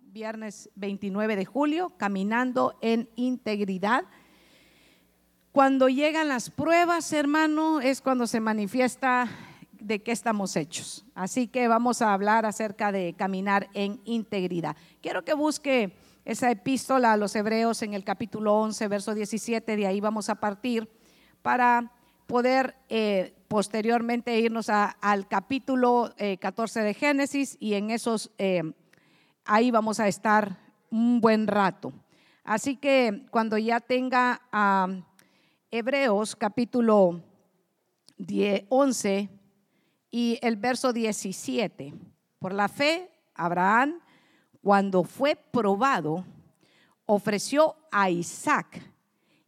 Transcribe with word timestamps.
viernes 0.00 0.70
29 0.74 1.36
de 1.36 1.44
julio, 1.44 1.92
caminando 1.96 2.78
en 2.80 3.08
integridad. 3.16 4.04
Cuando 5.52 5.88
llegan 5.88 6.28
las 6.28 6.50
pruebas, 6.50 7.12
hermano, 7.12 7.80
es 7.80 8.00
cuando 8.00 8.26
se 8.26 8.40
manifiesta 8.40 9.28
de 9.72 10.02
qué 10.02 10.12
estamos 10.12 10.56
hechos. 10.56 11.04
Así 11.14 11.48
que 11.48 11.68
vamos 11.68 12.02
a 12.02 12.12
hablar 12.12 12.46
acerca 12.46 12.92
de 12.92 13.14
caminar 13.14 13.68
en 13.74 14.00
integridad. 14.04 14.76
Quiero 15.00 15.24
que 15.24 15.34
busque 15.34 15.94
esa 16.24 16.50
epístola 16.50 17.12
a 17.12 17.16
los 17.16 17.34
hebreos 17.34 17.82
en 17.82 17.94
el 17.94 18.04
capítulo 18.04 18.54
11, 18.54 18.88
verso 18.88 19.14
17, 19.14 19.76
de 19.76 19.86
ahí 19.86 20.00
vamos 20.00 20.28
a 20.28 20.34
partir 20.34 20.88
para 21.42 21.92
poder 22.26 22.76
eh, 22.90 23.34
posteriormente 23.48 24.38
irnos 24.38 24.68
al 24.68 25.26
capítulo 25.28 26.12
14 26.40 26.80
eh, 26.80 26.82
de 26.82 26.94
Génesis 26.94 27.56
y 27.58 27.74
en 27.74 27.90
esos, 27.90 28.30
eh, 28.36 28.62
ahí 29.48 29.70
vamos 29.70 29.98
a 29.98 30.06
estar 30.06 30.58
un 30.90 31.20
buen 31.20 31.46
rato. 31.46 31.92
Así 32.44 32.76
que 32.76 33.26
cuando 33.30 33.58
ya 33.58 33.80
tenga 33.80 34.42
Hebreos 35.70 36.36
capítulo 36.36 37.22
11 38.68 39.28
y 40.10 40.38
el 40.42 40.56
verso 40.56 40.92
17, 40.92 41.94
por 42.38 42.52
la 42.52 42.68
fe, 42.68 43.10
Abraham, 43.34 44.00
cuando 44.62 45.02
fue 45.02 45.34
probado, 45.34 46.24
ofreció 47.06 47.76
a 47.90 48.10
Isaac 48.10 48.82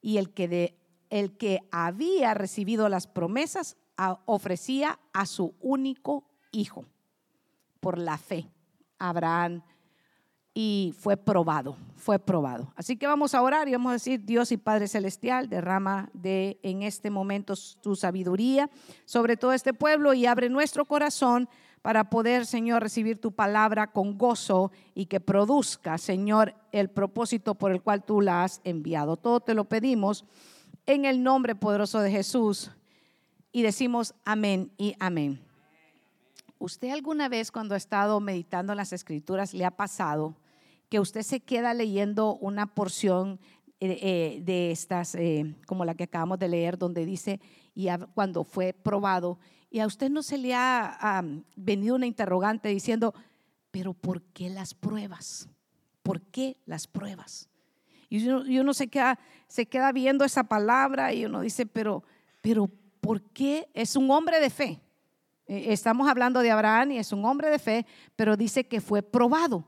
y 0.01 0.17
el 0.17 0.30
que, 0.33 0.49
de, 0.49 0.79
el 1.11 1.37
que 1.37 1.61
había 1.71 2.33
recibido 2.33 2.89
las 2.89 3.07
promesas 3.07 3.77
ofrecía 4.25 4.99
a 5.13 5.27
su 5.27 5.55
único 5.61 6.25
hijo 6.53 6.87
por 7.80 7.99
la 7.99 8.17
fe, 8.17 8.51
Abraham, 8.99 9.63
y 10.55 10.95
fue 10.99 11.17
probado, 11.17 11.77
fue 11.95 12.19
probado. 12.19 12.73
Así 12.75 12.97
que 12.97 13.07
vamos 13.07 13.35
a 13.35 13.43
orar 13.43 13.69
y 13.69 13.73
vamos 13.73 13.91
a 13.91 13.95
decir, 13.95 14.24
Dios 14.24 14.51
y 14.52 14.57
Padre 14.57 14.88
Celestial, 14.88 15.49
derrama 15.49 16.11
de 16.13 16.59
en 16.63 16.83
este 16.83 17.11
momento 17.11 17.55
tu 17.80 17.95
sabiduría 17.95 18.69
sobre 19.05 19.37
todo 19.37 19.52
este 19.52 19.73
pueblo 19.73 20.13
y 20.13 20.27
abre 20.27 20.49
nuestro 20.49 20.85
corazón 20.85 21.49
para 21.83 22.11
poder, 22.11 22.45
Señor, 22.45 22.83
recibir 22.83 23.21
tu 23.21 23.33
palabra 23.33 23.93
con 23.93 24.19
gozo 24.19 24.71
y 24.95 25.07
que 25.07 25.21
produzca, 25.21 25.97
Señor, 25.99 26.55
el 26.73 26.91
propósito 26.91 27.55
por 27.55 27.73
el 27.73 27.80
cual 27.80 28.05
tú 28.05 28.21
la 28.21 28.45
has 28.45 28.61
enviado. 28.65 29.17
Todo 29.17 29.41
te 29.41 29.55
lo 29.55 29.65
pedimos 29.65 30.24
en 30.85 31.05
el 31.05 31.23
nombre 31.23 31.55
poderoso 31.55 32.01
de 32.01 32.11
Jesús 32.11 32.71
y 33.52 33.63
decimos 33.63 34.15
amén 34.24 34.73
y 34.77 34.95
amén. 34.99 35.41
¿Usted 36.59 36.91
alguna 36.91 37.30
vez 37.30 37.51
cuando 37.51 37.74
ha 37.74 37.79
estado 37.79 38.21
meditando 38.21 38.74
en 38.74 38.77
las 38.77 38.93
escrituras 38.93 39.55
le 39.55 39.65
ha 39.65 39.71
pasado 39.71 40.37
que 40.91 41.01
usted 41.01 41.23
se 41.23 41.41
queda 41.41 41.73
leyendo 41.73 42.37
una 42.37 42.66
porción 42.74 43.41
eh, 43.80 43.99
eh, 44.02 44.43
de 44.43 44.71
estas, 44.71 45.15
eh, 45.15 45.57
como 45.66 45.87
la 45.87 45.95
que 45.95 46.05
acabamos 46.05 46.38
de 46.38 46.49
leer, 46.49 46.77
donde 46.77 47.07
dice, 47.07 47.41
y 47.74 47.88
cuando 48.13 48.45
fue 48.45 48.74
probado, 48.74 49.38
y 49.71 49.79
a 49.79 49.87
usted 49.87 50.11
no 50.11 50.23
se 50.23 50.37
le 50.37 50.52
ha 50.55 51.24
venido 51.57 51.95
una 51.95 52.07
interrogante 52.07 52.68
diciendo, 52.68 53.15
pero 53.71 53.95
¿por 53.95 54.21
qué 54.21 54.51
las 54.51 54.74
pruebas? 54.74 55.49
¿Por 56.02 56.21
qué 56.21 56.59
las 56.66 56.87
pruebas? 56.87 57.49
Y 58.11 58.29
uno, 58.29 58.74
se, 58.74 58.88
queda, 58.88 59.18
se 59.46 59.66
queda 59.66 59.93
viendo 59.93 60.24
esa 60.24 60.45
palabra 60.45 61.15
y 61.15 61.24
uno 61.24 61.41
dice, 61.41 61.65
pero, 61.65 62.02
pero 62.43 62.68
¿Por 63.01 63.23
qué? 63.23 63.68
Es 63.74 63.96
un 63.96 64.11
hombre 64.11 64.41
de 64.41 64.50
fe. 64.50 64.81
Eh, 65.47 65.66
estamos 65.69 66.09
hablando 66.09 66.41
de 66.41 66.50
Abraham 66.50 66.93
y 66.93 66.99
es 66.99 67.12
un 67.12 67.25
hombre 67.25 67.50
de 67.50 67.59
fe, 67.59 67.87
pero 68.15 68.37
dice 68.37 68.66
que 68.66 68.81
fue 68.81 69.03
probado. 69.03 69.66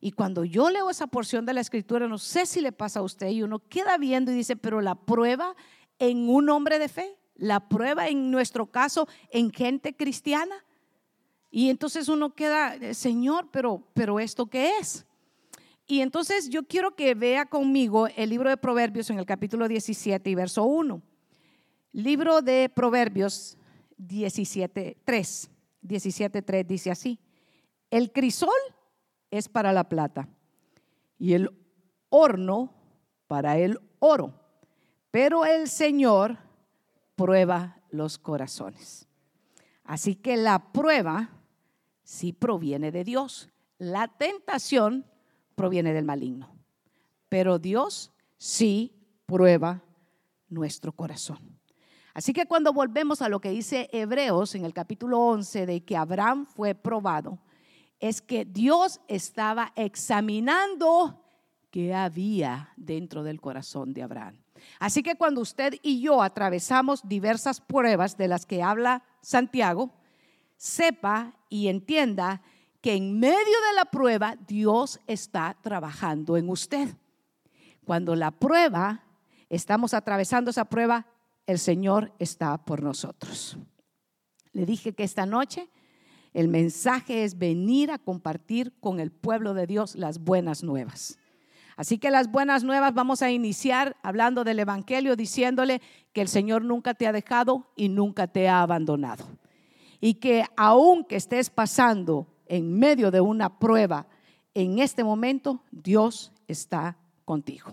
Y 0.00 0.12
cuando 0.12 0.44
yo 0.44 0.70
leo 0.70 0.88
esa 0.88 1.06
porción 1.06 1.44
de 1.44 1.52
la 1.52 1.60
escritura, 1.60 2.08
no 2.08 2.16
sé 2.16 2.46
si 2.46 2.62
le 2.62 2.72
pasa 2.72 3.00
a 3.00 3.02
usted 3.02 3.28
y 3.28 3.42
uno 3.42 3.58
queda 3.58 3.98
viendo 3.98 4.32
y 4.32 4.34
dice, 4.34 4.56
pero 4.56 4.80
la 4.80 4.94
prueba 4.94 5.54
en 5.98 6.28
un 6.30 6.48
hombre 6.48 6.78
de 6.78 6.88
fe, 6.88 7.18
la 7.34 7.68
prueba 7.68 8.08
en 8.08 8.30
nuestro 8.30 8.66
caso 8.66 9.06
en 9.30 9.50
gente 9.52 9.94
cristiana. 9.94 10.64
Y 11.50 11.68
entonces 11.68 12.08
uno 12.08 12.34
queda, 12.34 12.94
Señor, 12.94 13.48
pero, 13.50 13.86
pero 13.92 14.20
¿esto 14.20 14.46
qué 14.46 14.78
es? 14.78 15.04
Y 15.86 16.00
entonces 16.00 16.48
yo 16.48 16.62
quiero 16.62 16.94
que 16.94 17.14
vea 17.14 17.46
conmigo 17.46 18.06
el 18.06 18.30
libro 18.30 18.48
de 18.48 18.56
Proverbios 18.56 19.10
en 19.10 19.18
el 19.18 19.26
capítulo 19.26 19.68
17 19.68 20.30
y 20.30 20.34
verso 20.34 20.64
1. 20.64 21.02
Libro 21.92 22.40
de 22.40 22.68
Proverbios 22.68 23.58
17.3. 23.98 25.50
17.3 25.82 26.66
dice 26.66 26.90
así. 26.90 27.18
El 27.90 28.12
crisol 28.12 28.48
es 29.30 29.48
para 29.48 29.72
la 29.72 29.88
plata 29.88 30.28
y 31.18 31.34
el 31.34 31.50
horno 32.08 32.74
para 33.26 33.58
el 33.58 33.78
oro. 33.98 34.34
Pero 35.10 35.44
el 35.44 35.68
Señor 35.68 36.38
prueba 37.14 37.80
los 37.90 38.18
corazones. 38.18 39.06
Así 39.84 40.14
que 40.14 40.36
la 40.36 40.72
prueba 40.72 41.30
sí 42.02 42.32
proviene 42.32 42.92
de 42.92 43.04
Dios. 43.04 43.50
La 43.78 44.08
tentación 44.08 45.06
proviene 45.54 45.92
del 45.92 46.04
maligno. 46.04 46.54
Pero 47.28 47.58
Dios 47.58 48.12
sí 48.36 48.94
prueba 49.26 49.82
nuestro 50.48 50.92
corazón. 50.92 51.60
Así 52.14 52.32
que 52.32 52.46
cuando 52.46 52.72
volvemos 52.72 53.22
a 53.22 53.28
lo 53.28 53.40
que 53.40 53.50
dice 53.50 53.88
Hebreos 53.92 54.54
en 54.54 54.64
el 54.64 54.74
capítulo 54.74 55.20
11 55.20 55.66
de 55.66 55.84
que 55.84 55.96
Abraham 55.96 56.46
fue 56.46 56.74
probado, 56.74 57.38
es 58.00 58.22
que 58.22 58.44
Dios 58.44 59.00
estaba 59.08 59.72
examinando 59.76 61.22
qué 61.70 61.94
había 61.94 62.72
dentro 62.76 63.22
del 63.22 63.40
corazón 63.40 63.92
de 63.92 64.02
Abraham. 64.02 64.42
Así 64.78 65.02
que 65.02 65.16
cuando 65.16 65.40
usted 65.40 65.74
y 65.82 66.00
yo 66.00 66.22
atravesamos 66.22 67.06
diversas 67.06 67.60
pruebas 67.60 68.16
de 68.16 68.28
las 68.28 68.46
que 68.46 68.62
habla 68.62 69.04
Santiago, 69.20 69.92
sepa 70.56 71.34
y 71.48 71.68
entienda 71.68 72.42
que 72.80 72.94
en 72.94 73.18
medio 73.18 73.36
de 73.38 73.74
la 73.76 73.84
prueba 73.86 74.36
Dios 74.46 75.00
está 75.06 75.56
trabajando 75.60 76.36
en 76.36 76.48
usted. 76.48 76.96
Cuando 77.84 78.16
la 78.16 78.30
prueba, 78.30 79.04
estamos 79.48 79.94
atravesando 79.94 80.50
esa 80.50 80.64
prueba, 80.64 81.06
el 81.46 81.58
Señor 81.58 82.12
está 82.18 82.56
por 82.64 82.82
nosotros. 82.82 83.58
Le 84.52 84.66
dije 84.66 84.94
que 84.94 85.04
esta 85.04 85.26
noche 85.26 85.68
el 86.32 86.48
mensaje 86.48 87.24
es 87.24 87.38
venir 87.38 87.90
a 87.90 87.98
compartir 87.98 88.72
con 88.80 89.00
el 89.00 89.10
pueblo 89.10 89.54
de 89.54 89.66
Dios 89.66 89.96
las 89.96 90.20
buenas 90.20 90.62
nuevas. 90.62 91.18
Así 91.76 91.98
que 91.98 92.10
las 92.10 92.30
buenas 92.30 92.62
nuevas 92.62 92.94
vamos 92.94 93.22
a 93.22 93.30
iniciar 93.30 93.96
hablando 94.02 94.44
del 94.44 94.58
Evangelio, 94.58 95.16
diciéndole 95.16 95.80
que 96.12 96.20
el 96.20 96.28
Señor 96.28 96.62
nunca 96.62 96.94
te 96.94 97.06
ha 97.06 97.12
dejado 97.12 97.70
y 97.74 97.88
nunca 97.88 98.26
te 98.26 98.48
ha 98.48 98.60
abandonado. 98.60 99.24
Y 100.00 100.14
que 100.14 100.44
aunque 100.56 101.16
estés 101.16 101.50
pasando 101.50 102.26
en 102.46 102.78
medio 102.78 103.10
de 103.10 103.20
una 103.20 103.58
prueba, 103.58 104.06
en 104.54 104.78
este 104.78 105.04
momento 105.04 105.62
Dios 105.70 106.32
está 106.46 106.98
contigo 107.24 107.72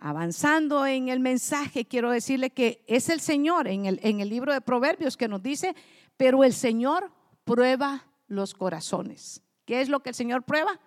avanzando 0.00 0.86
en 0.86 1.08
el 1.08 1.20
mensaje, 1.20 1.84
quiero 1.84 2.10
decirle 2.10 2.50
que 2.50 2.82
es 2.86 3.10
el 3.10 3.20
Señor 3.20 3.68
en 3.68 3.84
el, 3.84 4.00
en 4.02 4.20
el 4.20 4.30
libro 4.30 4.52
de 4.52 4.62
Proverbios 4.62 5.16
que 5.16 5.28
nos 5.28 5.42
dice, 5.42 5.76
pero 6.16 6.42
el 6.42 6.54
Señor 6.54 7.12
prueba 7.50 8.06
los 8.28 8.54
corazones. 8.54 9.42
¿Qué 9.64 9.80
es 9.80 9.88
lo 9.88 10.00
que 10.00 10.10
el 10.10 10.14
Señor 10.14 10.44
prueba? 10.44 10.78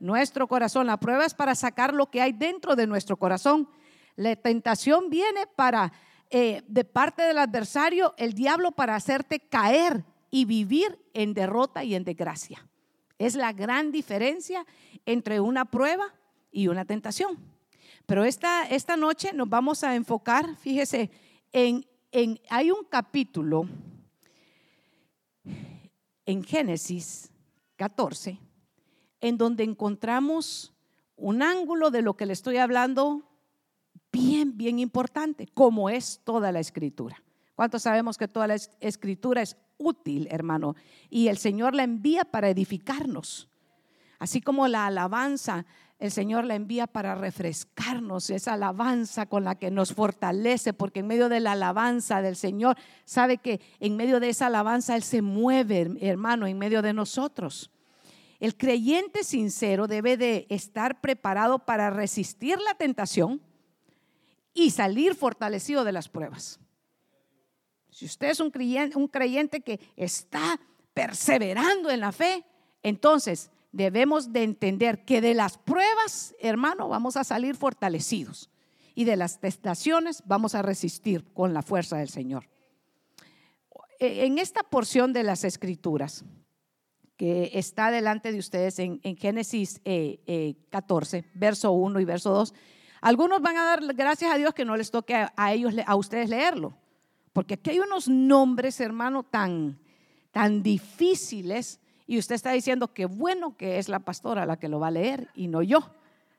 Nuestro 0.00 0.48
corazón. 0.48 0.88
La 0.88 0.98
prueba 0.98 1.24
es 1.24 1.32
para 1.32 1.54
sacar 1.54 1.94
lo 1.94 2.10
que 2.10 2.20
hay 2.20 2.32
dentro 2.32 2.74
de 2.74 2.88
nuestro 2.88 3.16
corazón. 3.16 3.68
La 4.16 4.34
tentación 4.34 5.10
viene 5.10 5.46
para, 5.54 5.92
eh, 6.30 6.62
de 6.66 6.84
parte 6.84 7.22
del 7.22 7.38
adversario, 7.38 8.14
el 8.16 8.32
diablo 8.32 8.72
para 8.72 8.96
hacerte 8.96 9.38
caer 9.38 10.04
y 10.28 10.44
vivir 10.44 10.98
en 11.14 11.34
derrota 11.34 11.84
y 11.84 11.94
en 11.94 12.02
desgracia. 12.02 12.66
Es 13.18 13.36
la 13.36 13.52
gran 13.52 13.92
diferencia 13.92 14.66
entre 15.06 15.38
una 15.38 15.66
prueba 15.66 16.12
y 16.50 16.66
una 16.66 16.84
tentación. 16.84 17.38
Pero 18.06 18.24
esta, 18.24 18.64
esta 18.64 18.96
noche 18.96 19.32
nos 19.34 19.48
vamos 19.48 19.84
a 19.84 19.94
enfocar, 19.94 20.56
fíjese, 20.56 21.12
en, 21.52 21.86
en, 22.10 22.40
hay 22.50 22.72
un 22.72 22.84
capítulo 22.90 23.68
en 26.28 26.44
Génesis 26.44 27.32
14, 27.76 28.38
en 29.22 29.38
donde 29.38 29.64
encontramos 29.64 30.74
un 31.16 31.42
ángulo 31.42 31.90
de 31.90 32.02
lo 32.02 32.18
que 32.18 32.26
le 32.26 32.34
estoy 32.34 32.58
hablando 32.58 33.22
bien, 34.12 34.58
bien 34.58 34.78
importante, 34.78 35.46
como 35.46 35.88
es 35.88 36.20
toda 36.24 36.52
la 36.52 36.60
escritura. 36.60 37.22
¿Cuántos 37.54 37.80
sabemos 37.80 38.18
que 38.18 38.28
toda 38.28 38.46
la 38.46 38.56
escritura 38.80 39.40
es 39.40 39.56
útil, 39.78 40.28
hermano? 40.30 40.76
Y 41.08 41.28
el 41.28 41.38
Señor 41.38 41.74
la 41.74 41.84
envía 41.84 42.26
para 42.26 42.50
edificarnos. 42.50 43.48
Así 44.18 44.42
como 44.42 44.68
la 44.68 44.84
alabanza 44.84 45.64
el 45.98 46.12
Señor 46.12 46.44
la 46.44 46.54
envía 46.54 46.86
para 46.86 47.16
refrescarnos, 47.16 48.30
esa 48.30 48.54
alabanza 48.54 49.26
con 49.26 49.42
la 49.44 49.56
que 49.56 49.70
nos 49.70 49.92
fortalece, 49.92 50.72
porque 50.72 51.00
en 51.00 51.08
medio 51.08 51.28
de 51.28 51.40
la 51.40 51.52
alabanza 51.52 52.22
del 52.22 52.36
Señor, 52.36 52.76
sabe 53.04 53.38
que 53.38 53.60
en 53.80 53.96
medio 53.96 54.20
de 54.20 54.28
esa 54.28 54.46
alabanza 54.46 54.94
Él 54.94 55.02
se 55.02 55.22
mueve, 55.22 55.90
hermano, 56.00 56.46
en 56.46 56.58
medio 56.58 56.82
de 56.82 56.92
nosotros. 56.92 57.70
el 58.40 58.56
creyente 58.56 59.24
sincero 59.24 59.88
debe 59.88 60.16
de 60.16 60.46
estar 60.48 61.00
preparado 61.00 61.58
para 61.58 61.90
resistir 61.90 62.56
la 62.60 62.74
tentación 62.74 63.42
y 64.54 64.70
salir 64.70 65.16
fortalecido 65.16 65.82
de 65.82 65.90
las 65.90 66.08
pruebas. 66.08 66.60
Si 67.90 68.04
usted 68.04 68.28
es 68.28 68.38
un 68.38 68.52
creyente, 68.52 68.96
un 68.96 69.08
creyente 69.08 69.60
que 69.60 69.80
está 69.96 70.60
perseverando 70.94 71.90
en 71.90 71.98
la 71.98 72.12
fe, 72.12 72.44
entonces 72.84 73.50
debemos 73.78 74.32
de 74.32 74.42
entender 74.42 75.04
que 75.04 75.20
de 75.20 75.34
las 75.34 75.56
pruebas, 75.56 76.34
hermano, 76.40 76.88
vamos 76.88 77.16
a 77.16 77.22
salir 77.22 77.54
fortalecidos 77.54 78.50
y 78.94 79.04
de 79.04 79.16
las 79.16 79.40
testaciones 79.40 80.22
vamos 80.26 80.56
a 80.56 80.62
resistir 80.62 81.24
con 81.32 81.54
la 81.54 81.62
fuerza 81.62 81.96
del 81.96 82.08
Señor. 82.08 82.48
E, 84.00 84.26
en 84.26 84.38
esta 84.38 84.64
porción 84.64 85.12
de 85.12 85.22
las 85.22 85.44
escrituras 85.44 86.24
que 87.16 87.52
está 87.54 87.92
delante 87.92 88.32
de 88.32 88.38
ustedes 88.38 88.80
en, 88.80 89.00
Génesis 89.16 89.80
14, 90.70 91.16
eh, 91.16 91.20
eh, 91.24 91.30
verso 91.34 91.70
1 91.70 92.00
y 92.00 92.04
verso 92.04 92.30
2, 92.30 92.54
algunos 93.00 93.40
van 93.40 93.56
a 93.56 93.64
dar 93.64 93.94
gracias 93.94 94.32
a 94.32 94.36
Dios 94.36 94.54
que 94.54 94.64
no 94.64 94.76
les 94.76 94.90
toque 94.90 95.14
a, 95.14 95.52
ellos, 95.52 95.74
a 95.86 95.94
ustedes 95.94 96.28
leerlo, 96.28 96.76
porque 97.32 97.54
aquí 97.54 97.70
hay 97.70 97.78
unos 97.78 98.08
nombres, 98.08 98.80
hermano, 98.80 99.22
tan, 99.22 99.78
tan 100.32 100.62
difíciles 100.64 101.80
y 102.08 102.18
usted 102.18 102.34
está 102.36 102.52
diciendo 102.52 102.94
que 102.94 103.04
bueno 103.04 103.54
que 103.54 103.78
es 103.78 103.90
la 103.90 103.98
pastora 103.98 104.46
la 104.46 104.56
que 104.56 104.68
lo 104.68 104.80
va 104.80 104.86
a 104.86 104.90
leer 104.90 105.28
y 105.34 105.46
no 105.46 105.62
yo, 105.62 105.90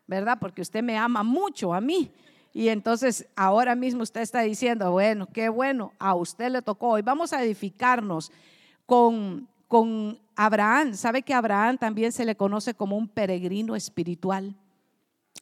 ¿verdad? 0.08 0.40
Porque 0.42 0.64
usted 0.64 0.82
me 0.82 0.98
ama 0.98 1.22
mucho 1.22 1.76
a 1.76 1.80
mí. 1.80 2.12
Y 2.52 2.70
entonces 2.70 3.28
ahora 3.36 3.76
mismo 3.76 4.02
usted 4.02 4.22
está 4.22 4.42
diciendo, 4.42 4.92
bueno, 4.92 5.28
qué 5.32 5.48
bueno, 5.48 5.94
a 6.00 6.16
usted 6.16 6.50
le 6.50 6.64
tocó. 6.64 6.98
Y 6.98 7.04
vamos 7.04 7.34
a 7.34 7.44
edificarnos 7.44 8.32
con, 8.88 9.48
con 9.68 10.20
Abraham. 10.36 10.96
¿Sabe 10.96 11.22
que 11.22 11.36
Abraham 11.36 11.78
también 11.78 12.12
se 12.12 12.26
le 12.26 12.36
conoce 12.36 12.74
como 12.74 12.98
un 12.98 13.08
peregrino 13.08 13.76
espiritual? 13.76 14.56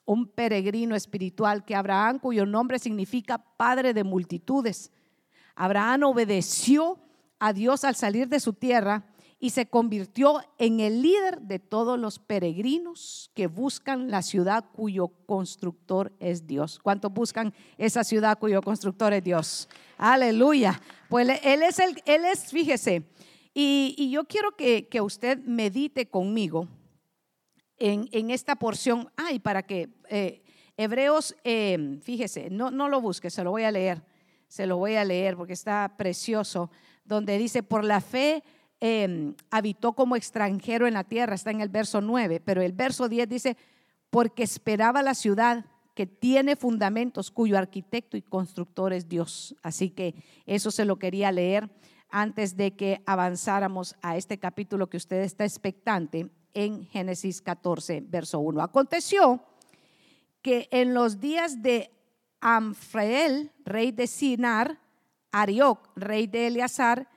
Un 0.03 0.27
peregrino 0.27 0.93
espiritual, 0.93 1.63
que 1.63 1.73
Abraham 1.73 2.19
cuyo 2.19 2.45
nombre 2.45 2.79
significa 2.79 3.37
padre 3.37 3.93
de 3.93 4.03
multitudes. 4.03 4.91
Abraham 5.55 6.03
obedeció 6.03 6.99
a 7.39 7.53
Dios 7.53 7.85
al 7.85 7.95
salir 7.95 8.27
de 8.27 8.41
su 8.41 8.51
tierra 8.51 9.05
y 9.39 9.51
se 9.51 9.67
convirtió 9.67 10.41
en 10.57 10.79
el 10.79 11.01
líder 11.01 11.41
de 11.41 11.59
todos 11.59 11.99
los 11.99 12.17
peregrinos 12.17 13.29
que 13.35 13.47
buscan 13.47 14.09
la 14.09 14.23
ciudad 14.23 14.65
cuyo 14.73 15.09
constructor 15.27 16.11
es 16.19 16.47
Dios. 16.47 16.79
¿Cuántos 16.81 17.13
buscan 17.13 17.53
esa 17.77 18.03
ciudad 18.03 18.39
cuyo 18.39 18.61
constructor 18.61 19.13
es 19.13 19.23
Dios? 19.23 19.69
Aleluya. 19.97 20.81
Pues 21.09 21.27
él 21.43 21.61
es 21.61 21.79
el, 21.79 22.01
él 22.05 22.25
es, 22.25 22.51
fíjese, 22.51 23.03
y, 23.53 24.11
yo 24.11 24.25
quiero 24.25 24.55
que, 24.55 24.87
usted 25.01 25.39
medite 25.39 26.07
conmigo 26.07 26.67
en, 27.77 28.29
esta 28.31 28.55
porción. 28.55 29.11
Ay, 29.15 29.39
para 29.39 29.63
que 29.63 29.89
eh, 30.09 30.43
Hebreos, 30.77 31.35
eh, 31.43 31.99
fíjese, 32.03 32.49
no, 32.51 32.69
no 32.69 32.87
lo 32.87 33.01
busque, 33.01 33.31
se 33.31 33.43
lo 33.43 33.51
voy 33.51 33.63
a 33.63 33.71
leer, 33.71 34.03
se 34.47 34.67
lo 34.67 34.77
voy 34.77 34.95
a 34.95 35.03
leer 35.03 35.35
porque 35.35 35.53
está 35.53 35.95
precioso, 35.97 36.69
donde 37.03 37.39
dice, 37.39 37.63
por 37.63 37.83
la 37.83 37.99
fe 37.99 38.43
Em, 38.79 39.33
habitó 39.49 39.93
como 39.93 40.15
extranjero 40.15 40.85
en 40.85 40.93
la 40.93 41.03
tierra, 41.03 41.33
está 41.33 41.49
en 41.49 41.61
el 41.61 41.69
verso 41.69 41.99
9, 41.99 42.39
pero 42.39 42.61
el 42.61 42.73
verso 42.73 43.09
10 43.09 43.27
dice, 43.27 43.57
porque 44.11 44.43
esperaba 44.43 45.01
la 45.01 45.15
ciudad 45.15 45.65
que 45.95 46.05
tiene 46.05 46.55
fundamentos, 46.55 47.31
cuyo 47.31 47.57
arquitecto 47.57 48.17
y 48.17 48.21
constructor 48.21 48.93
es 48.93 49.09
Dios. 49.09 49.55
Así 49.63 49.89
que 49.89 50.13
eso 50.45 50.69
se 50.69 50.85
lo 50.85 50.99
quería 50.99 51.31
leer 51.31 51.71
antes 52.09 52.55
de 52.55 52.75
que 52.75 53.01
avanzáramos 53.07 53.95
a 54.03 54.15
este 54.15 54.37
capítulo 54.37 54.91
que 54.91 54.97
usted 54.97 55.21
está 55.23 55.43
expectante 55.43 56.29
en 56.53 56.85
Génesis 56.85 57.41
14, 57.41 58.01
verso 58.07 58.39
1. 58.39 58.61
Aconteció 58.61 59.43
que 60.43 60.67
en 60.71 60.93
los 60.93 61.19
días 61.19 61.63
de 61.63 61.89
Amfrael, 62.41 63.51
rey 63.65 63.91
de 63.91 64.05
Sinar, 64.05 64.79
Arioc, 65.31 65.89
rey 65.95 66.27
de 66.27 66.47
Eleazar, 66.47 67.09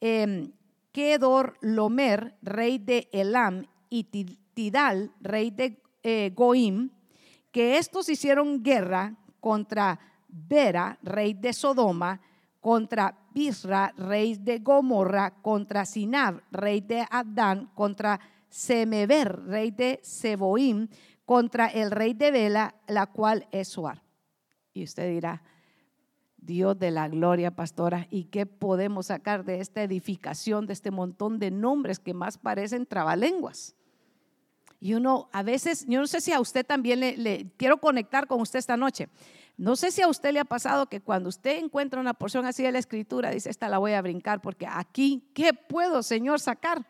eh, 0.00 0.50
Kedor 0.96 1.58
Lomer, 1.60 2.38
rey 2.40 2.78
de 2.78 3.10
Elam, 3.12 3.66
y 3.90 4.04
Tidal, 4.54 5.12
rey 5.20 5.50
de 5.50 5.82
eh, 6.02 6.32
Goim, 6.34 6.88
que 7.52 7.76
estos 7.76 8.08
hicieron 8.08 8.62
guerra 8.62 9.14
contra 9.38 10.00
Bera, 10.26 10.98
rey 11.02 11.34
de 11.34 11.52
Sodoma, 11.52 12.22
contra 12.62 13.14
Bisra, 13.34 13.92
rey 13.98 14.36
de 14.36 14.60
Gomorra, 14.60 15.42
contra 15.42 15.84
Sinab, 15.84 16.40
rey 16.50 16.80
de 16.80 17.04
Adán, 17.10 17.70
contra 17.74 18.18
Semeber, 18.48 19.44
rey 19.44 19.72
de 19.72 20.00
Seboim, 20.02 20.88
contra 21.26 21.66
el 21.66 21.90
rey 21.90 22.14
de 22.14 22.30
Bela, 22.30 22.74
la 22.86 23.04
cual 23.04 23.46
es 23.50 23.68
Suar. 23.68 24.02
Y 24.72 24.84
usted 24.84 25.10
dirá, 25.10 25.42
Dios 26.46 26.78
de 26.78 26.90
la 26.90 27.08
gloria, 27.08 27.50
pastora, 27.50 28.06
¿y 28.10 28.24
qué 28.24 28.46
podemos 28.46 29.06
sacar 29.06 29.44
de 29.44 29.60
esta 29.60 29.82
edificación, 29.82 30.66
de 30.66 30.72
este 30.72 30.90
montón 30.90 31.38
de 31.38 31.50
nombres 31.50 31.98
que 31.98 32.14
más 32.14 32.38
parecen 32.38 32.86
trabalenguas? 32.86 33.74
Y 34.80 34.94
uno, 34.94 35.28
a 35.32 35.42
veces, 35.42 35.84
yo 35.88 36.00
no 36.00 36.06
sé 36.06 36.20
si 36.20 36.32
a 36.32 36.40
usted 36.40 36.64
también 36.64 37.00
le, 37.00 37.50
quiero 37.56 37.78
conectar 37.78 38.26
con 38.26 38.40
usted 38.40 38.58
esta 38.58 38.76
noche. 38.76 39.08
No 39.56 39.74
sé 39.74 39.90
si 39.90 40.02
a 40.02 40.08
usted 40.08 40.32
le 40.32 40.40
ha 40.40 40.44
pasado 40.44 40.86
que 40.86 41.00
cuando 41.00 41.28
usted 41.28 41.58
encuentra 41.58 42.00
una 42.00 42.14
porción 42.14 42.46
así 42.46 42.62
de 42.62 42.72
la 42.72 42.78
escritura, 42.78 43.30
dice, 43.30 43.50
esta 43.50 43.68
la 43.68 43.78
voy 43.78 43.92
a 43.92 44.02
brincar 44.02 44.40
porque 44.40 44.66
aquí, 44.66 45.30
¿qué 45.34 45.52
puedo, 45.54 46.02
Señor, 46.02 46.40
sacar? 46.40 46.86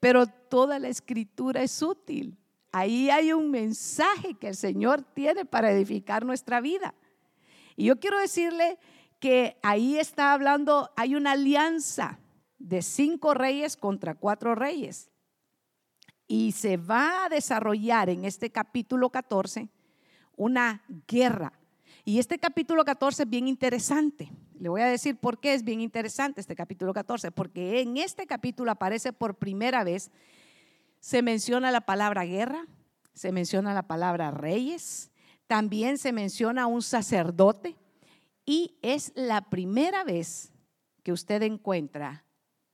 Pero 0.00 0.26
toda 0.26 0.78
la 0.78 0.88
escritura 0.88 1.62
es 1.62 1.82
útil. 1.82 2.38
Ahí 2.70 3.10
hay 3.10 3.32
un 3.32 3.50
mensaje 3.50 4.34
que 4.34 4.48
el 4.48 4.54
Señor 4.54 5.02
tiene 5.02 5.44
para 5.44 5.72
edificar 5.72 6.24
nuestra 6.24 6.60
vida. 6.60 6.94
Y 7.78 7.84
yo 7.84 8.00
quiero 8.00 8.18
decirle 8.18 8.76
que 9.20 9.56
ahí 9.62 9.98
está 9.98 10.32
hablando, 10.32 10.90
hay 10.96 11.14
una 11.14 11.32
alianza 11.32 12.18
de 12.58 12.82
cinco 12.82 13.34
reyes 13.34 13.76
contra 13.76 14.16
cuatro 14.16 14.56
reyes. 14.56 15.12
Y 16.26 16.50
se 16.50 16.76
va 16.76 17.24
a 17.24 17.28
desarrollar 17.28 18.10
en 18.10 18.24
este 18.24 18.50
capítulo 18.50 19.10
14 19.10 19.68
una 20.36 20.82
guerra. 21.06 21.52
Y 22.04 22.18
este 22.18 22.40
capítulo 22.40 22.84
14 22.84 23.22
es 23.22 23.30
bien 23.30 23.46
interesante. 23.46 24.32
Le 24.58 24.68
voy 24.68 24.80
a 24.80 24.86
decir 24.86 25.16
por 25.16 25.38
qué 25.38 25.54
es 25.54 25.62
bien 25.62 25.80
interesante 25.80 26.40
este 26.40 26.56
capítulo 26.56 26.92
14. 26.92 27.30
Porque 27.30 27.80
en 27.80 27.96
este 27.96 28.26
capítulo 28.26 28.72
aparece 28.72 29.12
por 29.12 29.36
primera 29.36 29.84
vez, 29.84 30.10
se 30.98 31.22
menciona 31.22 31.70
la 31.70 31.82
palabra 31.82 32.24
guerra, 32.24 32.66
se 33.14 33.30
menciona 33.30 33.72
la 33.72 33.86
palabra 33.86 34.32
reyes, 34.32 35.12
también 35.48 35.98
se 35.98 36.12
menciona 36.12 36.66
un 36.66 36.82
sacerdote 36.82 37.76
y 38.46 38.78
es 38.82 39.12
la 39.16 39.50
primera 39.50 40.04
vez 40.04 40.52
que 41.02 41.10
usted 41.10 41.42
encuentra 41.42 42.24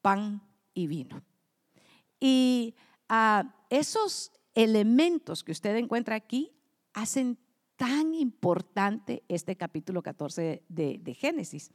pan 0.03 0.43
y 0.75 0.89
vino. 0.89 1.23
Y 2.21 2.75
ah, 3.09 3.55
esos 3.71 4.33
elementos 4.55 5.43
que 5.43 5.53
usted 5.53 5.77
encuentra 5.77 6.17
aquí 6.17 6.53
hacen 6.93 7.39
tan 7.77 8.15
importante 8.15 9.25
este 9.29 9.57
capítulo 9.57 10.03
14 10.03 10.65
de, 10.69 10.99
de 10.99 11.15
Génesis. 11.15 11.71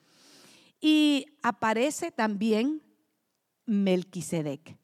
Y 0.81 1.25
aparece 1.43 2.11
también 2.11 2.81
Melquisedec, 3.65 4.77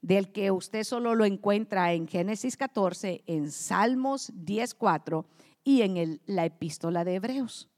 del 0.00 0.30
que 0.32 0.50
usted 0.50 0.84
solo 0.84 1.14
lo 1.14 1.24
encuentra 1.24 1.92
en 1.92 2.06
Génesis 2.06 2.56
14, 2.56 3.22
en 3.26 3.50
Salmos 3.50 4.32
10.4 4.34 5.24
y 5.68 5.82
en 5.82 6.18
la 6.24 6.46
epístola 6.46 7.04
de 7.04 7.16
Hebreos. 7.16 7.68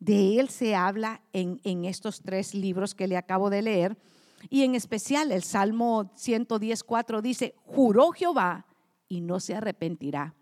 De 0.00 0.40
él 0.40 0.48
se 0.48 0.74
habla 0.74 1.22
en, 1.32 1.60
en 1.62 1.84
estos 1.84 2.20
tres 2.20 2.52
libros 2.52 2.96
que 2.96 3.06
le 3.06 3.16
acabo 3.16 3.48
de 3.48 3.62
leer. 3.62 3.96
Y 4.50 4.64
en 4.64 4.74
especial 4.74 5.30
el 5.30 5.44
Salmo 5.44 6.12
110.4 6.16 7.20
dice, 7.20 7.54
juró 7.64 8.10
Jehová 8.10 8.66
y 9.06 9.20
no 9.20 9.38
se 9.38 9.54
arrepentirá. 9.54 10.34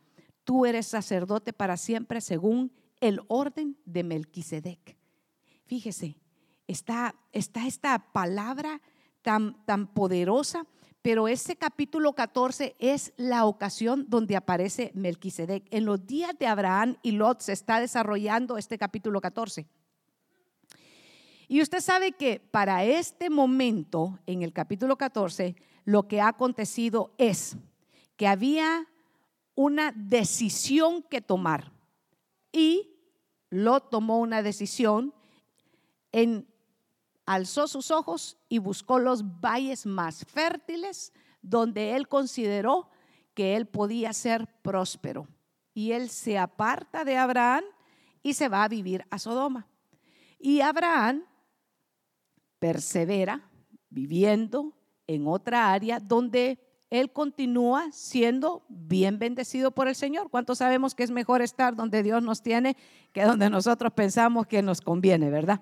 Tú 0.43 0.65
eres 0.65 0.87
sacerdote 0.87 1.53
para 1.53 1.77
siempre 1.77 2.23
según 2.23 2.73
el 3.01 3.21
orden 3.29 3.77
de 3.85 4.03
Melquisedec. 4.03 4.97
Fíjese, 5.67 6.17
está, 6.67 7.15
está 7.31 7.67
esta 7.67 8.11
palabra 8.11 8.81
tan, 9.21 9.63
tan 9.67 9.87
poderosa 9.87 10.67
pero 11.07 11.29
ese 11.29 11.55
capítulo 11.55 12.15
14 12.15 12.75
es 12.81 13.13
la 13.17 13.45
ocasión 13.45 14.07
donde 14.09 14.35
aparece 14.35 14.91
Melquisedec. 14.93 15.63
En 15.71 15.85
los 15.85 16.05
días 16.05 16.37
de 16.37 16.49
Abraham 16.49 16.97
y 17.01 17.13
Lot 17.13 17.43
se 17.43 17.53
está 17.53 17.79
desarrollando 17.79 18.59
este 18.59 18.77
capítulo 18.77 19.21
14. 19.21 19.69
Y 21.47 21.63
usted 21.63 21.81
sabe 21.81 22.11
que 22.11 22.41
para 22.41 22.83
este 22.83 23.31
momento, 23.31 24.19
en 24.27 24.43
el 24.43 24.53
capítulo 24.53 24.99
14, 24.99 25.55
lo 25.85 26.09
que 26.09 26.21
ha 26.21 26.27
acontecido 26.27 27.15
es 27.19 27.57
que 28.17 28.27
había 28.27 28.89
una 29.55 29.93
decisión 29.93 31.05
que 31.05 31.21
tomar. 31.21 31.71
Y 32.51 32.97
Lot 33.51 33.91
tomó 33.91 34.19
una 34.19 34.43
decisión 34.43 35.15
en 36.11 36.49
alzó 37.27 37.67
sus 37.67 37.91
ojos 37.91 38.39
y 38.49 38.59
buscó 38.59 38.99
los 38.99 39.41
valles 39.41 39.85
más 39.85 40.25
fértiles, 40.25 41.13
donde 41.43 41.97
él 41.97 42.09
consideró 42.09 42.89
que 43.35 43.57
él 43.57 43.67
podía 43.67 44.13
ser 44.13 44.49
próspero. 44.63 45.29
Y 45.75 45.93
él 45.93 46.09
se 46.09 46.39
aparta 46.39 47.05
de 47.05 47.17
Abraham 47.17 47.65
y 48.23 48.33
se 48.35 48.49
va 48.49 48.65
a 48.65 48.69
vivir 48.69 49.05
a 49.11 49.19
Sodoma. 49.19 49.67
Y 50.39 50.61
Abraham 50.61 51.25
persevera 52.59 53.51
viviendo 53.91 54.73
en 55.07 55.27
otra 55.27 55.73
área 55.73 56.01
donde 56.01 56.59
él 56.89 57.13
continúa 57.13 57.91
siendo 57.93 58.65
bien 58.69 59.19
bendecido 59.19 59.73
por 59.73 59.89
el 59.89 59.95
Señor. 59.95 60.31
¿Cuántos 60.31 60.59
sabemos 60.59 60.95
que 60.95 61.03
es 61.03 61.11
mejor 61.11 61.43
estar 61.43 61.75
donde 61.75 62.03
Dios 62.03 62.23
nos 62.23 62.43
tiene 62.43 62.77
que 63.13 63.25
donde 63.25 63.51
nosotros 63.51 63.93
pensamos 63.93 64.47
que 64.47 64.63
nos 64.63 64.81
conviene, 64.81 65.31
verdad? 65.31 65.61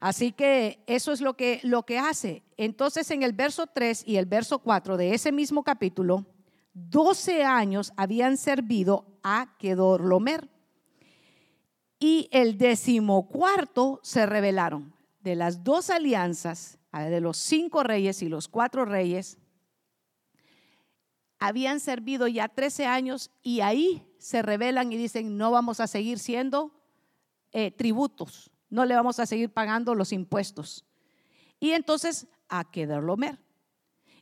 Así 0.00 0.32
que 0.32 0.82
eso 0.86 1.12
es 1.12 1.20
lo 1.20 1.34
que, 1.34 1.60
lo 1.62 1.84
que 1.84 1.98
hace. 1.98 2.42
Entonces 2.56 3.10
en 3.10 3.22
el 3.22 3.34
verso 3.34 3.66
3 3.66 4.04
y 4.06 4.16
el 4.16 4.24
verso 4.26 4.58
4 4.58 4.96
de 4.96 5.14
ese 5.14 5.30
mismo 5.30 5.62
capítulo, 5.62 6.26
12 6.72 7.44
años 7.44 7.92
habían 7.96 8.38
servido 8.38 9.04
a 9.22 9.56
Kedorlomer. 9.58 10.48
Y 11.98 12.28
el 12.32 12.56
decimocuarto 12.56 14.00
se 14.02 14.24
rebelaron. 14.24 14.94
De 15.20 15.34
las 15.34 15.62
dos 15.62 15.90
alianzas, 15.90 16.78
de 16.92 17.20
los 17.20 17.36
cinco 17.36 17.82
reyes 17.82 18.22
y 18.22 18.30
los 18.30 18.48
cuatro 18.48 18.86
reyes, 18.86 19.36
habían 21.38 21.78
servido 21.78 22.26
ya 22.26 22.48
13 22.48 22.86
años 22.86 23.30
y 23.42 23.60
ahí 23.60 24.06
se 24.18 24.40
rebelan 24.40 24.92
y 24.92 24.96
dicen, 24.96 25.36
no 25.36 25.50
vamos 25.50 25.80
a 25.80 25.86
seguir 25.86 26.18
siendo 26.18 26.72
eh, 27.52 27.70
tributos, 27.70 28.49
no 28.70 28.84
le 28.84 28.94
vamos 28.94 29.20
a 29.20 29.26
seguir 29.26 29.50
pagando 29.52 29.94
los 29.94 30.12
impuestos. 30.12 30.84
Y 31.58 31.72
entonces 31.72 32.26
a 32.48 32.66
Lomer. 33.00 33.38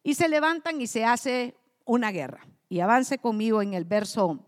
Y 0.03 0.15
se 0.15 0.29
levantan 0.29 0.81
y 0.81 0.87
se 0.87 1.05
hace 1.05 1.55
una 1.85 2.11
guerra. 2.11 2.47
Y 2.69 2.81
avance 2.81 3.19
conmigo 3.19 3.63
en 3.63 3.75
el 3.75 3.85
verso. 3.85 4.47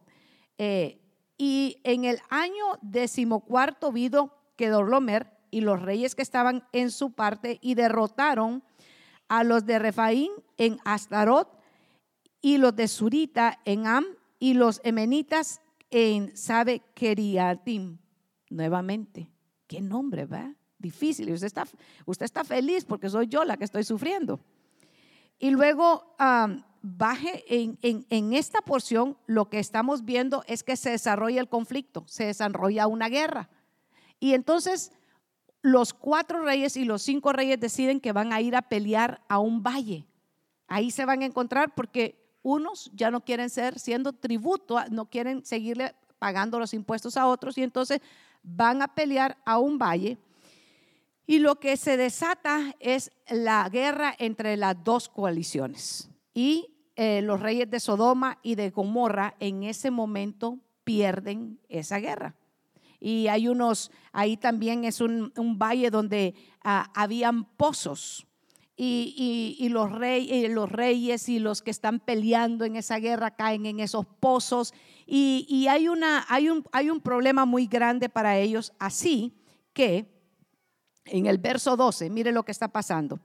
Eh, 0.59 1.01
y 1.39 1.81
en 1.85 2.05
el 2.05 2.19
año 2.29 2.65
decimocuarto 2.83 3.93
vido 3.93 4.41
Lomer 4.69 5.27
y 5.51 5.63
los 5.63 5.81
reyes 5.81 6.15
que 6.15 6.23
estaban 6.23 6.65
en 6.73 6.91
su 6.91 7.13
parte 7.13 7.59
y 7.63 7.75
derrotaron 7.75 8.63
a 9.29 9.45
los 9.45 9.65
de 9.65 9.79
Refaín 9.79 10.31
en 10.59 10.79
Astarot 10.85 11.49
y 12.43 12.59
los 12.59 12.77
de 12.77 12.89
Surita 12.89 13.59
en 13.65 13.87
Am 13.87 14.05
y 14.39 14.55
los 14.55 14.81
emenitas 14.85 15.61
en 15.91 16.37
Sabe 16.37 16.83
Keriatim. 16.95 17.99
Nuevamente, 18.51 19.31
qué 19.71 19.81
nombre, 19.81 20.27
¿va? 20.27 20.53
Difícil. 20.79 21.31
Usted 21.31 21.47
está, 21.47 21.65
usted 22.05 22.25
está 22.25 22.43
feliz 22.43 22.85
porque 22.85 23.09
soy 23.09 23.29
yo 23.29 23.45
la 23.45 23.57
que 23.57 23.63
estoy 23.63 23.85
sufriendo. 23.85 24.41
Y 25.39 25.51
luego 25.51 26.17
baje 26.83 27.45
en, 27.47 27.79
en 27.81 28.33
esta 28.33 28.63
porción, 28.63 29.17
lo 29.27 29.49
que 29.49 29.61
estamos 29.61 30.05
viendo 30.05 30.43
es 30.49 30.65
que 30.65 30.77
se 30.77 30.91
desarrolla 30.91 31.41
el 31.41 31.49
conflicto, 31.49 32.03
se 32.09 32.25
desarrolla 32.25 32.89
una 32.89 33.09
guerra. 33.09 33.49
Y 34.19 34.35
entonces 34.35 34.91
los 35.63 35.95
cuatro 35.95 36.43
reyes 36.43 36.77
y 36.77 36.85
los 36.85 37.03
cinco 37.03 37.33
reyes 37.33 37.61
deciden 37.61 38.01
que 38.01 38.11
van 38.11 38.33
a 38.33 38.41
ir 38.41 38.57
a 38.57 38.63
pelear 38.63 39.23
a 39.29 39.39
un 39.39 39.63
valle. 39.63 40.05
Ahí 40.67 40.91
se 40.91 41.05
van 41.05 41.23
a 41.23 41.27
encontrar 41.27 41.77
porque 41.77 42.21
unos 42.43 42.91
ya 42.93 43.13
no 43.13 43.25
quieren 43.25 43.51
ser 43.51 43.79
siendo 43.79 44.15
tributo, 44.15 44.81
no 44.91 45.09
quieren 45.09 45.45
seguirle 45.45 45.95
pagando 46.19 46.59
los 46.59 46.75
impuestos 46.75 47.17
a 47.17 47.29
otros 47.29 47.57
y 47.57 47.63
entonces 47.63 48.01
van 48.43 48.83
a 48.83 48.95
pelear 48.95 49.39
a 49.45 49.59
un 49.59 49.79
valle. 49.79 50.19
Y 51.27 51.39
lo 51.39 51.61
que 51.61 51.77
se 51.77 51.97
desata 51.97 52.75
es 52.81 53.13
la 53.29 53.69
guerra 53.69 54.15
entre 54.19 54.57
las 54.57 54.83
dos 54.83 55.09
coaliciones. 55.09 56.11
Y 56.35 56.75
eh, 56.97 57.23
los 57.23 57.41
reyes 57.41 57.71
de 57.71 57.81
Sodoma 57.81 58.39
y 58.43 58.57
de 58.57 58.71
Gomorra 58.71 59.37
en 59.39 59.63
ese 59.63 59.91
momento 59.91 60.59
pierden 60.85 61.61
esa 61.69 61.99
guerra. 61.99 62.35
Y 62.99 63.29
hay 63.29 63.49
unos, 63.49 63.91
ahí 64.13 64.37
también 64.37 64.85
es 64.85 65.01
un, 65.01 65.33
valle 65.59 65.91
donde 65.91 66.35
ah, 66.63 66.91
habían 66.95 67.45
pozos 67.45 68.27
y, 68.83 69.69
los, 69.69 69.91
los, 69.91 70.73
reyes 70.73 71.29
y 71.29 71.39
los 71.39 71.61
que 71.61 71.71
están 71.71 72.01
peleando 72.01 72.65
en 72.65 72.77
esa 72.77 72.97
guerra 72.97 73.31
caen 73.31 73.67
en 73.67 73.79
esos 73.79 74.07
pozos 74.07 74.73
y, 75.07 75.67
hay, 75.69 75.89
un, 75.89 76.03
hay 76.73 76.91
un 76.91 77.01
problema 77.01 77.45
muy 77.45 77.67
grande 77.67 78.09
para 78.09 78.39
ellos, 78.39 78.73
así 78.79 79.35
que 79.75 80.11
en 81.05 81.27
el 81.27 81.37
verso 81.37 81.77
12, 81.77 82.09
mire 82.09 82.33
lo 82.33 82.45
que 82.45 82.53
está 82.53 82.69
pasando. 82.69 83.21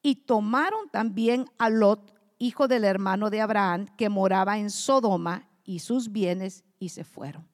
Y 0.00 0.14
tomaron 0.14 0.90
también 0.90 1.46
a 1.58 1.68
Lot, 1.68 2.14
hijo 2.38 2.68
del 2.68 2.84
hermano 2.84 3.30
de 3.30 3.40
Abraham, 3.40 3.86
que 3.96 4.08
moraba 4.08 4.58
en 4.58 4.70
Sodoma, 4.70 5.48
y 5.64 5.80
sus 5.80 6.12
bienes, 6.12 6.64
y 6.78 6.90
se 6.90 7.02
fueron. 7.02 7.48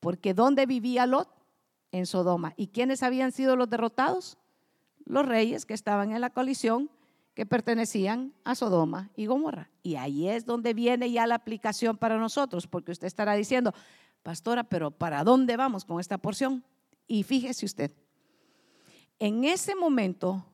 Porque 0.00 0.34
¿dónde 0.34 0.66
vivía 0.66 1.06
Lot? 1.06 1.28
En 1.92 2.06
Sodoma. 2.06 2.54
¿Y 2.56 2.68
quiénes 2.68 3.02
habían 3.04 3.30
sido 3.30 3.54
los 3.54 3.70
derrotados? 3.70 4.38
Los 5.08 5.26
reyes 5.26 5.64
que 5.64 5.74
estaban 5.74 6.12
en 6.12 6.20
la 6.20 6.30
colisión 6.30 6.90
que 7.34 7.46
pertenecían 7.46 8.34
a 8.44 8.54
Sodoma 8.54 9.10
y 9.16 9.26
Gomorra. 9.26 9.70
Y 9.82 9.96
ahí 9.96 10.28
es 10.28 10.44
donde 10.44 10.74
viene 10.74 11.10
ya 11.10 11.26
la 11.26 11.36
aplicación 11.36 11.96
para 11.96 12.18
nosotros, 12.18 12.66
porque 12.66 12.92
usted 12.92 13.06
estará 13.06 13.34
diciendo, 13.34 13.72
pastora, 14.22 14.64
pero 14.64 14.90
¿para 14.90 15.24
dónde 15.24 15.56
vamos 15.56 15.84
con 15.84 15.98
esta 15.98 16.18
porción? 16.18 16.64
Y 17.06 17.22
fíjese 17.22 17.64
usted, 17.64 17.92
en 19.18 19.44
ese 19.44 19.74
momento, 19.74 20.44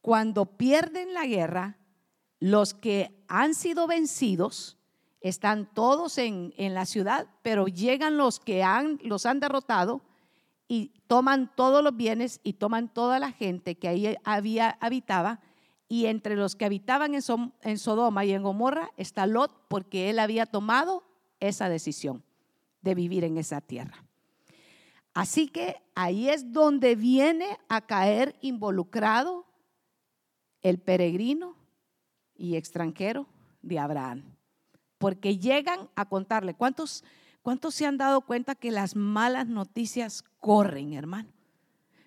cuando 0.00 0.44
pierden 0.44 1.14
la 1.14 1.26
guerra, 1.26 1.78
los 2.40 2.74
que 2.74 3.24
han 3.26 3.54
sido 3.54 3.86
vencidos 3.86 4.76
están 5.20 5.72
todos 5.72 6.18
en, 6.18 6.52
en 6.56 6.74
la 6.74 6.84
ciudad, 6.84 7.26
pero 7.42 7.66
llegan 7.68 8.16
los 8.16 8.38
que 8.38 8.62
han, 8.62 8.98
los 9.02 9.24
han 9.24 9.40
derrotado 9.40 10.02
y 10.68 10.92
toman 11.06 11.50
todos 11.56 11.82
los 11.82 11.96
bienes 11.96 12.40
y 12.44 12.52
toman 12.52 12.92
toda 12.92 13.18
la 13.18 13.32
gente 13.32 13.76
que 13.76 13.88
ahí 13.88 14.16
había, 14.22 14.76
habitaba. 14.80 15.40
Y 15.88 16.04
entre 16.06 16.36
los 16.36 16.54
que 16.54 16.66
habitaban 16.66 17.14
en, 17.14 17.22
en 17.62 17.78
Sodoma 17.78 18.26
y 18.26 18.32
en 18.32 18.42
Gomorra 18.42 18.90
está 18.98 19.26
Lot, 19.26 19.66
porque 19.68 20.10
él 20.10 20.18
había 20.18 20.44
tomado 20.44 21.02
esa 21.40 21.70
decisión 21.70 22.22
de 22.82 22.94
vivir 22.94 23.24
en 23.24 23.38
esa 23.38 23.62
tierra. 23.62 24.04
Así 25.14 25.48
que 25.48 25.76
ahí 25.94 26.28
es 26.28 26.52
donde 26.52 26.94
viene 26.94 27.58
a 27.68 27.80
caer 27.86 28.36
involucrado 28.42 29.46
el 30.60 30.78
peregrino 30.78 31.56
y 32.36 32.56
extranjero 32.56 33.26
de 33.62 33.78
Abraham. 33.78 34.36
Porque 34.98 35.38
llegan 35.38 35.88
a 35.94 36.08
contarle, 36.08 36.54
¿cuántos, 36.54 37.02
¿Cuántos 37.48 37.76
se 37.76 37.86
han 37.86 37.96
dado 37.96 38.20
cuenta 38.20 38.54
que 38.54 38.70
las 38.70 38.94
malas 38.94 39.46
noticias 39.46 40.22
corren, 40.38 40.92
hermano? 40.92 41.30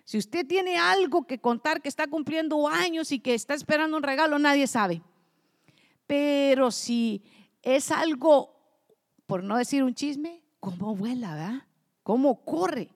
Si 0.04 0.16
usted 0.16 0.46
tiene 0.46 0.78
algo 0.78 1.26
que 1.26 1.40
contar, 1.40 1.82
que 1.82 1.88
está 1.88 2.06
cumpliendo 2.06 2.68
años 2.68 3.10
y 3.10 3.18
que 3.18 3.34
está 3.34 3.54
esperando 3.54 3.96
un 3.96 4.04
regalo, 4.04 4.38
nadie 4.38 4.68
sabe. 4.68 5.02
Pero 6.06 6.70
si 6.70 7.24
es 7.60 7.90
algo, 7.90 8.54
por 9.26 9.42
no 9.42 9.56
decir 9.56 9.82
un 9.82 9.96
chisme, 9.96 10.44
¿cómo 10.60 10.94
vuela, 10.94 11.34
verdad? 11.34 11.66
¿Cómo 12.04 12.44
corre? 12.44 12.90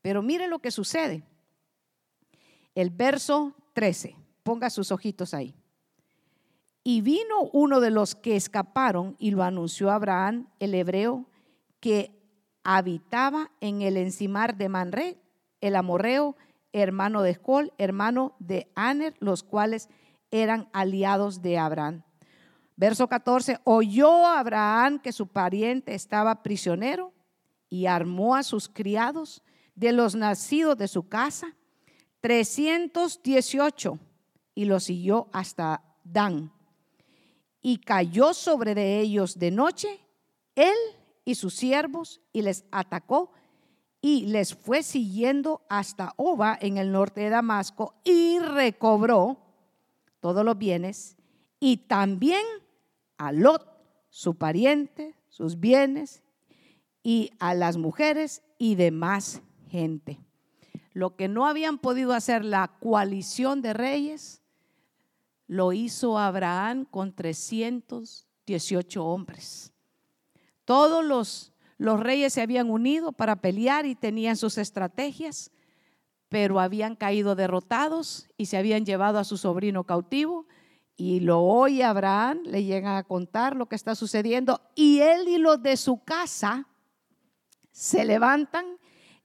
Pero 0.00 0.22
mire 0.22 0.48
lo 0.48 0.60
que 0.60 0.70
sucede. 0.70 1.22
El 2.74 2.88
verso 2.88 3.54
13, 3.74 4.16
ponga 4.42 4.70
sus 4.70 4.90
ojitos 4.90 5.34
ahí. 5.34 5.54
Y 6.82 7.02
vino 7.02 7.42
uno 7.52 7.78
de 7.78 7.90
los 7.90 8.14
que 8.14 8.36
escaparon 8.36 9.16
y 9.18 9.32
lo 9.32 9.42
anunció 9.42 9.90
a 9.90 9.96
Abraham, 9.96 10.48
el 10.60 10.74
hebreo, 10.74 11.26
que 11.80 12.12
habitaba 12.62 13.50
en 13.60 13.82
el 13.82 13.96
encimar 13.96 14.56
de 14.56 14.68
Manré, 14.68 15.18
el 15.60 15.76
amorreo, 15.76 16.36
hermano 16.72 17.22
de 17.22 17.30
Escol, 17.30 17.72
hermano 17.78 18.36
de 18.38 18.70
Aner, 18.74 19.14
los 19.18 19.42
cuales 19.42 19.88
eran 20.30 20.68
aliados 20.72 21.42
de 21.42 21.58
Abraham. 21.58 22.02
Verso 22.76 23.08
14, 23.08 23.58
oyó 23.64 24.26
Abraham 24.26 25.00
que 25.00 25.12
su 25.12 25.26
pariente 25.26 25.94
estaba 25.94 26.42
prisionero 26.42 27.12
y 27.68 27.86
armó 27.86 28.36
a 28.36 28.42
sus 28.42 28.68
criados 28.68 29.42
de 29.74 29.92
los 29.92 30.14
nacidos 30.14 30.78
de 30.78 30.88
su 30.88 31.08
casa, 31.08 31.56
318, 32.20 33.98
y 34.54 34.64
los 34.64 34.84
siguió 34.84 35.28
hasta 35.32 35.82
Dan. 36.04 36.52
Y 37.62 37.78
cayó 37.78 38.34
sobre 38.34 38.74
de 38.74 39.00
ellos 39.00 39.38
de 39.38 39.50
noche 39.50 40.00
él 40.54 40.74
y 41.30 41.36
sus 41.36 41.54
siervos 41.54 42.20
y 42.32 42.42
les 42.42 42.64
atacó 42.72 43.30
y 44.00 44.26
les 44.26 44.52
fue 44.52 44.82
siguiendo 44.82 45.64
hasta 45.68 46.12
Oba 46.16 46.58
en 46.60 46.76
el 46.76 46.90
norte 46.90 47.20
de 47.20 47.30
Damasco 47.30 47.94
y 48.02 48.40
recobró 48.40 49.38
todos 50.18 50.44
los 50.44 50.58
bienes 50.58 51.16
y 51.60 51.76
también 51.76 52.42
a 53.16 53.30
Lot, 53.30 53.64
su 54.08 54.34
pariente, 54.34 55.14
sus 55.28 55.60
bienes 55.60 56.24
y 57.04 57.30
a 57.38 57.54
las 57.54 57.76
mujeres 57.76 58.42
y 58.58 58.74
demás 58.74 59.40
gente. 59.68 60.18
Lo 60.94 61.14
que 61.14 61.28
no 61.28 61.46
habían 61.46 61.78
podido 61.78 62.12
hacer 62.12 62.44
la 62.44 62.76
coalición 62.80 63.62
de 63.62 63.72
reyes, 63.72 64.42
lo 65.46 65.72
hizo 65.72 66.18
Abraham 66.18 66.86
con 66.90 67.14
318 67.14 69.04
hombres. 69.04 69.69
Todos 70.70 71.04
los, 71.04 71.52
los 71.78 71.98
reyes 71.98 72.32
se 72.32 72.42
habían 72.42 72.70
unido 72.70 73.10
para 73.10 73.34
pelear 73.34 73.86
y 73.86 73.96
tenían 73.96 74.36
sus 74.36 74.56
estrategias, 74.56 75.50
pero 76.28 76.60
habían 76.60 76.94
caído 76.94 77.34
derrotados 77.34 78.28
y 78.36 78.46
se 78.46 78.56
habían 78.56 78.86
llevado 78.86 79.18
a 79.18 79.24
su 79.24 79.36
sobrino 79.36 79.82
cautivo. 79.82 80.46
Y 80.96 81.18
lo 81.18 81.40
oye 81.42 81.82
Abraham, 81.82 82.42
le 82.44 82.62
llegan 82.62 82.96
a 82.96 83.02
contar 83.02 83.56
lo 83.56 83.66
que 83.66 83.74
está 83.74 83.96
sucediendo 83.96 84.60
y 84.76 85.00
él 85.00 85.26
y 85.26 85.38
los 85.38 85.60
de 85.60 85.76
su 85.76 86.04
casa 86.04 86.68
se 87.72 88.04
levantan 88.04 88.64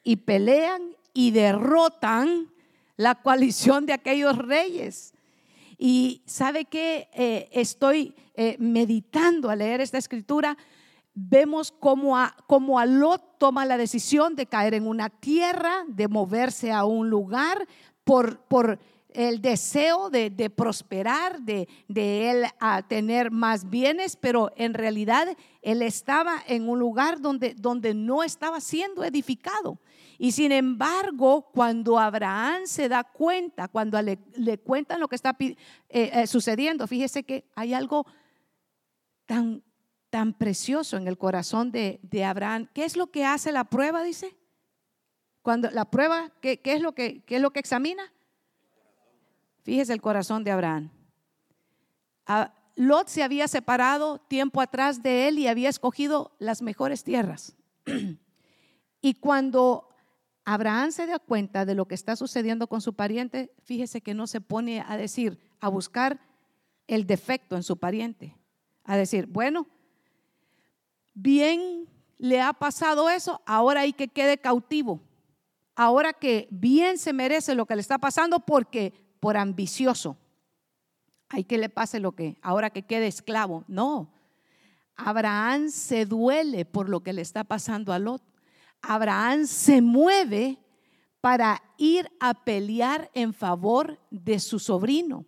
y 0.03 0.15
pelean 0.15 0.95
y 1.13 1.29
derrotan 1.29 2.51
la 2.97 3.21
coalición 3.21 3.85
de 3.85 3.93
aquellos 3.93 4.35
reyes. 4.39 5.13
Y 5.77 6.23
sabe 6.25 6.65
que 6.65 7.07
eh, 7.13 7.49
estoy 7.51 8.15
eh, 8.33 8.55
meditando 8.57 9.51
al 9.51 9.59
leer 9.59 9.81
esta 9.81 9.99
escritura, 9.99 10.57
vemos 11.15 11.71
cómo 11.71 12.17
a, 12.17 12.35
cómo 12.45 12.83
Lot 12.85 13.39
toma 13.39 13.65
la 13.65 13.77
decisión 13.77 14.35
de 14.35 14.45
caer 14.45 14.73
en 14.73 14.85
una 14.85 15.09
tierra, 15.09 15.85
de 15.87 16.07
moverse 16.07 16.71
a 16.71 16.85
un 16.85 17.09
lugar 17.09 17.67
por, 18.03 18.39
por 18.41 18.77
el 19.15 19.41
deseo 19.41 20.09
de, 20.09 20.49
prosperar, 20.49 21.41
de, 21.41 21.67
él 21.87 22.43
a 22.59 22.83
tener 22.83 23.31
más 23.31 23.69
bienes, 23.69 24.17
pero 24.17 24.51
en 24.57 24.73
realidad 24.73 25.27
él 25.61 25.81
estaba 25.81 26.43
en 26.47 26.67
un 26.67 26.79
lugar 26.79 27.21
donde, 27.21 27.55
donde 27.55 27.93
no 27.93 28.23
estaba 28.23 28.59
siendo 28.59 29.03
edificado. 29.03 29.79
Y 30.17 30.33
sin 30.33 30.51
embargo, 30.51 31.49
cuando 31.53 31.97
Abraham 31.97 32.63
se 32.65 32.89
da 32.89 33.03
cuenta, 33.03 33.67
cuando 33.69 34.01
le, 34.01 34.17
cuentan 34.59 34.99
lo 34.99 35.07
que 35.07 35.15
está 35.15 35.35
eh, 35.39 35.55
eh, 35.89 36.27
sucediendo, 36.27 36.85
fíjese 36.85 37.23
que 37.23 37.45
hay 37.55 37.73
algo 37.73 38.05
tan, 39.25 39.63
tan 40.09 40.33
precioso 40.33 40.97
en 40.97 41.07
el 41.07 41.17
corazón 41.17 41.71
de, 41.71 41.99
Abraham. 42.25 42.69
¿Qué 42.73 42.85
es 42.85 42.95
lo 42.95 43.07
que 43.07 43.25
hace 43.25 43.51
la 43.51 43.65
prueba? 43.65 44.03
Dice. 44.03 44.35
Cuando 45.41 45.69
la 45.69 45.85
prueba, 45.85 46.31
¿qué, 46.41 46.59
es, 46.63 46.81
lo 46.81 46.93
que, 46.93 47.23
qué 47.23 47.35
es 47.35 47.41
lo 47.41 47.51
que 47.51 47.59
examina? 47.59 48.11
Fíjese 49.63 49.93
el 49.93 50.01
corazón 50.01 50.43
de 50.43 50.51
Abraham. 50.51 50.91
Lot 52.75 53.07
se 53.07 53.23
había 53.23 53.47
separado 53.47 54.19
tiempo 54.19 54.61
atrás 54.61 55.01
de 55.01 55.27
él 55.27 55.39
y 55.39 55.47
había 55.47 55.69
escogido 55.69 56.35
las 56.39 56.61
mejores 56.61 57.03
tierras. 57.03 57.55
y 59.01 59.13
cuando 59.15 59.89
Abraham 60.43 60.91
se 60.91 61.07
da 61.07 61.19
cuenta 61.19 61.65
de 61.65 61.73
lo 61.73 61.87
que 61.87 61.95
está 61.95 62.15
sucediendo 62.15 62.67
con 62.67 62.81
su 62.81 62.93
pariente, 62.93 63.51
fíjese 63.63 64.01
que 64.01 64.13
no 64.13 64.27
se 64.27 64.41
pone 64.41 64.81
a 64.81 64.97
decir, 64.97 65.39
a 65.59 65.69
buscar 65.69 66.19
el 66.87 67.07
defecto 67.07 67.55
en 67.55 67.63
su 67.63 67.77
pariente, 67.77 68.37
a 68.83 68.97
decir, 68.97 69.25
bueno, 69.25 69.67
bien 71.15 71.89
le 72.19 72.41
ha 72.41 72.53
pasado 72.53 73.09
eso, 73.09 73.41
ahora 73.45 73.81
hay 73.81 73.93
que 73.93 74.07
quede 74.07 74.37
cautivo, 74.37 75.01
ahora 75.75 76.13
que 76.13 76.47
bien 76.51 76.99
se 76.99 77.13
merece 77.13 77.55
lo 77.55 77.65
que 77.65 77.75
le 77.75 77.81
está 77.81 77.97
pasando 77.97 78.39
porque 78.39 78.93
por 79.19 79.37
ambicioso, 79.37 80.17
hay 81.29 81.43
que 81.43 81.57
le 81.57 81.69
pase 81.69 81.99
lo 81.99 82.11
que, 82.11 82.37
ahora 82.41 82.69
que 82.69 82.83
quede 82.83 83.07
esclavo, 83.07 83.63
no. 83.67 84.13
Abraham 84.95 85.69
se 85.69 86.05
duele 86.05 86.63
por 86.63 86.87
lo 86.87 87.01
que 87.01 87.11
le 87.11 87.21
está 87.21 87.43
pasando 87.43 87.91
a 87.91 87.99
Lot. 87.99 88.21
Abraham 88.81 89.45
se 89.45 89.81
mueve 89.81 90.59
para 91.19 91.61
ir 91.77 92.09
a 92.19 92.33
pelear 92.33 93.09
en 93.13 93.33
favor 93.33 93.99
de 94.11 94.39
su 94.39 94.59
sobrino, 94.59 95.25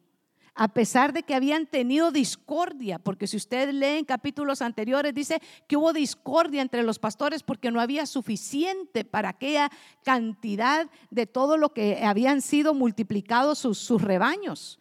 a 0.59 0.67
pesar 0.69 1.13
de 1.13 1.21
que 1.21 1.35
habían 1.35 1.67
tenido 1.67 2.11
discordia, 2.11 2.97
porque 2.97 3.27
si 3.27 3.37
usted 3.37 3.69
lee 3.71 3.99
en 3.99 4.05
capítulos 4.05 4.63
anteriores, 4.63 5.13
dice 5.13 5.39
que 5.67 5.77
hubo 5.77 5.93
discordia 5.93 6.63
entre 6.63 6.81
los 6.81 6.97
pastores 6.97 7.43
porque 7.43 7.69
no 7.69 7.79
había 7.79 8.07
suficiente 8.07 9.05
para 9.05 9.29
aquella 9.29 9.69
cantidad 10.03 10.89
de 11.11 11.27
todo 11.27 11.57
lo 11.57 11.73
que 11.73 12.03
habían 12.03 12.41
sido 12.41 12.73
multiplicados 12.73 13.59
sus, 13.59 13.77
sus 13.77 14.01
rebaños. 14.01 14.79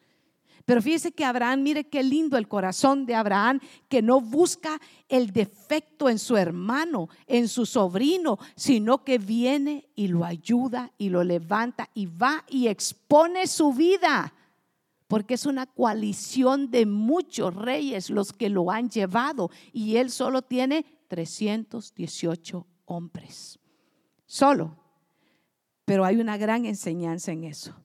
Pero 0.64 0.80
fíjese 0.80 1.12
que 1.12 1.26
Abraham, 1.26 1.62
mire 1.62 1.84
qué 1.84 2.02
lindo 2.02 2.38
el 2.38 2.48
corazón 2.48 3.04
de 3.04 3.14
Abraham, 3.14 3.60
que 3.88 4.00
no 4.00 4.22
busca 4.22 4.80
el 5.10 5.30
defecto 5.30 6.08
en 6.08 6.18
su 6.18 6.38
hermano, 6.38 7.10
en 7.26 7.48
su 7.48 7.66
sobrino, 7.66 8.38
sino 8.56 9.04
que 9.04 9.18
viene 9.18 9.90
y 9.94 10.08
lo 10.08 10.24
ayuda 10.24 10.90
y 10.96 11.10
lo 11.10 11.22
levanta 11.22 11.90
y 11.92 12.06
va 12.06 12.44
y 12.48 12.66
expone 12.66 13.46
su 13.46 13.74
vida. 13.74 14.32
Porque 15.08 15.34
es 15.34 15.46
una 15.46 15.66
coalición 15.66 16.70
de 16.70 16.86
muchos 16.86 17.54
reyes 17.54 18.10
los 18.10 18.32
que 18.32 18.48
lo 18.48 18.70
han 18.70 18.90
llevado 18.90 19.50
y 19.72 19.96
él 19.96 20.10
solo 20.10 20.42
tiene 20.42 20.84
318 21.08 22.66
hombres. 22.86 23.58
Solo. 24.26 24.76
Pero 25.84 26.04
hay 26.04 26.16
una 26.16 26.36
gran 26.36 26.66
enseñanza 26.66 27.30
en 27.30 27.44
eso. 27.44 27.76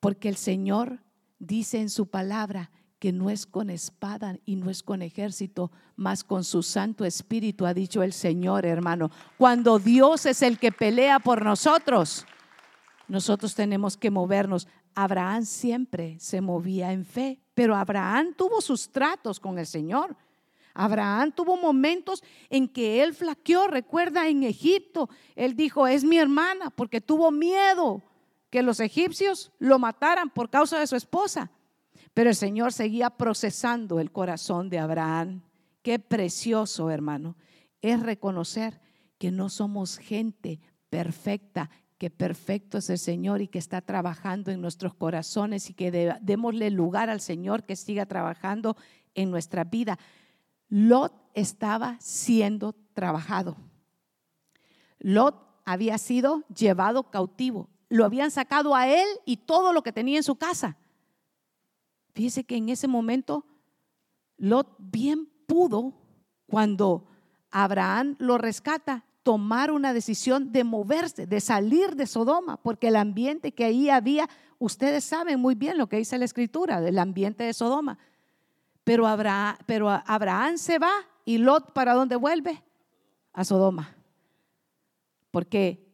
Porque 0.00 0.28
el 0.28 0.36
Señor 0.36 1.04
dice 1.38 1.80
en 1.80 1.88
su 1.88 2.08
palabra 2.08 2.70
que 2.98 3.12
no 3.12 3.30
es 3.30 3.46
con 3.46 3.70
espada 3.70 4.38
y 4.44 4.56
no 4.56 4.70
es 4.70 4.82
con 4.82 5.02
ejército, 5.02 5.70
más 5.94 6.24
con 6.24 6.42
su 6.42 6.62
Santo 6.62 7.04
Espíritu, 7.04 7.66
ha 7.66 7.74
dicho 7.74 8.02
el 8.02 8.12
Señor, 8.12 8.64
hermano. 8.64 9.10
Cuando 9.36 9.78
Dios 9.78 10.26
es 10.26 10.42
el 10.42 10.58
que 10.58 10.72
pelea 10.72 11.20
por 11.20 11.44
nosotros, 11.44 12.26
nosotros 13.06 13.54
tenemos 13.54 13.96
que 13.96 14.10
movernos. 14.10 14.66
Abraham 14.94 15.44
siempre 15.44 16.18
se 16.20 16.40
movía 16.40 16.92
en 16.92 17.04
fe, 17.04 17.40
pero 17.54 17.74
Abraham 17.74 18.34
tuvo 18.36 18.60
sus 18.60 18.90
tratos 18.90 19.40
con 19.40 19.58
el 19.58 19.66
Señor. 19.66 20.16
Abraham 20.74 21.32
tuvo 21.32 21.56
momentos 21.56 22.22
en 22.50 22.68
que 22.68 23.02
él 23.02 23.14
flaqueó, 23.14 23.68
recuerda 23.68 24.28
en 24.28 24.42
Egipto, 24.42 25.08
él 25.36 25.54
dijo, 25.54 25.86
es 25.86 26.02
mi 26.02 26.18
hermana, 26.18 26.70
porque 26.70 27.00
tuvo 27.00 27.30
miedo 27.30 28.02
que 28.50 28.62
los 28.62 28.80
egipcios 28.80 29.52
lo 29.58 29.78
mataran 29.78 30.30
por 30.30 30.50
causa 30.50 30.78
de 30.78 30.86
su 30.86 30.96
esposa. 30.96 31.50
Pero 32.12 32.30
el 32.30 32.36
Señor 32.36 32.72
seguía 32.72 33.10
procesando 33.10 33.98
el 33.98 34.12
corazón 34.12 34.68
de 34.68 34.78
Abraham. 34.78 35.42
Qué 35.82 35.98
precioso, 35.98 36.90
hermano, 36.90 37.36
es 37.82 38.00
reconocer 38.00 38.80
que 39.18 39.30
no 39.30 39.48
somos 39.48 39.98
gente 39.98 40.60
perfecta, 40.88 41.70
perfecto 42.10 42.78
es 42.78 42.90
el 42.90 42.98
Señor 42.98 43.40
y 43.40 43.48
que 43.48 43.58
está 43.58 43.80
trabajando 43.80 44.50
en 44.50 44.60
nuestros 44.60 44.94
corazones 44.94 45.70
y 45.70 45.74
que 45.74 46.16
démosle 46.20 46.70
lugar 46.70 47.10
al 47.10 47.20
Señor 47.20 47.64
que 47.64 47.76
siga 47.76 48.06
trabajando 48.06 48.76
en 49.14 49.30
nuestra 49.30 49.64
vida. 49.64 49.98
Lot 50.68 51.12
estaba 51.34 51.96
siendo 52.00 52.74
trabajado. 52.94 53.56
Lot 54.98 55.36
había 55.64 55.98
sido 55.98 56.44
llevado 56.48 57.10
cautivo 57.10 57.68
lo 57.94 58.04
habían 58.04 58.32
sacado 58.32 58.74
a 58.74 58.88
él 58.88 59.06
y 59.24 59.36
todo 59.36 59.72
lo 59.72 59.84
que 59.84 59.92
tenía 59.92 60.16
en 60.16 60.24
su 60.24 60.34
casa. 60.34 60.76
Fíjese 62.12 62.42
que 62.42 62.56
en 62.56 62.68
ese 62.68 62.88
momento 62.88 63.46
Lot 64.36 64.74
bien 64.78 65.26
pudo, 65.46 65.94
cuando 66.48 67.06
Abraham 67.52 68.16
lo 68.18 68.36
rescata, 68.36 69.04
tomar 69.24 69.72
una 69.72 69.94
decisión 69.94 70.52
de 70.52 70.62
moverse, 70.62 71.26
de 71.26 71.40
salir 71.40 71.96
de 71.96 72.06
Sodoma, 72.06 72.58
porque 72.58 72.88
el 72.88 72.96
ambiente 72.96 73.52
que 73.52 73.64
ahí 73.64 73.88
había, 73.88 74.28
ustedes 74.58 75.02
saben 75.02 75.40
muy 75.40 75.54
bien 75.54 75.78
lo 75.78 75.88
que 75.88 75.96
dice 75.96 76.18
la 76.18 76.26
escritura 76.26 76.80
del 76.80 76.98
ambiente 76.98 77.42
de 77.42 77.54
Sodoma. 77.54 77.98
Pero 78.84 79.06
Abraham, 79.06 79.56
pero 79.64 79.88
Abraham 79.88 80.58
se 80.58 80.78
va 80.78 80.92
y 81.24 81.38
Lot 81.38 81.72
para 81.72 81.94
dónde 81.94 82.16
vuelve? 82.16 82.62
A 83.32 83.44
Sodoma. 83.44 83.96
Porque 85.30 85.84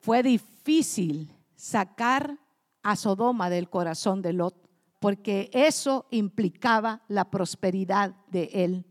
fue 0.00 0.22
difícil 0.22 1.30
sacar 1.54 2.38
a 2.82 2.96
Sodoma 2.96 3.50
del 3.50 3.68
corazón 3.68 4.22
de 4.22 4.32
Lot, 4.32 4.56
porque 4.98 5.50
eso 5.52 6.06
implicaba 6.10 7.02
la 7.06 7.30
prosperidad 7.30 8.14
de 8.28 8.50
él. 8.52 8.86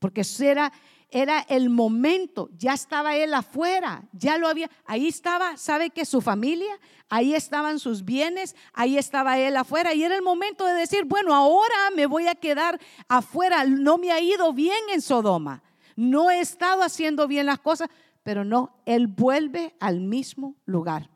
Porque 0.00 0.22
era, 0.40 0.72
era 1.12 1.40
el 1.40 1.68
momento, 1.68 2.48
ya 2.56 2.72
estaba 2.72 3.14
él 3.14 3.34
afuera, 3.34 4.02
ya 4.12 4.38
lo 4.38 4.48
había, 4.48 4.70
ahí 4.86 5.06
estaba, 5.06 5.58
sabe 5.58 5.90
que 5.90 6.06
su 6.06 6.22
familia, 6.22 6.80
ahí 7.10 7.34
estaban 7.34 7.78
sus 7.78 8.04
bienes, 8.04 8.56
ahí 8.72 8.96
estaba 8.96 9.38
él 9.38 9.56
afuera 9.58 9.92
y 9.92 10.02
era 10.02 10.16
el 10.16 10.22
momento 10.22 10.64
de 10.64 10.72
decir, 10.72 11.04
bueno, 11.04 11.34
ahora 11.34 11.90
me 11.94 12.06
voy 12.06 12.28
a 12.28 12.34
quedar 12.34 12.80
afuera, 13.08 13.64
no 13.64 13.98
me 13.98 14.10
ha 14.10 14.20
ido 14.20 14.54
bien 14.54 14.78
en 14.90 15.02
Sodoma, 15.02 15.62
no 15.96 16.30
he 16.30 16.40
estado 16.40 16.82
haciendo 16.82 17.28
bien 17.28 17.44
las 17.44 17.58
cosas, 17.58 17.88
pero 18.22 18.42
no, 18.42 18.80
él 18.86 19.06
vuelve 19.06 19.74
al 19.80 20.00
mismo 20.00 20.56
lugar. 20.64 21.10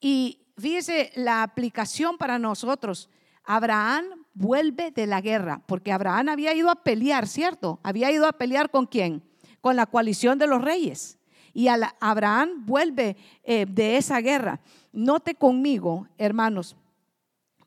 Y 0.00 0.40
fíjese 0.56 1.12
la 1.16 1.42
aplicación 1.42 2.16
para 2.16 2.38
nosotros. 2.38 3.10
Abraham 3.44 4.21
vuelve 4.34 4.90
de 4.90 5.06
la 5.06 5.20
guerra, 5.20 5.62
porque 5.66 5.92
Abraham 5.92 6.30
había 6.30 6.54
ido 6.54 6.70
a 6.70 6.82
pelear, 6.82 7.26
¿cierto? 7.26 7.80
Había 7.82 8.10
ido 8.10 8.26
a 8.26 8.32
pelear 8.32 8.70
con 8.70 8.86
quién? 8.86 9.22
Con 9.60 9.76
la 9.76 9.86
coalición 9.86 10.38
de 10.38 10.46
los 10.46 10.62
reyes. 10.62 11.18
Y 11.54 11.68
Abraham 11.68 12.64
vuelve 12.64 13.16
eh, 13.44 13.66
de 13.68 13.96
esa 13.98 14.20
guerra. 14.20 14.60
Note 14.92 15.34
conmigo, 15.34 16.08
hermanos, 16.16 16.76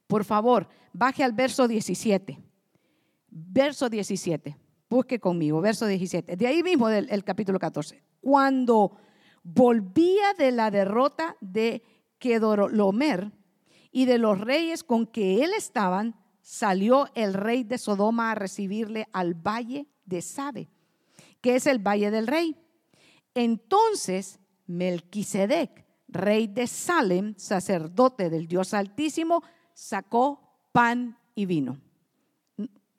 por 0.07 0.23
favor, 0.23 0.67
baje 0.91 1.23
al 1.23 1.33
verso 1.33 1.67
17. 1.67 2.39
Verso 3.29 3.89
17. 3.89 4.57
Busque 4.89 5.19
conmigo, 5.19 5.61
verso 5.61 5.85
17. 5.85 6.35
De 6.35 6.47
ahí 6.47 6.63
mismo 6.63 6.87
del 6.87 7.07
el 7.09 7.23
capítulo 7.23 7.59
14. 7.59 8.01
Cuando 8.21 8.97
volvía 9.43 10.33
de 10.37 10.51
la 10.51 10.71
derrota 10.71 11.37
de 11.41 11.83
Kedorlomer 12.17 13.31
y 13.91 14.05
de 14.05 14.17
los 14.17 14.39
reyes 14.39 14.83
con 14.83 15.05
que 15.05 15.43
él 15.43 15.51
estaban, 15.55 16.15
salió 16.45 17.09
el 17.15 17.33
rey 17.33 17.63
de 17.63 17.79
Sodoma 17.79 18.29
a 18.29 18.35
recibirle 18.35 19.07
al 19.13 19.33
valle 19.33 19.87
de 20.05 20.21
Sabe, 20.21 20.69
que 21.41 21.55
es 21.55 21.65
el 21.65 21.79
valle 21.79 22.11
del 22.11 22.27
rey. 22.27 22.55
Entonces 23.33 24.39
Melquisedec, 24.67 25.83
rey 26.07 26.45
de 26.45 26.67
Salem, 26.67 27.33
sacerdote 27.35 28.29
del 28.29 28.47
Dios 28.47 28.75
Altísimo, 28.75 29.41
sacó 29.73 30.69
pan 30.71 31.17
y 31.33 31.47
vino. 31.47 31.81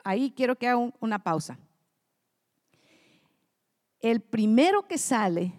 Ahí 0.02 0.32
quiero 0.32 0.56
que 0.58 0.66
haga 0.66 0.92
una 0.98 1.22
pausa. 1.22 1.56
El 4.00 4.22
primero 4.22 4.88
que 4.88 4.98
sale 4.98 5.52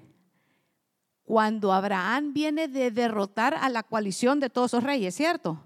cuando 1.24 1.72
Abraham 1.72 2.34
viene 2.34 2.68
de 2.68 2.92
derrotar 2.92 3.54
a 3.54 3.70
la 3.70 3.84
coalición 3.84 4.42
de 4.42 4.50
todos 4.50 4.74
los 4.74 4.84
reyes, 4.84 5.16
¿cierto? 5.16 5.64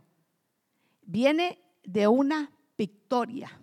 Viene 1.01 1.57
de 1.83 2.07
una 2.07 2.51
victoria, 2.77 3.59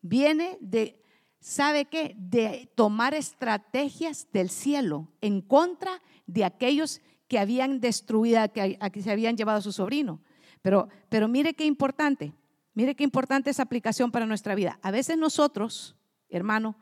viene 0.00 0.58
de, 0.60 1.02
¿sabe 1.40 1.86
qué? 1.86 2.14
De 2.18 2.70
tomar 2.74 3.14
estrategias 3.14 4.28
del 4.32 4.50
cielo 4.50 5.08
en 5.20 5.40
contra 5.40 6.02
de 6.26 6.44
aquellos 6.44 7.00
que 7.28 7.38
habían 7.38 7.80
destruido, 7.80 8.52
que, 8.52 8.78
que 8.92 9.02
se 9.02 9.10
habían 9.10 9.36
llevado 9.36 9.58
a 9.58 9.62
su 9.62 9.72
sobrino. 9.72 10.20
Pero, 10.60 10.88
pero 11.08 11.28
mire 11.28 11.54
qué 11.54 11.64
importante, 11.64 12.34
mire 12.74 12.94
qué 12.94 13.04
importante 13.04 13.50
esa 13.50 13.62
aplicación 13.62 14.12
para 14.12 14.26
nuestra 14.26 14.54
vida. 14.54 14.78
A 14.82 14.90
veces 14.90 15.18
nosotros, 15.18 15.96
hermano, 16.28 16.76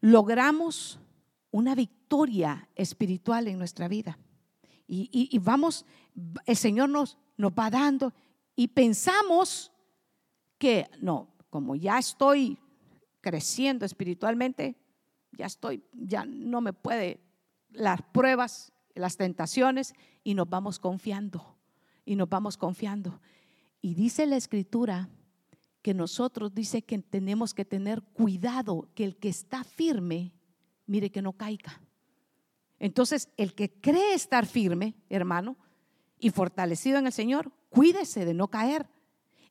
logramos 0.00 1.00
una 1.50 1.74
victoria 1.74 2.68
espiritual 2.74 3.48
en 3.48 3.58
nuestra 3.58 3.88
vida. 3.88 4.18
Y, 4.92 5.38
vamos, 5.38 5.86
el 6.46 6.56
Señor 6.56 6.88
nos, 6.88 7.16
nos 7.36 7.52
va 7.52 7.70
dando 7.70 8.12
y 8.60 8.68
pensamos 8.68 9.72
que, 10.58 10.86
no, 11.00 11.34
como 11.48 11.76
ya 11.76 11.98
estoy 11.98 12.58
creciendo 13.22 13.86
espiritualmente, 13.86 14.76
ya 15.32 15.46
estoy, 15.46 15.82
ya 15.94 16.26
no 16.26 16.60
me 16.60 16.74
puede 16.74 17.22
las 17.70 18.02
pruebas, 18.02 18.70
las 18.94 19.16
tentaciones 19.16 19.94
y 20.22 20.34
nos 20.34 20.50
vamos 20.50 20.78
confiando 20.78 21.56
y 22.04 22.16
nos 22.16 22.28
vamos 22.28 22.58
confiando. 22.58 23.22
Y 23.80 23.94
dice 23.94 24.26
la 24.26 24.36
escritura 24.36 25.08
que 25.80 25.94
nosotros 25.94 26.54
dice 26.54 26.82
que 26.82 26.98
tenemos 26.98 27.54
que 27.54 27.64
tener 27.64 28.02
cuidado, 28.02 28.90
que 28.94 29.04
el 29.04 29.16
que 29.16 29.30
está 29.30 29.64
firme, 29.64 30.34
mire 30.84 31.10
que 31.10 31.22
no 31.22 31.32
caiga. 31.32 31.80
Entonces, 32.78 33.30
el 33.38 33.54
que 33.54 33.70
cree 33.70 34.12
estar 34.12 34.44
firme, 34.44 34.96
hermano, 35.08 35.56
y 36.18 36.28
fortalecido 36.28 36.98
en 36.98 37.06
el 37.06 37.12
Señor, 37.14 37.54
cuídese 37.70 38.26
de 38.26 38.34
no 38.34 38.48
caer. 38.48 38.86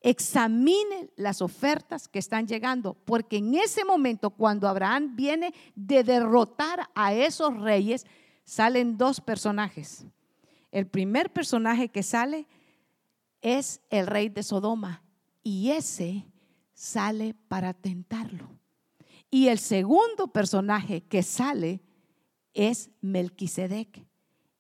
Examine 0.01 1.09
las 1.15 1.41
ofertas 1.41 2.07
que 2.07 2.19
están 2.19 2.47
llegando, 2.47 2.93
porque 2.93 3.37
en 3.37 3.55
ese 3.55 3.83
momento, 3.83 4.29
cuando 4.29 4.67
Abraham 4.67 5.15
viene 5.15 5.53
de 5.75 6.03
derrotar 6.03 6.89
a 6.95 7.13
esos 7.13 7.59
reyes, 7.59 8.05
salen 8.45 8.97
dos 8.97 9.19
personajes. 9.19 10.05
El 10.71 10.87
primer 10.87 11.33
personaje 11.33 11.89
que 11.89 12.03
sale 12.03 12.47
es 13.41 13.81
el 13.89 14.07
rey 14.07 14.29
de 14.29 14.43
Sodoma 14.43 15.03
y 15.43 15.71
ese 15.71 16.25
sale 16.73 17.33
para 17.47 17.73
tentarlo. 17.73 18.49
Y 19.31 19.47
el 19.47 19.59
segundo 19.59 20.27
personaje 20.27 21.01
que 21.01 21.23
sale 21.23 21.81
es 22.53 22.89
Melquisedec 23.01 24.05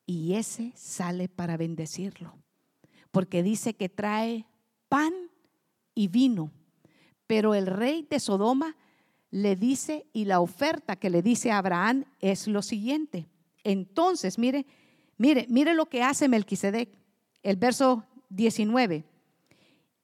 y 0.05 0.33
ese 0.33 0.71
sale 0.75 1.27
para 1.27 1.57
bendecirlo, 1.57 2.37
porque 3.11 3.43
dice 3.43 3.75
que 3.75 3.89
trae 3.89 4.45
pan 4.87 5.13
y 5.95 6.07
vino. 6.07 6.51
Pero 7.27 7.53
el 7.53 7.67
rey 7.67 8.07
de 8.09 8.19
Sodoma 8.19 8.75
le 9.31 9.55
dice 9.55 10.07
y 10.13 10.25
la 10.25 10.39
oferta 10.39 10.95
que 10.95 11.09
le 11.09 11.21
dice 11.21 11.51
a 11.51 11.59
Abraham 11.59 12.05
es 12.19 12.47
lo 12.47 12.61
siguiente. 12.61 13.27
Entonces, 13.63 14.39
mire, 14.39 14.65
mire, 15.17 15.45
mire 15.49 15.73
lo 15.73 15.87
que 15.87 16.01
hace 16.01 16.27
Melquisedec. 16.27 16.89
El 17.43 17.55
verso 17.57 18.05
19. 18.29 19.05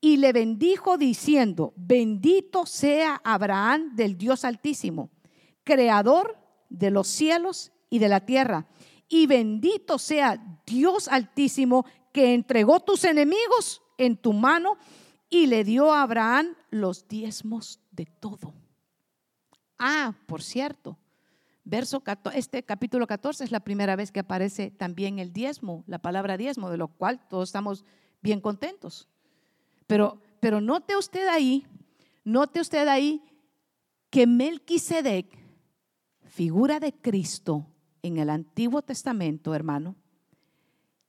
Y 0.02 0.18
le 0.18 0.34
bendijo 0.34 0.98
diciendo, 0.98 1.74
bendito 1.76 2.66
sea 2.66 3.22
Abraham 3.24 3.96
del 3.96 4.18
Dios 4.18 4.46
Altísimo, 4.46 5.10
creador 5.64 6.38
de 6.70 6.92
los 6.92 7.08
cielos 7.08 7.72
y 7.90 8.00
de 8.00 8.10
la 8.10 8.20
tierra. 8.20 8.68
Y 9.08 9.26
bendito 9.28 9.98
sea 9.98 10.60
Dios 10.66 11.08
Altísimo 11.08 11.86
que 12.16 12.34
entregó 12.34 12.80
tus 12.80 13.04
enemigos 13.04 13.82
en 13.98 14.16
tu 14.16 14.32
mano 14.32 14.78
y 15.30 15.48
le 15.48 15.66
dio 15.66 15.94
a 15.94 16.02
Abraham 16.02 16.56
los 16.70 17.10
diezmos 17.10 17.82
de 17.92 18.06
todo. 18.06 18.54
Ah, 19.78 20.16
por 20.26 20.42
cierto, 20.42 20.98
verso 21.66 22.02
este 22.34 22.64
capítulo 22.64 23.06
14 23.06 23.44
es 23.44 23.52
la 23.52 23.60
primera 23.60 23.98
vez 23.98 24.14
que 24.14 24.22
aparece 24.22 24.72
también 24.72 25.20
el 25.20 25.34
diezmo, 25.34 25.84
la 25.88 26.00
palabra 26.00 26.38
diezmo, 26.38 26.70
de 26.70 26.78
lo 26.78 26.88
cual 26.88 27.20
todos 27.28 27.50
estamos 27.50 27.84
bien 28.22 28.40
contentos. 28.40 29.10
Pero, 29.86 30.22
pero 30.40 30.62
note 30.62 30.96
usted 30.96 31.28
ahí, 31.28 31.68
note 32.24 32.62
usted 32.62 32.88
ahí 32.88 33.26
que 34.10 34.26
Melquisedec, 34.26 35.38
figura 36.24 36.80
de 36.80 36.94
Cristo 36.94 37.68
en 38.02 38.20
el 38.20 38.30
Antiguo 38.30 38.84
Testamento, 38.84 39.54
hermano, 39.54 39.98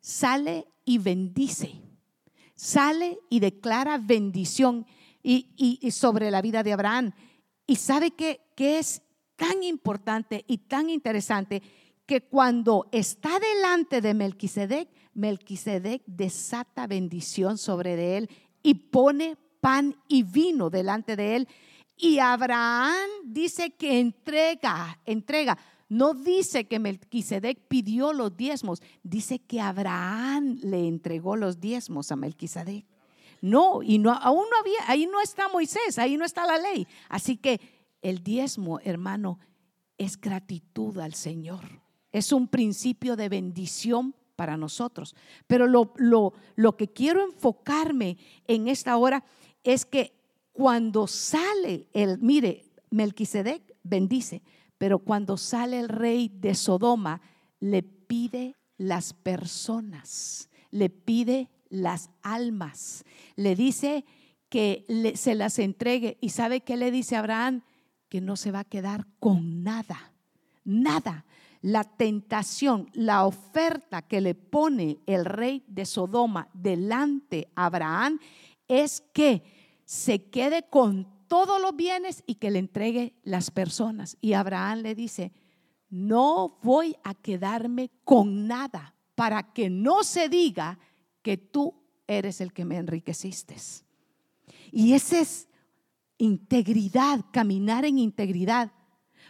sale 0.01 0.67
y 0.87 0.97
bendice, 0.97 1.83
sale 2.55 3.19
y 3.29 3.41
declara 3.41 3.99
bendición 3.99 4.87
y, 5.23 5.91
sobre 5.91 6.31
la 6.31 6.41
vida 6.41 6.63
de 6.63 6.73
Abraham. 6.73 7.13
Y 7.67 7.77
sabe 7.77 8.13
que, 8.13 8.41
que 8.55 8.79
es 8.79 9.03
tan 9.35 9.63
importante 9.63 10.45
y 10.47 10.59
tan 10.59 10.89
interesante 10.89 11.61
que 12.07 12.23
cuando 12.23 12.89
está 12.93 13.39
delante 13.41 14.01
de 14.01 14.15
Melquisedec, 14.15 14.89
Melquisedec 15.13 16.03
desata 16.07 16.87
bendición 16.87 17.59
sobre 17.59 17.97
de 17.97 18.19
él 18.19 18.31
y 18.63 18.75
pone 18.75 19.37
pan 19.61 19.97
y 20.07 20.23
vino 20.23 20.71
delante 20.71 21.17
de 21.17 21.37
él. 21.37 21.49
Y 21.97 22.21
Abraham 22.21 23.09
dice 23.25 23.71
que 23.71 23.99
entrega, 23.99 25.01
entrega. 25.05 25.59
No 25.89 26.15
dice 26.15 26.67
que 26.67 26.79
Melquisedec 26.79 27.69
pidió 27.69 28.13
los 28.13 28.37
diezmos, 28.37 28.83
dice 29.03 29.39
que 29.39 29.61
Abraham 29.61 30.59
le 30.63 30.89
entregó 30.89 31.37
los 31.37 31.61
diezmos 31.61 32.11
a 32.11 32.17
Melquisedec. 32.17 32.85
No, 33.41 33.83
y 33.83 33.99
no, 33.99 34.13
aún 34.13 34.45
no 34.51 34.59
había, 34.59 34.79
ahí 34.89 35.07
no 35.07 35.21
está 35.21 35.49
Moisés, 35.49 35.99
ahí 35.99 36.17
no 36.17 36.25
está 36.25 36.47
la 36.47 36.59
ley. 36.59 36.87
Así 37.09 37.37
que 37.37 37.61
el 38.03 38.23
diezmo, 38.25 38.81
hermano, 38.81 39.39
es 39.99 40.21
gratitud 40.21 40.99
al 40.99 41.15
Señor. 41.15 41.83
Es 42.13 42.33
un 42.33 42.49
principio 42.49 43.15
de 43.15 43.29
bendición 43.29 44.15
para 44.37 44.57
nosotros. 44.57 45.15
Pero 45.47 45.67
lo, 45.67 45.93
lo, 45.97 46.33
lo 46.57 46.77
que 46.77 46.89
quiero 46.89 47.23
enfocarme 47.23 48.19
en 48.47 48.69
esta 48.69 48.97
hora 48.97 49.25
es 49.63 49.85
que 49.85 50.15
cuando 50.53 51.07
sale 51.07 51.89
el, 51.93 52.19
mire, 52.19 52.65
Melquisedec 52.91 53.75
bendice, 53.83 54.43
pero 54.79 54.99
cuando 54.99 55.37
sale 55.37 55.79
el 55.79 55.89
rey 55.89 56.29
de 56.29 56.55
Sodoma, 56.55 57.21
le 57.61 57.83
pide 57.83 58.57
las 58.77 59.13
personas, 59.15 60.51
le 60.71 60.91
pide 60.91 61.51
las 61.69 62.11
almas, 62.23 63.05
le 63.35 63.57
dice 63.57 64.05
que 64.49 65.15
se 65.17 65.35
las 65.35 65.59
entregue. 65.59 66.19
¿Y 66.21 66.31
sabe 66.31 66.61
qué 66.61 66.77
le 66.77 66.91
dice 66.91 67.17
Abraham? 67.17 67.63
Que 68.09 68.21
no 68.21 68.37
se 68.37 68.53
va 68.53 68.61
a 68.61 68.65
quedar 68.65 69.07
con 69.19 69.63
nada, 69.63 70.13
nada 70.65 71.25
la 71.67 71.83
tentación, 71.83 72.89
la 72.93 73.27
oferta 73.27 74.03
que 74.03 74.21
le 74.21 74.37
pone 74.37 74.99
el 75.05 75.25
rey 75.25 75.65
de 75.67 75.85
Sodoma 75.85 76.49
delante 76.53 77.49
a 77.57 77.67
Abraham 77.67 78.21
es 78.69 79.03
que 79.13 79.43
se 79.85 80.31
quede 80.31 80.63
con 80.69 81.09
todos 81.29 81.61
los 81.61 81.77
bienes 81.77 82.23
y 82.27 82.37
que 82.37 82.51
le 82.51 82.59
entregue 82.59 83.15
las 83.23 83.51
personas. 83.51 84.17
Y 84.21 84.33
Abraham 84.33 84.81
le 84.81 84.95
dice, 84.95 85.33
no 85.89 86.59
voy 86.63 86.97
a 87.05 87.15
quedarme 87.15 87.91
con 88.05 88.47
nada 88.47 88.95
para 89.15 89.53
que 89.53 89.71
no 89.71 90.05
se 90.05 90.29
diga 90.29 90.79
que 91.23 91.37
tú 91.37 91.75
eres 92.07 92.41
el 92.41 92.53
que 92.53 92.65
me 92.65 92.77
enriqueciste. 92.77 93.57
Y 94.71 94.93
esa 94.93 95.21
es 95.21 95.49
integridad, 96.19 97.25
caminar 97.33 97.85
en 97.85 97.99
integridad. 97.99 98.73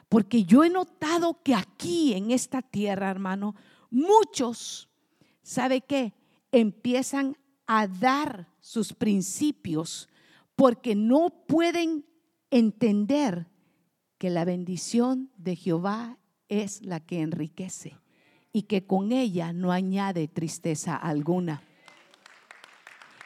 Porque 0.09 0.45
yo 0.45 0.65
he 0.65 0.71
notado 0.71 1.43
que 1.43 1.55
aquí 1.55 2.15
en 2.15 2.31
esta 2.31 2.63
tierra, 2.63 3.11
hermano, 3.11 3.55
muchos, 3.91 4.89
¿sabe 5.43 5.81
qué? 5.81 6.15
Empiezan 6.53 7.37
a 7.67 7.87
dar 7.87 8.49
sus 8.61 8.93
principios 8.93 10.09
porque 10.57 10.95
no 10.95 11.45
pueden 11.47 12.07
entender 12.51 13.47
que 14.19 14.31
la 14.31 14.45
bendición 14.45 15.31
de 15.37 15.57
Jehová 15.57 16.19
es 16.49 16.83
la 16.83 17.01
que 17.01 17.21
enriquece 17.21 17.99
y 18.53 18.63
que 18.63 18.87
con 18.87 19.13
ella 19.13 19.53
no 19.53 19.71
añade 19.71 20.29
tristeza 20.29 20.97
alguna. 20.97 21.63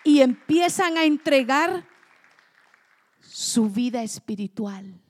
Y 0.03 0.21
empiezan 0.21 0.99
a 0.99 1.05
entregar 1.05 1.87
su 3.21 3.71
vida 3.71 4.03
espiritual. 4.03 5.01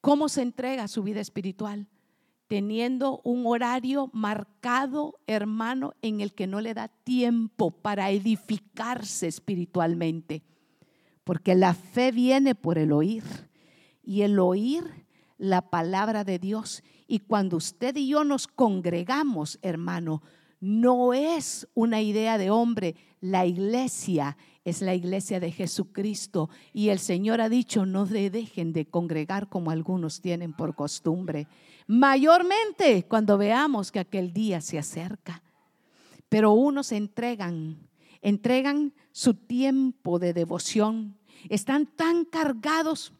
¿Cómo 0.00 0.28
se 0.28 0.42
entrega 0.42 0.86
su 0.86 1.02
vida 1.02 1.20
espiritual? 1.20 1.88
Teniendo 2.46 3.20
un 3.24 3.46
horario 3.46 4.10
marcado, 4.12 5.18
hermano, 5.26 5.94
en 6.02 6.20
el 6.20 6.32
que 6.32 6.46
no 6.46 6.60
le 6.60 6.74
da 6.74 6.88
tiempo 6.88 7.70
para 7.70 8.10
edificarse 8.10 9.26
espiritualmente. 9.26 10.44
Porque 11.24 11.54
la 11.54 11.74
fe 11.74 12.12
viene 12.12 12.54
por 12.54 12.78
el 12.78 12.92
oír 12.92 13.24
y 14.02 14.22
el 14.22 14.38
oír 14.38 14.84
la 15.38 15.70
palabra 15.70 16.24
de 16.24 16.38
Dios. 16.38 16.82
Y 17.06 17.20
cuando 17.20 17.56
usted 17.56 17.96
y 17.96 18.08
yo 18.08 18.24
nos 18.24 18.46
congregamos, 18.46 19.58
hermano, 19.62 20.22
no 20.60 21.12
es 21.12 21.66
una 21.74 22.00
idea 22.00 22.38
de 22.38 22.50
hombre. 22.50 22.94
La 23.20 23.46
iglesia 23.46 24.36
es 24.64 24.80
la 24.80 24.94
iglesia 24.94 25.40
de 25.40 25.50
Jesucristo. 25.50 26.50
Y 26.72 26.90
el 26.90 27.00
Señor 27.00 27.40
ha 27.40 27.48
dicho, 27.48 27.84
no 27.86 28.06
dejen 28.06 28.72
de 28.72 28.86
congregar 28.86 29.48
como 29.48 29.70
algunos 29.72 30.20
tienen 30.20 30.52
por 30.52 30.74
costumbre. 30.74 31.48
Mayormente 31.88 33.04
cuando 33.08 33.36
veamos 33.38 33.90
que 33.90 33.98
aquel 33.98 34.32
día 34.32 34.60
se 34.60 34.78
acerca. 34.78 35.42
Pero 36.28 36.52
unos 36.52 36.92
entregan, 36.92 37.88
entregan 38.22 38.94
su 39.10 39.34
tiempo 39.34 40.18
de 40.18 40.32
devoción. 40.32 41.18
Están 41.48 41.86
tan 41.86 42.24
cargados 42.24 43.12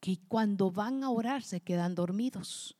que 0.00 0.18
cuando 0.28 0.70
van 0.70 1.02
a 1.02 1.10
orar 1.10 1.42
se 1.42 1.60
quedan 1.60 1.94
dormidos. 1.94 2.76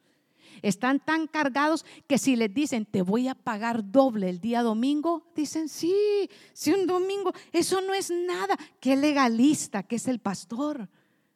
Están 0.62 1.00
tan 1.00 1.26
cargados 1.26 1.84
que 2.06 2.18
si 2.18 2.36
les 2.36 2.52
dicen, 2.52 2.84
te 2.84 3.02
voy 3.02 3.28
a 3.28 3.34
pagar 3.34 3.90
doble 3.90 4.28
el 4.28 4.40
día 4.40 4.62
domingo, 4.62 5.26
dicen, 5.34 5.68
sí, 5.68 6.28
sí, 6.52 6.72
un 6.72 6.86
domingo, 6.86 7.32
eso 7.52 7.80
no 7.80 7.94
es 7.94 8.10
nada. 8.10 8.56
Qué 8.80 8.96
legalista 8.96 9.82
que 9.82 9.96
es 9.96 10.06
el 10.06 10.18
pastor. 10.18 10.88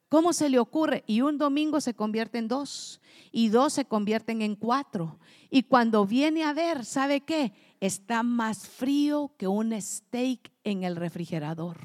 ¿Cómo 0.08 0.32
se 0.32 0.48
le 0.48 0.58
ocurre? 0.58 1.04
Y 1.06 1.20
un 1.20 1.36
domingo 1.36 1.80
se 1.80 1.94
convierte 1.94 2.38
en 2.38 2.48
dos 2.48 3.00
y 3.30 3.48
dos 3.48 3.74
se 3.74 3.84
convierten 3.84 4.40
en 4.40 4.56
cuatro. 4.56 5.18
Y 5.50 5.64
cuando 5.64 6.06
viene 6.06 6.44
a 6.44 6.52
ver, 6.52 6.84
¿sabe 6.84 7.20
qué? 7.20 7.52
Está 7.80 8.22
más 8.22 8.66
frío 8.66 9.32
que 9.36 9.46
un 9.46 9.80
steak 9.80 10.50
en 10.64 10.82
el 10.84 10.96
refrigerador. 10.96 11.76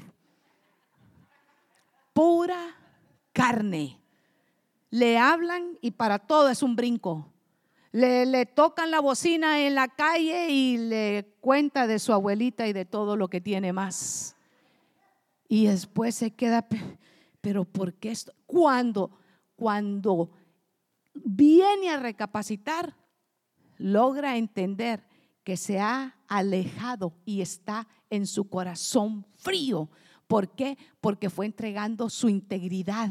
Pura 2.12 2.76
carne. 3.32 4.00
Le 4.90 5.18
hablan 5.18 5.78
y 5.80 5.92
para 5.92 6.18
todo 6.18 6.48
es 6.48 6.62
un 6.62 6.76
brinco. 6.76 7.30
Le, 7.92 8.46
tocan 8.46 8.90
la 8.90 8.98
bocina 8.98 9.60
en 9.60 9.76
la 9.76 9.86
calle 9.86 10.48
y 10.50 10.78
le 10.78 11.36
cuenta 11.40 11.86
de 11.86 12.00
su 12.00 12.12
abuelita 12.12 12.66
y 12.66 12.72
de 12.72 12.84
todo 12.84 13.16
lo 13.16 13.28
que 13.28 13.40
tiene 13.40 13.72
más. 13.72 14.34
Y 15.48 15.66
después 15.66 16.16
se 16.16 16.32
queda, 16.32 16.66
pero 17.40 17.64
¿por 17.64 17.94
qué 17.94 18.10
esto? 18.10 18.32
Cuando, 18.46 19.16
cuando 19.54 20.32
viene 21.14 21.90
a 21.90 22.00
recapacitar, 22.00 22.96
logra 23.76 24.36
entender 24.36 25.04
que 25.44 25.56
se 25.56 25.78
ha 25.78 26.16
alejado 26.26 27.12
y 27.24 27.42
está 27.42 27.86
en 28.10 28.26
su 28.26 28.48
corazón 28.48 29.26
frío. 29.36 29.90
¿Por 30.26 30.48
qué? 30.54 30.78
Porque 31.00 31.30
fue 31.30 31.46
entregando 31.46 32.08
su 32.08 32.28
integridad. 32.28 33.10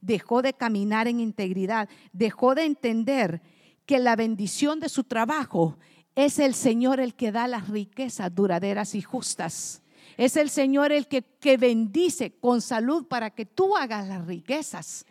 Dejó 0.00 0.42
de 0.42 0.52
caminar 0.52 1.08
en 1.08 1.20
integridad. 1.20 1.88
Dejó 2.12 2.54
de 2.54 2.64
entender 2.64 3.42
que 3.86 3.98
la 3.98 4.14
bendición 4.14 4.78
de 4.78 4.88
su 4.88 5.04
trabajo 5.04 5.78
es 6.14 6.38
el 6.38 6.54
Señor 6.54 7.00
el 7.00 7.14
que 7.14 7.32
da 7.32 7.48
las 7.48 7.68
riquezas 7.68 8.34
duraderas 8.34 8.94
y 8.94 9.00
justas. 9.00 9.82
Es 10.16 10.36
el 10.36 10.50
Señor 10.50 10.92
el 10.92 11.08
que, 11.08 11.22
que 11.22 11.56
bendice 11.56 12.32
con 12.38 12.60
salud 12.60 13.06
para 13.06 13.30
que 13.30 13.46
tú 13.46 13.76
hagas 13.76 14.06
las 14.06 14.26
riquezas. 14.26 15.06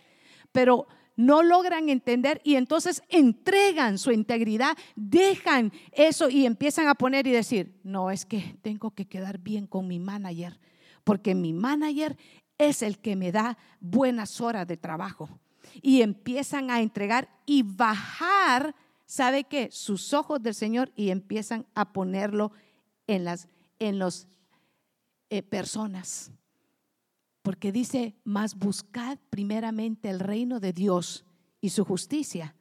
Pero 0.52 0.88
no 1.20 1.44
logran 1.44 1.90
entender 1.90 2.40
y 2.46 2.56
entonces 2.56 3.04
entregan 3.10 3.98
su 3.98 4.14
integridad, 4.14 4.78
dejan 4.96 5.74
eso 5.92 6.30
y 6.30 6.46
empiezan 6.46 6.88
a 6.88 6.96
poner 6.96 7.28
y 7.28 7.32
decir, 7.32 7.78
no, 7.84 8.10
es 8.10 8.26
que 8.26 8.56
tengo 8.62 8.92
que 8.92 9.06
quedar 9.06 9.38
bien 9.38 9.68
con 9.68 9.86
mi 9.86 10.00
manager, 10.00 10.58
porque 11.04 11.36
mi 11.36 11.52
manager 11.52 12.16
es 12.58 12.82
el 12.82 13.00
que 13.00 13.18
me 13.18 13.34
da 13.34 13.58
buenas 13.82 14.40
horas 14.40 14.66
de 14.66 14.78
trabajo 14.78 15.30
y 15.82 16.04
empiezan 16.04 16.72
a 16.72 16.80
entregar 16.80 17.28
y 17.46 17.64
bajar, 17.64 18.74
¿sabe 19.06 19.44
qué? 19.44 19.68
Sus 19.74 20.14
ojos 20.14 20.42
del 20.42 20.56
Señor 20.56 20.90
y 20.96 21.10
empiezan 21.10 21.66
a 21.76 21.92
ponerlo 21.92 22.54
en 23.08 23.26
las 23.26 23.50
en 23.78 24.00
los 24.00 24.30
eh, 25.30 25.44
personas. 25.44 26.32
Porque 27.50 27.72
dice, 27.72 28.14
más 28.24 28.54
buscad 28.54 29.18
primeramente 29.32 30.08
el 30.08 30.20
reino 30.20 30.60
de 30.60 30.72
Dios 30.72 31.26
y 31.60 31.70
su 31.70 31.84
justicia. 31.84 32.54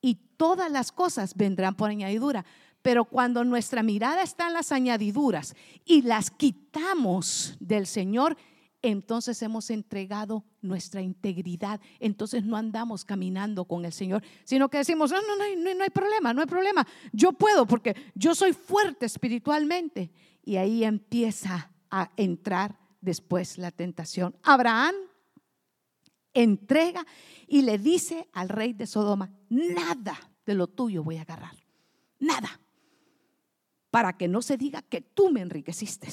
Y 0.00 0.16
todas 0.36 0.72
las 0.72 0.90
cosas 0.90 1.36
vendrán 1.36 1.76
por 1.76 1.88
añadidura. 1.88 2.44
Pero 2.82 3.04
cuando 3.04 3.44
nuestra 3.44 3.84
mirada 3.84 4.24
está 4.24 4.48
en 4.48 4.54
las 4.54 4.72
añadiduras 4.72 5.54
y 5.84 6.02
las 6.02 6.32
quitamos 6.32 7.56
del 7.60 7.86
Señor, 7.86 8.36
entonces 8.82 9.40
hemos 9.40 9.70
entregado 9.70 10.44
nuestra 10.62 11.00
integridad. 11.00 11.80
Entonces 12.00 12.42
no 12.42 12.56
andamos 12.56 13.04
caminando 13.04 13.66
con 13.66 13.84
el 13.84 13.92
Señor, 13.92 14.24
sino 14.42 14.68
que 14.68 14.78
decimos, 14.78 15.12
no, 15.12 15.20
no, 15.20 15.36
no, 15.36 15.74
no 15.76 15.84
hay 15.84 15.90
problema, 15.90 16.34
no 16.34 16.40
hay 16.40 16.48
problema. 16.48 16.84
Yo 17.12 17.34
puedo 17.34 17.66
porque 17.66 17.94
yo 18.16 18.34
soy 18.34 18.52
fuerte 18.52 19.06
espiritualmente. 19.06 20.10
Y 20.44 20.56
ahí 20.56 20.82
empieza 20.82 21.70
a 21.88 22.10
entrar 22.16 22.87
después 23.00 23.58
la 23.58 23.70
tentación. 23.70 24.34
Abraham 24.42 24.94
entrega 26.34 27.06
y 27.46 27.62
le 27.62 27.78
dice 27.78 28.28
al 28.32 28.48
rey 28.48 28.72
de 28.72 28.86
Sodoma, 28.86 29.32
nada 29.48 30.18
de 30.44 30.54
lo 30.54 30.66
tuyo 30.66 31.02
voy 31.02 31.16
a 31.16 31.22
agarrar, 31.22 31.54
nada, 32.18 32.60
para 33.90 34.16
que 34.16 34.28
no 34.28 34.42
se 34.42 34.56
diga 34.56 34.82
que 34.82 35.00
tú 35.00 35.30
me 35.30 35.40
enriqueciste. 35.40 36.08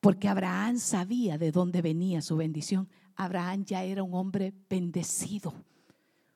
Porque 0.00 0.28
Abraham 0.28 0.78
sabía 0.78 1.36
de 1.36 1.52
dónde 1.52 1.82
venía 1.82 2.22
su 2.22 2.36
bendición. 2.36 2.88
Abraham 3.16 3.64
ya 3.66 3.84
era 3.84 4.02
un 4.02 4.14
hombre 4.14 4.54
bendecido. 4.68 5.52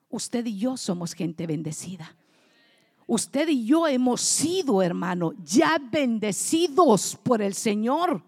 Usted 0.09 0.45
y 0.45 0.57
yo 0.57 0.77
somos 0.77 1.13
gente 1.13 1.47
bendecida. 1.47 2.15
Usted 3.07 3.47
y 3.49 3.65
yo 3.65 3.87
hemos 3.87 4.21
sido, 4.21 4.81
hermano, 4.81 5.33
ya 5.43 5.79
bendecidos 5.79 7.17
por 7.23 7.41
el 7.41 7.53
Señor. 7.55 8.23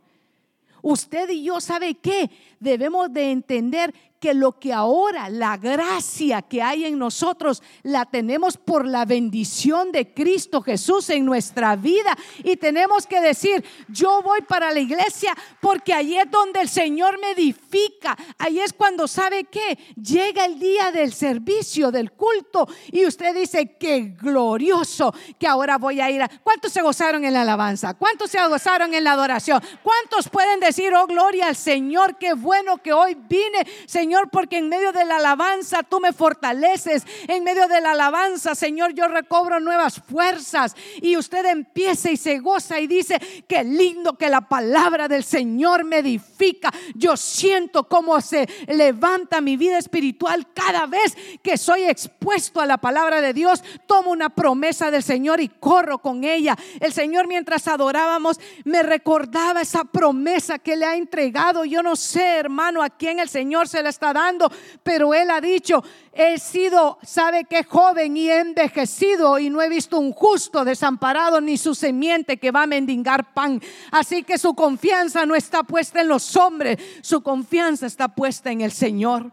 Usted 0.81 1.29
y 1.29 1.43
yo, 1.43 1.61
¿sabe 1.61 1.95
qué? 1.95 2.29
Debemos 2.59 3.11
de 3.11 3.31
entender 3.31 3.93
que 4.19 4.33
lo 4.33 4.59
que 4.59 4.73
ahora, 4.73 5.29
la 5.29 5.57
gracia 5.57 6.41
que 6.41 6.61
hay 6.61 6.85
en 6.85 6.97
nosotros, 6.97 7.61
la 7.83 8.05
tenemos 8.05 8.57
por 8.57 8.85
la 8.85 9.05
bendición 9.05 9.91
de 9.91 10.13
Cristo 10.13 10.61
Jesús 10.61 11.09
en 11.09 11.25
nuestra 11.25 11.75
vida. 11.75 12.17
Y 12.43 12.57
tenemos 12.57 13.05
que 13.05 13.21
decir, 13.21 13.63
yo 13.87 14.21
voy 14.23 14.41
para 14.41 14.71
la 14.71 14.79
iglesia 14.79 15.35
porque 15.61 15.93
ahí 15.93 16.17
es 16.17 16.29
donde 16.31 16.61
el 16.61 16.69
Señor 16.69 17.19
me 17.19 17.31
edifica. 17.31 18.17
Ahí 18.39 18.59
es 18.59 18.73
cuando 18.73 19.07
sabe 19.07 19.43
que 19.43 19.77
llega 20.01 20.45
el 20.45 20.59
día 20.59 20.91
del 20.91 21.13
servicio, 21.13 21.91
del 21.91 22.11
culto. 22.11 22.67
Y 22.91 23.05
usted 23.05 23.35
dice, 23.35 23.77
qué 23.79 24.15
glorioso 24.19 25.13
que 25.39 25.47
ahora 25.47 25.77
voy 25.77 26.01
a 26.01 26.09
ir 26.09 26.23
a... 26.23 26.29
¿Cuántos 26.43 26.71
se 26.71 26.81
gozaron 26.81 27.23
en 27.23 27.33
la 27.33 27.41
alabanza? 27.41 27.93
¿Cuántos 27.93 28.31
se 28.31 28.45
gozaron 28.47 28.93
en 28.95 29.03
la 29.03 29.11
adoración? 29.11 29.61
¿Cuántos 29.83 30.27
pueden 30.29 30.59
decir, 30.59 30.93
oh 30.95 31.05
gloria 31.05 31.47
al 31.47 31.55
Señor, 31.55 32.17
qué 32.17 32.33
bueno 32.33 32.77
que 32.77 32.93
hoy 32.93 33.15
vine, 33.15 33.67
Señor? 33.85 34.06
Señor, 34.07 34.29
porque 34.29 34.59
en 34.59 34.69
medio 34.69 34.93
de 34.93 35.03
la 35.03 35.17
alabanza 35.17 35.83
tú 35.83 35.99
me 35.99 36.13
fortaleces. 36.13 37.05
En 37.27 37.43
medio 37.43 37.67
de 37.67 37.81
la 37.81 37.91
alabanza, 37.91 38.55
Señor, 38.55 38.93
yo 38.93 39.09
recobro 39.09 39.59
nuevas 39.59 40.01
fuerzas. 40.09 40.77
Y 41.01 41.17
usted 41.17 41.45
empieza 41.45 42.09
y 42.09 42.15
se 42.15 42.39
goza 42.39 42.79
y 42.79 42.87
dice, 42.87 43.19
qué 43.49 43.65
lindo 43.65 44.17
que 44.17 44.29
la 44.29 44.47
palabra 44.47 45.09
del 45.09 45.25
Señor 45.25 45.83
me 45.83 45.97
edifica. 45.97 46.71
Yo 46.95 47.17
siento 47.17 47.89
cómo 47.89 48.21
se 48.21 48.47
levanta 48.67 49.41
mi 49.41 49.57
vida 49.57 49.77
espiritual 49.77 50.47
cada 50.53 50.85
vez 50.85 51.17
que 51.43 51.57
soy 51.57 51.83
expuesto 51.83 52.61
a 52.61 52.65
la 52.65 52.77
palabra 52.77 53.19
de 53.19 53.33
Dios. 53.33 53.61
Tomo 53.87 54.11
una 54.11 54.29
promesa 54.29 54.89
del 54.89 55.03
Señor 55.03 55.41
y 55.41 55.49
corro 55.49 55.97
con 55.97 56.23
ella. 56.23 56.55
El 56.79 56.93
Señor 56.93 57.27
mientras 57.27 57.67
adorábamos 57.67 58.39
me 58.63 58.83
recordaba 58.83 59.59
esa 59.59 59.83
promesa 59.83 60.59
que 60.59 60.77
le 60.77 60.85
ha 60.85 60.95
entregado. 60.95 61.65
Yo 61.65 61.83
no 61.83 61.97
sé, 61.97 62.37
hermano, 62.37 62.81
a 62.81 62.89
quién 62.89 63.19
el 63.19 63.27
Señor 63.27 63.67
se 63.67 63.83
les 63.83 63.96
está 63.97 64.13
dando, 64.13 64.51
pero 64.83 65.13
él 65.13 65.31
ha 65.31 65.41
dicho, 65.41 65.83
he 66.13 66.37
sido, 66.37 66.99
sabe 67.01 67.45
que 67.45 67.63
joven 67.63 68.15
y 68.15 68.29
envejecido 68.29 69.39
y 69.39 69.49
no 69.49 69.59
he 69.61 69.69
visto 69.69 69.97
un 69.97 70.13
justo 70.13 70.63
desamparado 70.63 71.41
ni 71.41 71.57
su 71.57 71.73
semiente 71.73 72.37
que 72.37 72.51
va 72.51 72.63
a 72.63 72.67
mendigar 72.67 73.33
pan. 73.33 73.59
Así 73.91 74.21
que 74.21 74.37
su 74.37 74.53
confianza 74.53 75.25
no 75.25 75.35
está 75.35 75.63
puesta 75.63 76.01
en 76.01 76.09
los 76.09 76.35
hombres, 76.35 76.77
su 77.01 77.21
confianza 77.21 77.87
está 77.87 78.07
puesta 78.07 78.51
en 78.51 78.61
el 78.61 78.71
Señor. 78.71 79.31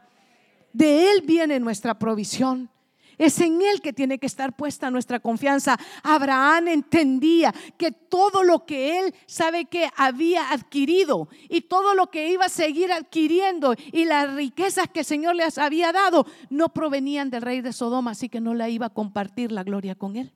De 0.72 1.12
Él 1.12 1.22
viene 1.22 1.60
nuestra 1.60 1.98
provisión. 1.98 2.70
Es 3.18 3.40
en 3.40 3.62
Él 3.62 3.80
que 3.80 3.92
tiene 3.92 4.18
que 4.18 4.26
estar 4.26 4.56
puesta 4.56 4.90
nuestra 4.90 5.20
confianza. 5.20 5.78
Abraham 6.02 6.68
entendía 6.68 7.54
que 7.76 7.92
todo 7.92 8.42
lo 8.42 8.66
que 8.66 8.98
Él 8.98 9.14
sabe 9.26 9.66
que 9.66 9.88
había 9.96 10.50
adquirido 10.50 11.28
y 11.48 11.62
todo 11.62 11.94
lo 11.94 12.10
que 12.10 12.30
iba 12.30 12.46
a 12.46 12.50
seguir 12.50 12.92
adquiriendo 12.92 13.74
y 13.92 14.04
las 14.04 14.34
riquezas 14.34 14.88
que 14.88 15.00
el 15.00 15.06
Señor 15.06 15.36
les 15.36 15.58
había 15.58 15.92
dado 15.92 16.26
no 16.50 16.70
provenían 16.70 17.30
del 17.30 17.42
rey 17.42 17.60
de 17.60 17.72
Sodoma, 17.72 18.12
así 18.12 18.28
que 18.28 18.40
no 18.40 18.54
la 18.54 18.68
iba 18.68 18.86
a 18.86 18.94
compartir 18.94 19.52
la 19.52 19.64
gloria 19.64 19.94
con 19.94 20.16
Él. 20.16 20.32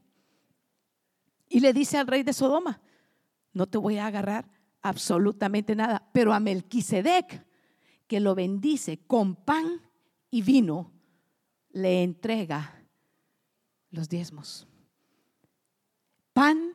Y 1.49 1.61
le 1.61 1.73
dice 1.73 1.99
al 1.99 2.07
rey 2.07 2.23
de 2.23 2.33
Sodoma, 2.33 2.81
no 3.53 3.67
te 3.67 3.79
voy 3.79 3.99
a 3.99 4.07
agarrar 4.07 4.47
absolutamente 4.83 5.75
nada, 5.75 6.09
pero 6.12 6.33
a 6.33 6.41
Melquisedec, 6.41 7.47
que 8.07 8.21
lo 8.21 8.35
bendice 8.35 8.99
con 9.07 9.35
pan 9.35 9.83
y 10.31 10.43
vino, 10.43 10.93
le 11.79 12.03
entrega 12.03 12.75
los 13.91 14.09
diezmos. 14.09 14.67
Pan, 16.33 16.75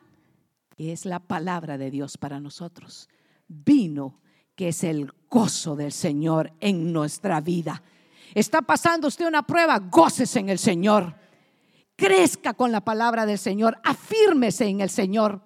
que 0.76 0.92
es 0.92 1.04
la 1.04 1.20
palabra 1.20 1.78
de 1.78 1.90
Dios 1.90 2.16
para 2.18 2.40
nosotros. 2.40 3.08
Vino, 3.46 4.20
que 4.56 4.68
es 4.68 4.82
el 4.82 5.12
gozo 5.28 5.76
del 5.76 5.92
Señor 5.92 6.52
en 6.60 6.92
nuestra 6.92 7.40
vida. 7.40 7.82
Está 8.34 8.62
pasando 8.62 9.08
usted 9.08 9.26
una 9.26 9.46
prueba, 9.46 9.78
goces 9.78 10.34
en 10.36 10.48
el 10.48 10.58
Señor. 10.58 11.14
Crezca 11.96 12.54
con 12.54 12.72
la 12.72 12.80
palabra 12.80 13.26
del 13.26 13.38
Señor, 13.38 13.78
afírmese 13.84 14.66
en 14.66 14.80
el 14.80 14.90
Señor, 14.90 15.42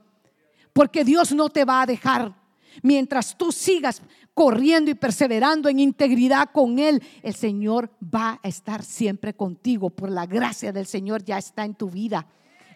porque 0.73 1.05
Dios 1.05 1.33
no 1.33 1.51
te 1.51 1.65
va 1.65 1.83
a 1.83 1.87
dejar. 1.87 2.35
Mientras 2.83 3.37
tú 3.37 3.51
sigas 3.51 4.03
corriendo 4.39 4.89
y 4.89 4.95
perseverando 4.95 5.69
en 5.69 5.81
integridad 5.81 6.51
con 6.53 6.79
Él, 6.79 7.03
el 7.25 7.35
Señor 7.35 7.91
va 8.01 8.39
a 8.41 8.47
estar 8.47 8.85
siempre 8.85 9.35
contigo. 9.35 9.91
Por 9.91 10.13
la 10.13 10.27
gracia 10.27 10.71
del 10.71 10.87
Señor 10.87 11.25
ya 11.25 11.39
está 11.39 11.65
en 11.65 11.75
tu 11.75 11.91
vida. 11.91 12.25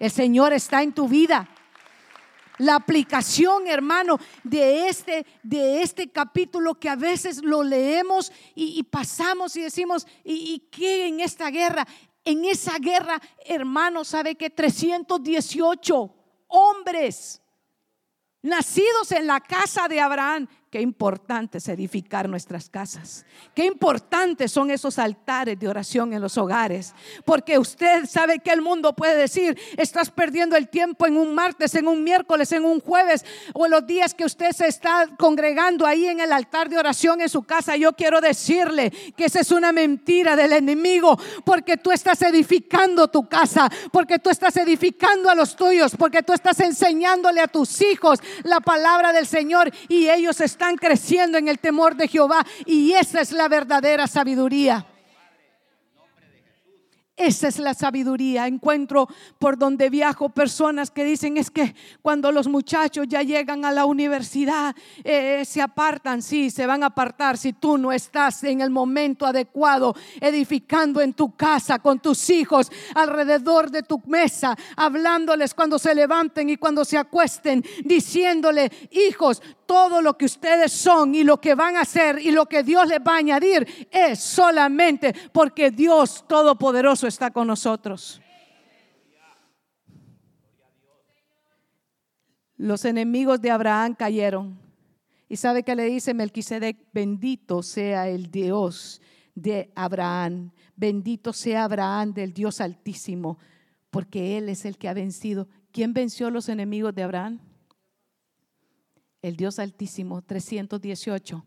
El 0.01 0.11
Señor 0.11 0.53
está 0.53 0.83
en 0.83 0.93
tu 0.93 1.07
vida. 1.07 1.49
La 2.59 2.75
aplicación, 2.75 3.69
hermano, 3.69 4.19
de 4.43 4.89
este, 4.89 5.25
de 5.45 5.83
este 5.83 6.11
capítulo 6.11 6.75
que 6.75 6.89
a 6.89 6.97
veces 6.97 7.41
lo 7.45 7.63
leemos 7.63 8.33
y, 8.57 8.83
pasamos 8.83 9.57
y 9.57 9.63
decimos, 9.63 10.05
¿y, 10.25 10.55
¿y 10.55 10.59
qué 10.69 11.07
en 11.07 11.21
esta 11.21 11.49
guerra? 11.49 11.87
En 12.25 12.45
esa 12.45 12.77
guerra, 12.81 13.23
hermano, 13.47 14.03
¿sabe 14.03 14.35
que 14.35 14.51
318 14.51 16.13
hombres 16.49 17.41
nacidos 18.43 19.13
en 19.13 19.29
la 19.29 19.39
casa 19.39 19.87
de 19.87 20.01
Abraham 20.01 20.49
Qué 20.73 20.81
importante 20.81 21.59
es 21.59 21.69
edificar 21.69 22.31
nuestras 22.31 22.71
casas. 22.71 23.27
Qué 23.55 23.67
importantes 23.67 24.51
son 24.51 24.71
esos 24.71 24.99
altares 24.99 25.59
de 25.59 25.69
oración 25.69 26.15
en 26.15 26.23
los 26.23 26.39
hogares. 26.39 26.95
Porque 27.27 27.59
usted 27.59 28.07
sabe 28.07 28.39
que 28.39 28.53
el 28.53 28.63
mundo 28.63 28.95
puede 28.95 29.15
decir, 29.15 29.59
estás 29.77 30.11
perdiendo 30.11 30.57
el 30.57 30.71
tiempo 30.71 31.07
en 31.07 31.19
un 31.19 31.35
martes, 31.35 31.75
en 31.75 31.89
un 31.89 32.03
miércoles, 32.03 32.53
en 32.53 32.65
un 32.65 32.81
jueves 32.81 33.23
o 33.53 33.69
los 33.69 33.87
días 33.87 34.15
que 34.15 34.25
usted 34.25 34.53
se 34.53 34.67
está 34.67 35.11
congregando 35.19 35.85
ahí 35.85 36.07
en 36.07 36.21
el 36.21 36.33
altar 36.33 36.71
de 36.71 36.79
oración 36.79 37.21
en 37.21 37.29
su 37.29 37.43
casa. 37.43 37.77
Yo 37.77 37.93
quiero 37.93 38.23
decirle 38.23 38.91
que 39.15 39.27
esa 39.27 39.41
es 39.41 39.51
una 39.51 39.73
mentira 39.73 40.37
del 40.37 40.55
enemigo. 40.55 41.19
Porque 41.45 41.77
tú 41.77 41.93
estás 41.93 42.23
edificando 42.23 43.09
tu 43.09 43.29
casa. 43.29 43.69
Porque 43.93 44.19
tú 44.19 44.31
estás 44.31 44.57
edificando 44.57 45.29
a 45.29 45.35
los 45.35 45.55
tuyos. 45.55 45.95
Porque 45.99 46.23
tú 46.23 46.33
estás 46.33 46.61
enseñándole 46.61 47.43
a 47.43 47.47
tus 47.47 47.83
hijos 47.83 48.21
la 48.45 48.61
palabra 48.61 49.13
del 49.13 49.27
Señor. 49.27 49.71
Y 49.91 50.09
ellos 50.09 50.41
están 50.41 50.62
están 50.63 50.77
creciendo 50.77 51.39
en 51.39 51.49
el 51.49 51.59
temor 51.59 51.97
de 51.97 52.07
Jehová 52.07 52.47
y 52.65 52.93
esa 52.93 53.21
es 53.21 53.33
la 53.33 53.49
verdadera 53.49 54.07
sabiduría. 54.07 54.87
Esa 57.17 57.49
es 57.49 57.59
la 57.59 57.75
sabiduría. 57.75 58.47
Encuentro 58.47 59.09
por 59.39 59.59
donde 59.59 59.91
viajo 59.91 60.29
personas 60.29 60.91
que 60.91 61.05
dicen 61.05 61.37
es 61.37 61.51
que 61.51 61.75
cuando 62.01 62.33
los 62.33 62.47
muchachos 62.47 63.07
ya 63.09 63.23
llegan 63.23 63.65
a 63.65 63.73
la 63.73 63.87
universidad 63.87 64.75
eh, 65.05 65.45
se 65.45 65.61
apartan. 65.61 66.23
Sí, 66.23 66.51
se 66.51 66.65
van 66.65 66.85
a 66.85 66.87
apartar 66.87 67.37
si 67.37 67.53
tú 67.53 67.77
no 67.77 67.93
estás 67.93 68.45
en 68.45 68.61
el 68.61 68.71
momento 68.71 69.27
adecuado 69.27 69.95
edificando 70.21 71.01
en 71.01 71.13
tu 71.13 71.37
casa 71.37 71.81
con 71.81 71.99
tus 71.99 72.31
hijos 72.31 72.71
alrededor 72.95 73.71
de 73.71 73.83
tu 73.83 74.01
mesa, 74.07 74.57
hablándoles 74.77 75.55
cuando 75.55 75.79
se 75.79 75.95
levanten 75.95 76.51
y 76.51 76.57
cuando 76.57 76.85
se 76.85 76.99
acuesten, 76.99 77.65
diciéndole, 77.85 78.71
hijos, 78.91 79.43
todo 79.73 80.03
lo 80.03 80.19
que 80.19 80.27
ustedes 80.27 80.71
son 80.71 81.15
y 81.15 81.25
lo 81.25 81.41
que 81.41 81.55
van 81.55 81.77
a 81.77 81.81
hacer 81.81 82.19
y 82.19 82.31
lo 82.31 82.45
que 82.45 82.63
Dios 82.63 82.87
les 82.89 82.99
va 82.99 83.15
a 83.15 83.17
añadir 83.17 83.67
es 83.91 84.19
solamente 84.19 85.15
porque 85.33 85.71
Dios 85.71 86.27
Todopoderoso 86.29 87.07
está 87.07 87.31
con 87.31 87.47
nosotros. 87.47 88.21
Los 92.59 92.85
enemigos 92.85 93.41
de 93.41 93.51
Abraham 93.51 93.95
cayeron. 93.95 94.61
Y 95.27 95.37
sabe 95.37 95.63
que 95.63 95.75
le 95.75 95.85
dice 95.85 96.13
Melquisedec, 96.13 96.77
bendito 96.93 97.63
sea 97.63 98.11
el 98.11 98.31
Dios 98.31 99.01
de 99.35 99.73
Abraham, 99.75 100.53
bendito 100.77 101.33
sea 101.33 101.65
Abraham 101.65 102.13
del 102.13 102.35
Dios 102.35 102.61
altísimo, 102.61 103.39
porque 103.89 104.37
Él 104.37 104.51
es 104.51 104.67
el 104.67 104.77
que 104.77 104.91
ha 104.91 104.93
vencido. 104.93 105.49
¿Quién 105.73 105.95
venció 105.95 106.27
a 106.27 106.31
los 106.31 106.51
enemigos 106.51 106.95
de 106.95 107.05
Abraham? 107.05 107.41
El 109.23 109.37
Dios 109.37 109.59
Altísimo, 109.61 110.21
318, 110.21 111.47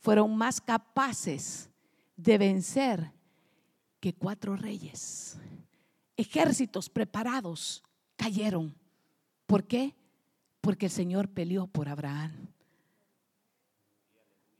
fueron 0.00 0.36
más 0.36 0.60
capaces 0.60 1.70
de 2.16 2.36
vencer 2.36 3.12
que 4.00 4.12
cuatro 4.12 4.56
reyes. 4.56 5.38
Ejércitos 6.16 6.90
preparados 6.90 7.82
cayeron. 8.16 8.74
¿Por 9.46 9.64
qué? 9.64 9.94
Porque 10.60 10.86
el 10.86 10.92
Señor 10.92 11.28
peleó 11.28 11.66
por 11.66 11.88
Abraham. 11.88 12.48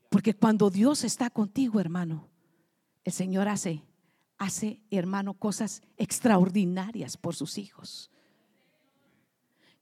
Porque 0.09 0.33
cuando 0.33 0.69
Dios 0.69 1.03
está 1.03 1.29
contigo, 1.29 1.79
hermano, 1.79 2.29
el 3.03 3.11
Señor 3.11 3.49
hace, 3.49 3.83
hace, 4.37 4.81
hermano, 4.89 5.33
cosas 5.33 5.81
extraordinarias 5.97 7.17
por 7.17 7.35
sus 7.35 7.57
hijos. 7.57 8.09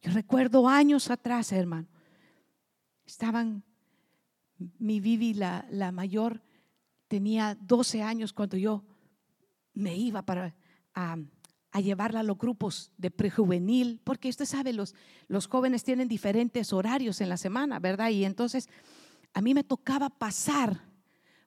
Yo 0.01 0.11
recuerdo 0.11 0.67
años 0.67 1.09
atrás, 1.09 1.51
hermano, 1.51 1.87
Estaban, 3.05 3.63
mi 4.79 4.99
Vivi, 4.99 5.33
la, 5.33 5.65
la 5.69 5.91
mayor, 5.91 6.41
tenía 7.07 7.57
12 7.61 8.01
años 8.01 8.33
cuando 8.33 8.57
yo 8.57 8.83
me 9.73 9.95
iba 9.95 10.21
para 10.23 10.55
a, 10.93 11.17
llevarla 11.79 12.21
a 12.21 12.23
los 12.23 12.37
grupos 12.37 12.91
de 12.97 13.11
prejuvenil, 13.11 13.99
porque 14.03 14.29
usted 14.29 14.45
sabe, 14.45 14.71
los, 14.71 14.95
los 15.27 15.47
jóvenes 15.47 15.83
tienen 15.83 16.07
diferentes 16.07 16.71
horarios 16.71 17.19
en 17.19 17.27
la 17.27 17.37
semana, 17.37 17.79
¿verdad? 17.79 18.09
Y 18.09 18.23
entonces 18.23 18.69
a 19.33 19.41
mí 19.41 19.53
me 19.53 19.65
tocaba 19.65 20.09
pasar 20.09 20.81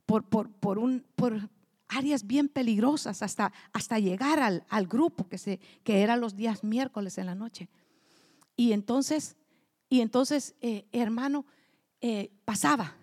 por, 0.05 0.29
por, 0.29 0.51
por, 0.51 0.79
un, 0.79 1.05
por 1.17 1.49
áreas 1.89 2.27
bien 2.27 2.49
peligrosas 2.49 3.23
hasta, 3.23 3.53
hasta 3.73 3.99
llegar 3.99 4.41
al, 4.41 4.65
al 4.69 4.87
grupo 4.87 5.27
que, 5.29 5.39
se, 5.39 5.61
que 5.83 6.03
era 6.03 6.17
los 6.17 6.37
días 6.37 6.63
miércoles 6.63 7.17
en 7.17 7.27
la 7.27 7.35
noche. 7.35 7.71
Y 8.55 8.73
entonces 8.73 9.37
y 9.89 10.01
entonces, 10.01 10.55
eh, 10.61 10.87
hermano, 10.93 11.47
eh, 12.01 12.31
pasaba. 12.45 12.95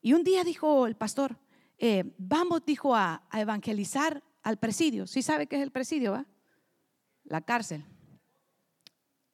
Y 0.00 0.12
un 0.12 0.22
día 0.22 0.44
dijo 0.44 0.86
el 0.86 0.96
pastor, 0.96 1.36
eh, 1.78 2.14
vamos, 2.18 2.64
dijo, 2.64 2.94
a, 2.94 3.22
evangelizar 3.32 4.22
al 4.42 4.58
presidio. 4.58 5.06
¿Sí 5.06 5.22
sabe 5.22 5.46
qué 5.46 5.56
es 5.56 5.62
el 5.62 5.70
presidio? 5.70 6.12
Va? 6.12 6.26
La 7.24 7.40
cárcel. 7.40 7.84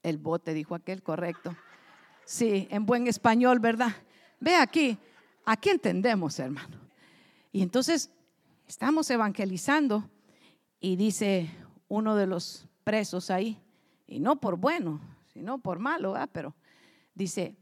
El 0.03 0.19
bote, 0.19 0.55
dijo 0.55 0.75
aquel, 0.75 1.03
correcto. 1.03 1.55
Sí, 2.25 2.67
en 2.71 2.87
buen 2.87 3.07
español, 3.07 3.59
¿verdad? 3.59 3.93
Ve 4.39 4.57
aquí, 4.57 4.97
aquí 5.45 5.69
entendemos, 5.69 6.39
hermano. 6.39 6.79
Y 7.53 7.63
entonces 7.63 8.11
estamos 8.67 9.11
evangelizando 9.11 10.09
y 10.79 10.97
dice 10.97 11.51
uno 11.89 12.17
de 12.17 12.27
los 12.27 12.69
presos 12.85 13.31
ahí, 13.31 13.61
y 14.07 14.21
no 14.21 14.41
por 14.41 14.57
bueno, 14.57 15.01
sino 15.33 15.59
por 15.59 15.79
malo, 15.79 16.13
¿verdad? 16.13 16.31
pero 16.33 16.55
Dice, 17.15 17.57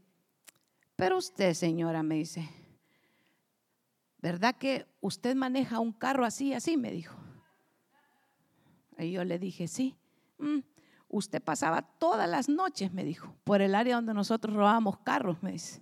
pero 0.95 1.17
usted, 1.17 1.53
señora, 1.53 2.03
me 2.03 2.15
dice, 2.15 2.49
¿verdad 4.17 4.55
que 4.55 4.85
usted 5.01 5.35
maneja 5.35 5.79
un 5.79 5.93
carro 5.93 6.25
así, 6.25 6.53
así? 6.53 6.77
Me 6.77 6.91
dijo. 6.91 7.15
Y 8.97 9.11
yo 9.11 9.23
le 9.23 9.39
dije, 9.39 9.67
sí. 9.67 9.95
Mm, 10.37 10.59
usted 11.07 11.41
pasaba 11.41 11.81
todas 11.81 12.29
las 12.29 12.49
noches, 12.49 12.91
me 12.91 13.03
dijo, 13.03 13.33
por 13.43 13.61
el 13.61 13.75
área 13.75 13.95
donde 13.95 14.13
nosotros 14.13 14.53
robábamos 14.53 14.99
carros, 14.99 15.41
me 15.41 15.53
dice. 15.53 15.81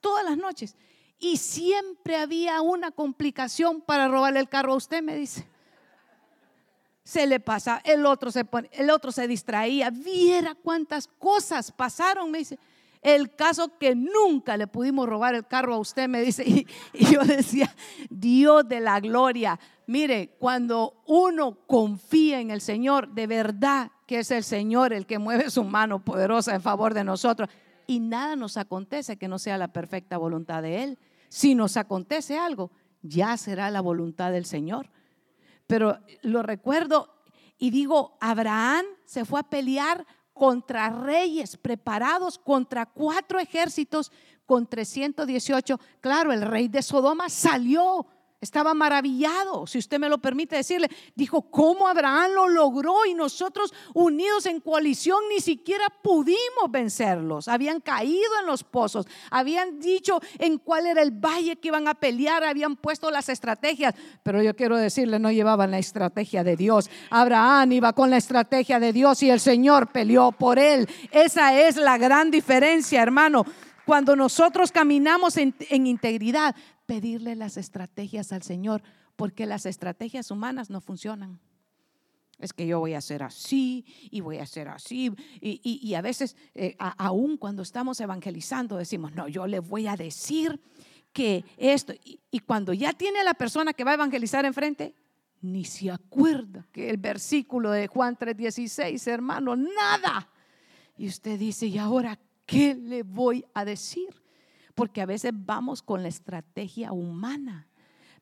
Todas 0.00 0.24
las 0.24 0.36
noches. 0.36 0.76
Y 1.18 1.36
siempre 1.36 2.16
había 2.16 2.60
una 2.62 2.90
complicación 2.90 3.80
para 3.80 4.08
robarle 4.08 4.40
el 4.40 4.48
carro 4.48 4.72
a 4.72 4.76
usted, 4.76 5.02
me 5.02 5.16
dice. 5.16 5.46
Se 7.02 7.26
le 7.26 7.40
pasa, 7.40 7.80
el 7.84 8.06
otro 8.06 8.30
se 8.30 8.46
el 8.72 8.90
otro 8.90 9.10
se 9.10 9.26
distraía. 9.26 9.90
Viera 9.90 10.54
cuántas 10.54 11.08
cosas 11.08 11.72
pasaron, 11.72 12.30
me 12.30 12.38
dice. 12.38 12.58
El 13.02 13.34
caso 13.34 13.78
que 13.78 13.94
nunca 13.94 14.56
le 14.56 14.66
pudimos 14.66 15.08
robar 15.08 15.34
el 15.34 15.46
carro 15.46 15.74
a 15.74 15.78
usted, 15.78 16.08
me 16.08 16.20
dice. 16.20 16.44
Y, 16.46 16.66
y, 16.92 17.12
yo 17.12 17.22
decía, 17.24 17.74
Dios 18.10 18.68
de 18.68 18.80
la 18.80 19.00
gloria. 19.00 19.58
Mire, 19.86 20.36
cuando 20.38 21.02
uno 21.06 21.58
confía 21.66 22.40
en 22.40 22.50
el 22.50 22.60
Señor, 22.60 23.08
de 23.08 23.26
verdad 23.26 23.90
que 24.06 24.18
es 24.18 24.30
el 24.30 24.44
Señor 24.44 24.92
el 24.92 25.06
que 25.06 25.18
mueve 25.18 25.50
su 25.50 25.64
mano 25.64 26.04
poderosa 26.04 26.54
en 26.54 26.62
favor 26.62 26.94
de 26.94 27.04
nosotros. 27.04 27.48
Y 27.86 28.00
nada 28.00 28.36
nos 28.36 28.56
acontece 28.56 29.16
que 29.16 29.28
no 29.28 29.38
sea 29.38 29.56
la 29.56 29.72
perfecta 29.72 30.18
voluntad 30.18 30.62
de 30.62 30.82
Él. 30.82 30.98
Si 31.28 31.54
nos 31.54 31.76
acontece 31.76 32.38
algo, 32.38 32.70
ya 33.02 33.36
será 33.36 33.70
la 33.70 33.80
voluntad 33.80 34.30
del 34.32 34.44
Señor. 34.44 34.90
Pero 35.66 35.98
lo 36.22 36.42
recuerdo 36.42 37.14
y 37.58 37.70
digo, 37.70 38.16
Abraham 38.20 38.84
se 39.04 39.24
fue 39.24 39.40
a 39.40 39.44
pelear 39.44 40.06
contra 40.40 40.88
reyes 40.88 41.58
preparados, 41.58 42.38
contra 42.38 42.86
cuatro 42.86 43.38
ejércitos, 43.38 44.10
con 44.46 44.66
318. 44.66 45.78
Claro, 46.00 46.32
el 46.32 46.40
rey 46.40 46.66
de 46.66 46.80
Sodoma 46.80 47.28
salió 47.28 48.06
estaba 48.40 48.72
maravillado, 48.72 49.66
si 49.66 49.78
usted 49.78 49.98
me 49.98 50.08
lo 50.08 50.18
permite 50.18 50.56
decirle. 50.56 50.88
Dijo, 51.14 51.42
¿cómo 51.42 51.86
Abraham 51.86 52.32
lo 52.34 52.48
logró? 52.48 53.04
Y 53.04 53.12
nosotros 53.12 53.72
unidos 53.92 54.46
en 54.46 54.60
coalición 54.60 55.18
ni 55.28 55.40
siquiera 55.40 55.84
pudimos 56.02 56.70
vencerlos. 56.70 57.48
Habían 57.48 57.80
caído 57.80 58.30
en 58.40 58.46
los 58.46 58.64
pozos, 58.64 59.06
habían 59.30 59.78
dicho 59.78 60.20
en 60.38 60.56
cuál 60.58 60.86
era 60.86 61.02
el 61.02 61.10
valle 61.10 61.56
que 61.56 61.68
iban 61.68 61.86
a 61.86 61.94
pelear, 61.94 62.42
habían 62.42 62.76
puesto 62.76 63.10
las 63.10 63.28
estrategias. 63.28 63.94
Pero 64.22 64.42
yo 64.42 64.56
quiero 64.56 64.76
decirle, 64.76 65.18
no 65.18 65.30
llevaban 65.30 65.70
la 65.70 65.78
estrategia 65.78 66.42
de 66.42 66.56
Dios. 66.56 66.88
Abraham 67.10 67.72
iba 67.72 67.92
con 67.92 68.08
la 68.08 68.16
estrategia 68.16 68.80
de 68.80 68.94
Dios 68.94 69.22
y 69.22 69.28
el 69.28 69.40
Señor 69.40 69.92
peleó 69.92 70.32
por 70.32 70.58
él. 70.58 70.88
Esa 71.10 71.60
es 71.60 71.76
la 71.76 71.98
gran 71.98 72.30
diferencia, 72.30 73.02
hermano 73.02 73.44
cuando 73.86 74.14
nosotros 74.14 74.70
caminamos 74.70 75.36
en, 75.36 75.52
en, 75.68 75.88
integridad, 75.88 76.54
pedirle 76.90 77.36
las 77.36 77.56
estrategias 77.56 78.32
al 78.32 78.42
Señor, 78.42 78.82
porque 79.14 79.46
las 79.46 79.64
estrategias 79.64 80.32
humanas 80.32 80.70
no 80.70 80.80
funcionan. 80.80 81.38
Es 82.40 82.52
que 82.52 82.66
yo 82.66 82.80
voy 82.80 82.94
a 82.94 82.98
hacer 82.98 83.22
así 83.22 83.84
y 84.10 84.20
voy 84.22 84.38
a 84.38 84.42
hacer 84.42 84.66
así. 84.66 85.12
Y, 85.40 85.94
a 85.94 86.00
veces, 86.00 86.34
eh, 86.52 86.74
aún 86.78 87.36
cuando 87.36 87.62
estamos 87.62 88.00
evangelizando, 88.00 88.76
decimos, 88.76 89.12
no, 89.12 89.28
yo 89.28 89.46
le 89.46 89.60
voy 89.60 89.86
a 89.86 89.94
decir 89.94 90.60
que 91.12 91.44
esto. 91.56 91.94
Y, 92.02 92.40
cuando 92.40 92.72
ya 92.72 92.92
tiene 92.92 93.22
la 93.22 93.34
persona 93.34 93.72
que 93.72 93.84
va 93.84 93.92
a 93.92 93.94
evangelizar 93.94 94.44
enfrente, 94.44 94.92
ni 95.42 95.64
se 95.64 95.92
acuerda 95.92 96.66
que 96.72 96.90
el 96.90 96.96
versículo 96.96 97.70
de 97.70 97.86
Juan 97.86 98.16
3:16, 98.16 99.06
hermano, 99.06 99.54
nada. 99.54 100.28
Y 100.96 101.06
usted 101.06 101.38
dice, 101.38 101.68
¿y 101.68 101.78
ahora 101.78 102.18
qué 102.46 102.74
le 102.74 103.04
voy 103.04 103.44
a 103.54 103.64
decir? 103.64 104.08
Porque 104.74 105.00
a 105.00 105.06
veces 105.06 105.32
vamos 105.34 105.82
con 105.82 106.02
la 106.02 106.08
estrategia 106.08 106.92
humana. 106.92 107.66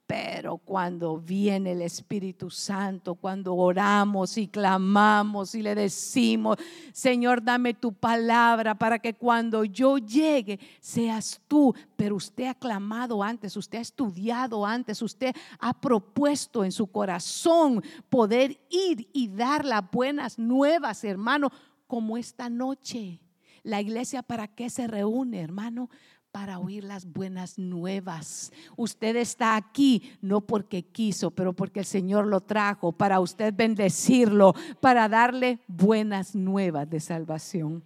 Pero 0.08 0.56
cuando 0.56 1.18
viene 1.18 1.72
el 1.72 1.82
Espíritu 1.82 2.48
Santo, 2.48 3.14
cuando 3.14 3.54
oramos 3.54 4.38
y 4.38 4.48
clamamos 4.48 5.54
y 5.54 5.60
le 5.60 5.74
decimos, 5.74 6.56
Señor, 6.94 7.44
dame 7.44 7.74
tu 7.74 7.92
palabra 7.92 8.74
para 8.74 8.98
que 9.00 9.12
cuando 9.12 9.64
yo 9.64 9.98
llegue 9.98 10.58
seas 10.80 11.42
tú. 11.46 11.74
Pero 11.94 12.16
usted 12.16 12.46
ha 12.46 12.54
clamado 12.54 13.22
antes, 13.22 13.54
usted 13.54 13.76
ha 13.76 13.82
estudiado 13.82 14.64
antes, 14.64 15.02
usted 15.02 15.36
ha 15.58 15.78
propuesto 15.78 16.64
en 16.64 16.72
su 16.72 16.86
corazón 16.86 17.84
poder 18.08 18.58
ir 18.70 19.10
y 19.12 19.28
dar 19.28 19.62
las 19.62 19.90
buenas 19.90 20.38
nuevas, 20.38 21.04
hermano, 21.04 21.52
como 21.86 22.16
esta 22.16 22.48
noche. 22.48 23.20
La 23.62 23.82
iglesia, 23.82 24.22
¿para 24.22 24.48
qué 24.48 24.70
se 24.70 24.86
reúne, 24.86 25.42
hermano? 25.42 25.90
Para 26.32 26.58
oír 26.58 26.84
las 26.84 27.06
buenas 27.06 27.58
nuevas. 27.58 28.52
Usted 28.76 29.16
está 29.16 29.56
aquí 29.56 30.12
no 30.20 30.40
porque 30.40 30.82
quiso, 30.84 31.30
pero 31.30 31.52
porque 31.52 31.80
el 31.80 31.86
Señor 31.86 32.26
lo 32.26 32.40
trajo 32.40 32.92
para 32.92 33.20
usted 33.20 33.54
bendecirlo, 33.54 34.54
para 34.80 35.08
darle 35.08 35.60
buenas 35.66 36.34
nuevas 36.34 36.88
de 36.88 37.00
salvación. 37.00 37.82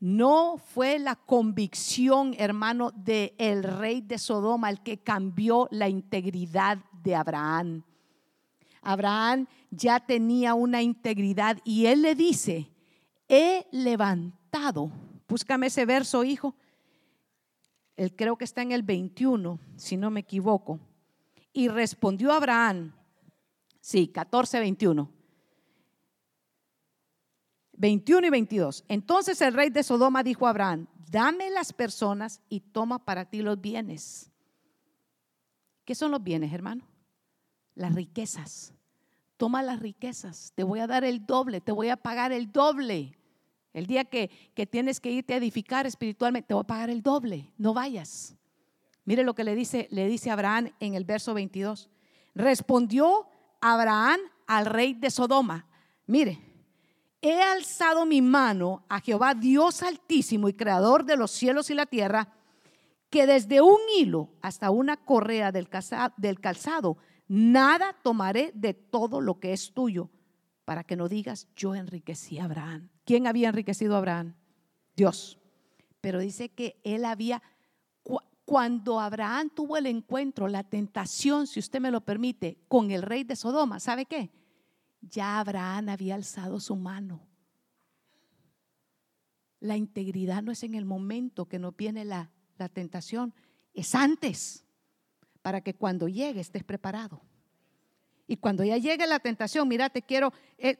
No 0.00 0.58
fue 0.58 0.98
la 1.00 1.16
convicción, 1.16 2.34
hermano, 2.38 2.92
del 2.92 3.32
el 3.38 3.64
rey 3.64 4.00
de 4.00 4.18
Sodoma 4.18 4.70
el 4.70 4.80
que 4.80 4.98
cambió 4.98 5.66
la 5.72 5.88
integridad 5.88 6.78
de 7.02 7.16
Abraham. 7.16 7.82
Abraham 8.80 9.48
ya 9.70 9.98
tenía 9.98 10.54
una 10.54 10.82
integridad 10.82 11.58
y 11.64 11.86
él 11.86 12.02
le 12.02 12.14
dice, 12.14 12.70
he 13.28 13.66
levantado, 13.72 14.92
búscame 15.26 15.66
ese 15.66 15.84
verso, 15.84 16.22
hijo, 16.22 16.54
creo 18.16 18.36
que 18.36 18.44
está 18.44 18.62
en 18.62 18.72
el 18.72 18.82
21, 18.82 19.58
si 19.76 19.96
no 19.96 20.10
me 20.10 20.20
equivoco. 20.20 20.78
Y 21.52 21.68
respondió 21.68 22.32
Abraham, 22.32 22.92
sí, 23.80 24.08
14, 24.08 24.60
21. 24.60 25.10
21 27.72 28.26
y 28.26 28.30
22. 28.30 28.84
Entonces 28.88 29.40
el 29.40 29.54
rey 29.54 29.70
de 29.70 29.82
Sodoma 29.82 30.22
dijo 30.22 30.46
a 30.46 30.50
Abraham, 30.50 30.86
dame 31.10 31.50
las 31.50 31.72
personas 31.72 32.40
y 32.48 32.60
toma 32.60 33.04
para 33.04 33.24
ti 33.24 33.42
los 33.42 33.60
bienes. 33.60 34.30
¿Qué 35.84 35.94
son 35.94 36.10
los 36.10 36.22
bienes, 36.22 36.52
hermano? 36.52 36.86
Las 37.74 37.94
riquezas. 37.94 38.74
Toma 39.36 39.62
las 39.62 39.80
riquezas. 39.80 40.52
Te 40.54 40.64
voy 40.64 40.80
a 40.80 40.86
dar 40.86 41.04
el 41.04 41.24
doble, 41.24 41.60
te 41.60 41.72
voy 41.72 41.88
a 41.88 41.96
pagar 41.96 42.32
el 42.32 42.52
doble. 42.52 43.17
El 43.72 43.86
día 43.86 44.04
que, 44.04 44.30
tienes 44.70 45.00
que 45.00 45.10
irte 45.10 45.34
a 45.34 45.36
edificar 45.36 45.86
espiritualmente, 45.86 46.48
te 46.48 46.54
voy 46.54 46.62
a 46.62 46.66
pagar 46.66 46.90
el 46.90 47.02
doble, 47.02 47.52
no 47.58 47.74
vayas. 47.74 48.34
Mire 49.04 49.22
lo 49.22 49.34
que 49.34 49.44
le 49.44 49.54
dice, 49.54 49.88
le 49.90 50.06
dice 50.06 50.30
Abraham 50.30 50.70
en 50.80 50.94
el 50.94 51.04
verso 51.04 51.34
22. 51.34 51.88
Respondió 52.34 53.26
Abraham 53.60 54.20
al 54.46 54.66
rey 54.66 54.94
de 54.94 55.10
Sodoma. 55.10 55.66
Mire, 56.06 56.38
he 57.20 57.40
alzado 57.42 58.06
mi 58.06 58.22
mano 58.22 58.84
a 58.88 59.00
Jehová, 59.00 59.34
Dios 59.34 59.82
altísimo 59.82 60.48
y 60.48 60.54
creador 60.54 61.04
de 61.04 61.16
los 61.16 61.30
cielos 61.30 61.70
y 61.70 61.74
la 61.74 61.86
tierra, 61.86 62.32
que 63.10 63.26
desde 63.26 63.60
un 63.60 63.78
hilo 63.96 64.30
hasta 64.42 64.70
una 64.70 64.96
correa 64.96 65.52
del 65.52 65.68
calzado, 65.68 66.98
nada 67.26 67.96
tomaré 68.02 68.52
de 68.54 68.74
todo 68.74 69.20
lo 69.20 69.40
que 69.40 69.52
es 69.52 69.72
tuyo, 69.72 70.10
para 70.68 70.84
que 70.84 70.96
no 70.96 71.08
digas, 71.08 71.48
yo 71.56 71.74
enriquecí 71.74 72.38
a 72.38 72.44
Abraham. 72.44 72.90
¿Quién 73.06 73.26
había 73.26 73.48
enriquecido 73.48 73.94
a 73.94 73.98
Abraham? 74.00 74.34
Dios. 74.94 75.38
Pero 76.02 76.18
dice 76.18 76.50
que 76.50 76.78
él 76.84 77.06
había, 77.06 77.42
cuando 78.44 79.00
Abraham 79.00 79.48
tuvo 79.48 79.78
el 79.78 79.86
encuentro, 79.86 80.46
la 80.46 80.64
tentación, 80.64 81.46
si 81.46 81.58
usted 81.58 81.80
me 81.80 81.90
lo 81.90 82.02
permite, 82.02 82.58
con 82.68 82.90
el 82.90 83.00
rey 83.00 83.24
de 83.24 83.34
Sodoma, 83.34 83.80
¿sabe 83.80 84.04
qué? 84.04 84.30
Ya 85.00 85.40
Abraham 85.40 85.88
había 85.88 86.16
alzado 86.16 86.60
su 86.60 86.76
mano. 86.76 87.26
La 89.60 89.78
integridad 89.78 90.42
no 90.42 90.52
es 90.52 90.62
en 90.64 90.74
el 90.74 90.84
momento 90.84 91.46
que 91.46 91.58
nos 91.58 91.74
viene 91.78 92.04
la, 92.04 92.30
la 92.58 92.68
tentación, 92.68 93.32
es 93.72 93.94
antes, 93.94 94.66
para 95.40 95.62
que 95.62 95.72
cuando 95.72 96.08
llegue 96.08 96.40
estés 96.40 96.62
preparado. 96.62 97.22
Y 98.28 98.36
cuando 98.36 98.62
ya 98.62 98.76
llegue 98.76 99.06
la 99.06 99.18
tentación, 99.18 99.66
mira, 99.66 99.88
te 99.88 100.02
quiero, 100.02 100.34
eh, 100.58 100.76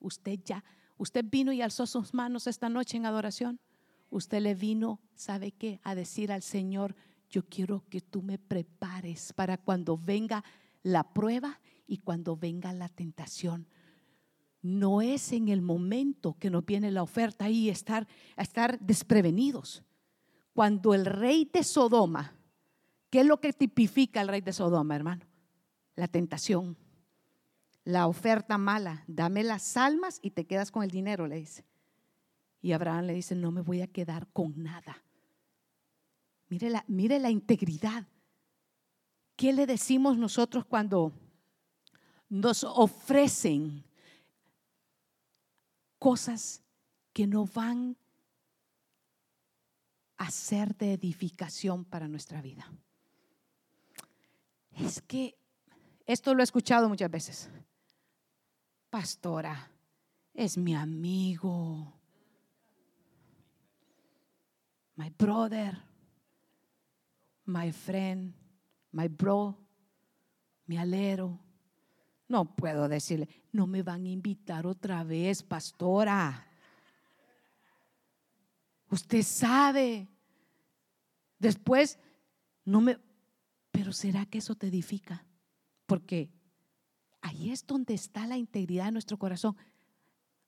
usted 0.00 0.40
ya, 0.44 0.64
usted 0.96 1.24
vino 1.24 1.52
y 1.52 1.62
alzó 1.62 1.86
sus 1.86 2.12
manos 2.12 2.48
esta 2.48 2.68
noche 2.68 2.96
en 2.96 3.06
adoración. 3.06 3.60
Usted 4.10 4.40
le 4.42 4.56
vino, 4.56 5.00
¿sabe 5.14 5.52
qué? 5.52 5.80
A 5.84 5.94
decir 5.94 6.32
al 6.32 6.42
Señor, 6.42 6.96
yo 7.30 7.44
quiero 7.44 7.84
que 7.88 8.00
tú 8.00 8.20
me 8.20 8.36
prepares 8.36 9.32
para 9.32 9.58
cuando 9.58 9.96
venga 9.96 10.42
la 10.82 11.12
prueba 11.12 11.60
y 11.86 11.98
cuando 11.98 12.36
venga 12.36 12.72
la 12.72 12.88
tentación. 12.88 13.68
No 14.60 15.02
es 15.02 15.30
en 15.32 15.48
el 15.48 15.62
momento 15.62 16.36
que 16.40 16.50
nos 16.50 16.66
viene 16.66 16.90
la 16.90 17.04
oferta 17.04 17.48
y 17.48 17.68
estar, 17.68 18.08
estar 18.36 18.80
desprevenidos. 18.80 19.84
Cuando 20.52 20.94
el 20.94 21.06
rey 21.06 21.48
de 21.52 21.62
Sodoma, 21.62 22.32
¿qué 23.08 23.20
es 23.20 23.26
lo 23.26 23.40
que 23.40 23.52
tipifica 23.52 24.20
el 24.20 24.26
rey 24.26 24.40
de 24.40 24.52
Sodoma, 24.52 24.96
hermano? 24.96 25.27
La 25.98 26.08
tentación, 26.08 26.76
la 27.84 28.06
oferta 28.06 28.58
mala, 28.58 29.04
dame 29.06 29.42
las 29.42 29.76
almas 29.76 30.20
y 30.22 30.30
te 30.30 30.46
quedas 30.46 30.70
con 30.70 30.82
el 30.82 30.90
dinero, 30.90 31.26
le 31.26 31.36
dice. 31.36 31.64
Y 32.60 32.72
Abraham 32.72 33.06
le 33.06 33.14
dice, 33.14 33.34
no 33.34 33.50
me 33.50 33.60
voy 33.60 33.82
a 33.82 33.86
quedar 33.86 34.28
con 34.32 34.62
nada. 34.62 35.02
Mire 36.48 36.70
la, 36.70 36.84
mire 36.88 37.18
la 37.18 37.30
integridad. 37.30 38.06
¿Qué 39.36 39.52
le 39.52 39.66
decimos 39.66 40.16
nosotros 40.18 40.64
cuando 40.64 41.12
nos 42.28 42.64
ofrecen 42.64 43.84
cosas 45.98 46.62
que 47.12 47.26
no 47.26 47.46
van 47.46 47.96
a 50.16 50.30
ser 50.30 50.76
de 50.76 50.92
edificación 50.92 51.84
para 51.84 52.08
nuestra 52.08 52.42
vida. 52.42 52.70
Es 54.72 55.00
que 55.00 55.37
esto 56.08 56.34
lo 56.34 56.40
he 56.40 56.44
escuchado 56.44 56.88
muchas 56.88 57.10
veces. 57.10 57.50
Pastora, 58.88 59.70
es 60.32 60.56
mi 60.56 60.74
amigo. 60.74 61.92
My 64.96 65.10
brother, 65.10 65.78
my 67.44 67.70
friend, 67.70 68.34
my 68.90 69.06
bro, 69.08 69.54
mi 70.64 70.78
alero. 70.78 71.38
No 72.26 72.56
puedo 72.56 72.88
decirle, 72.88 73.28
no 73.52 73.66
me 73.66 73.82
van 73.82 74.06
a 74.06 74.08
invitar 74.08 74.66
otra 74.66 75.04
vez, 75.04 75.42
pastora. 75.42 76.46
Usted 78.90 79.22
sabe. 79.22 80.08
Después, 81.38 81.98
no 82.64 82.80
me... 82.80 82.98
Pero 83.70 83.92
¿será 83.92 84.24
que 84.24 84.38
eso 84.38 84.54
te 84.54 84.68
edifica? 84.68 85.27
Porque 85.88 86.30
ahí 87.22 87.50
es 87.50 87.66
donde 87.66 87.94
está 87.94 88.26
la 88.26 88.36
integridad 88.36 88.84
de 88.84 88.92
nuestro 88.92 89.18
corazón. 89.18 89.56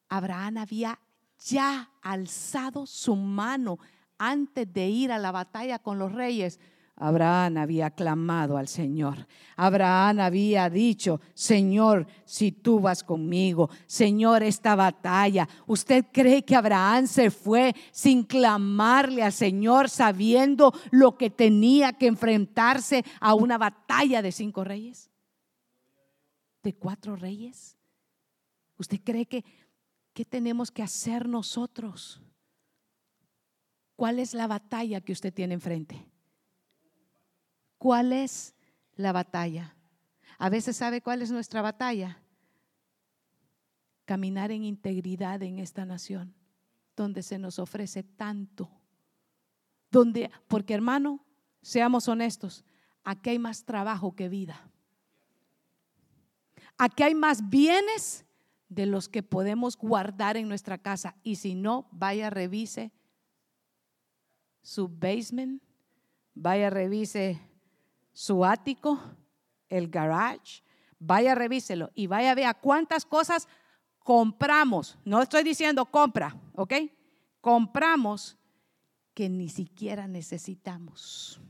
Abraham 0.09 0.59
había 0.59 1.01
ya 1.39 1.91
alzado 2.03 2.87
su 2.87 3.17
mano 3.17 3.79
antes 4.19 4.73
de 4.73 4.89
ir 4.89 5.11
a 5.11 5.19
la 5.19 5.33
batalla 5.33 5.79
con 5.79 5.99
los 5.99 6.13
reyes 6.13 6.61
Abraham 7.01 7.57
había 7.57 7.91
clamado 7.91 8.59
al 8.59 8.69
Señor. 8.69 9.27
Abraham 9.57 10.21
había 10.21 10.69
dicho, 10.69 11.19
Señor, 11.33 12.07
si 12.27 12.53
tú 12.53 12.79
vas 12.79 13.03
conmigo, 13.03 13.71
Señor, 13.87 14.43
esta 14.43 14.75
batalla. 14.75 15.49
¿Usted 15.67 16.05
cree 16.13 16.45
que 16.45 16.55
Abraham 16.55 17.07
se 17.07 17.31
fue 17.31 17.75
sin 17.91 18.23
clamarle 18.23 19.23
al 19.23 19.33
Señor, 19.33 19.89
sabiendo 19.89 20.75
lo 20.91 21.17
que 21.17 21.31
tenía 21.31 21.95
que 21.95 22.07
enfrentarse 22.07 23.03
a 23.19 23.35
una 23.35 23.57
batalla 23.57 24.21
de 24.21 24.31
cinco 24.31 24.63
reyes? 24.63 25.10
¿De 26.63 26.75
cuatro 26.75 27.17
reyes? 27.17 27.77
¿Usted 28.77 29.01
cree 29.03 29.27
que 29.27 29.45
qué 30.13 30.25
tenemos 30.25 30.71
que 30.71 30.83
hacer 30.83 31.29
nosotros? 31.29 32.21
¿Cuál 33.97 34.19
es 34.19 34.35
la 34.35 34.47
batalla 34.47 35.01
que 35.01 35.13
usted 35.13 35.33
tiene 35.33 35.55
enfrente? 35.55 36.07
¿Cuál 37.79 38.13
es 38.13 38.55
la 38.97 39.13
batalla? 39.13 39.77
A 40.39 40.49
veces 40.49 40.77
sabe 40.77 41.03
cuál 41.03 41.23
es 41.23 41.31
nuestra 41.31 41.61
batalla. 41.61 42.23
Caminar 44.07 44.51
en 44.51 44.65
integridad 44.65 45.43
en 45.43 45.59
esta 45.59 45.85
nación, 45.85 46.35
donde 46.97 47.23
se 47.23 47.39
nos 47.39 47.59
ofrece 47.59 48.03
tanto. 48.03 48.71
Donde, 49.91 50.31
porque 50.49 50.75
hermano, 50.75 51.25
seamos 51.61 52.09
honestos, 52.09 52.65
aquí 53.05 53.31
hay 53.31 53.39
más 53.39 53.65
trabajo 53.65 54.15
que 54.15 54.29
vida. 54.29 54.71
Aquí 56.83 57.03
hay 57.03 57.15
más 57.15 57.51
bienes 57.51 58.25
de 58.71 58.87
los 58.87 59.07
que 59.11 59.23
podemos 59.23 59.77
guardar 59.77 60.39
en 60.39 60.49
nuestra 60.49 60.79
casa. 60.79 61.15
Y 61.23 61.37
si 61.37 61.55
no, 61.55 61.87
vaya, 61.93 62.31
revise 62.31 62.91
su 64.63 64.89
basement, 64.89 65.63
vaya, 66.35 66.71
revise 66.71 67.39
su 68.15 68.47
ático, 68.47 68.99
el 69.69 69.91
garage, 69.91 70.63
vaya, 70.99 71.35
revíselo 71.35 71.91
y 71.95 72.07
vaya 72.07 72.31
a 72.31 72.35
ver 72.35 72.57
cuántas 72.63 73.05
cosas 73.05 73.47
compramos. 73.99 74.99
No 75.05 75.21
estoy 75.21 75.43
diciendo 75.43 75.85
compra, 75.85 76.35
¿ok? 76.55 76.73
Compramos 77.43 78.39
que 79.13 79.29
ni 79.29 79.51
siquiera 79.51 80.09
necesitamos. 80.09 81.43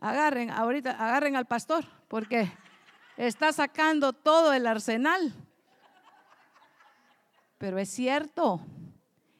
Agarren, 0.00 0.50
ahorita, 0.50 0.92
agarren 0.92 1.36
al 1.36 1.46
pastor, 1.46 1.84
porque 2.08 2.50
está 3.16 3.52
sacando 3.52 4.14
todo 4.14 4.54
el 4.54 4.66
arsenal. 4.66 5.32
Pero 7.58 7.78
es 7.78 7.90
cierto, 7.90 8.60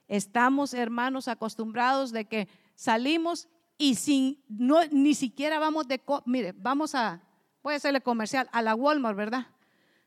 estamos 0.07 0.75
hermanos 0.75 1.29
acostumbrados 1.29 2.13
de 2.13 2.27
que 2.27 2.49
salimos 2.75 3.49
y 3.79 3.95
sin, 3.95 4.45
no, 4.49 4.85
ni 4.91 5.15
siquiera 5.15 5.59
vamos 5.59 5.89
de, 5.89 6.03
mire, 6.27 6.53
vamos 6.53 6.95
a, 6.95 7.23
voy 7.63 7.73
a 7.73 7.77
hacerle 7.79 8.03
comercial, 8.03 8.47
a 8.53 8.61
la 8.61 8.75
Walmart, 8.75 9.17
¿verdad? 9.17 9.47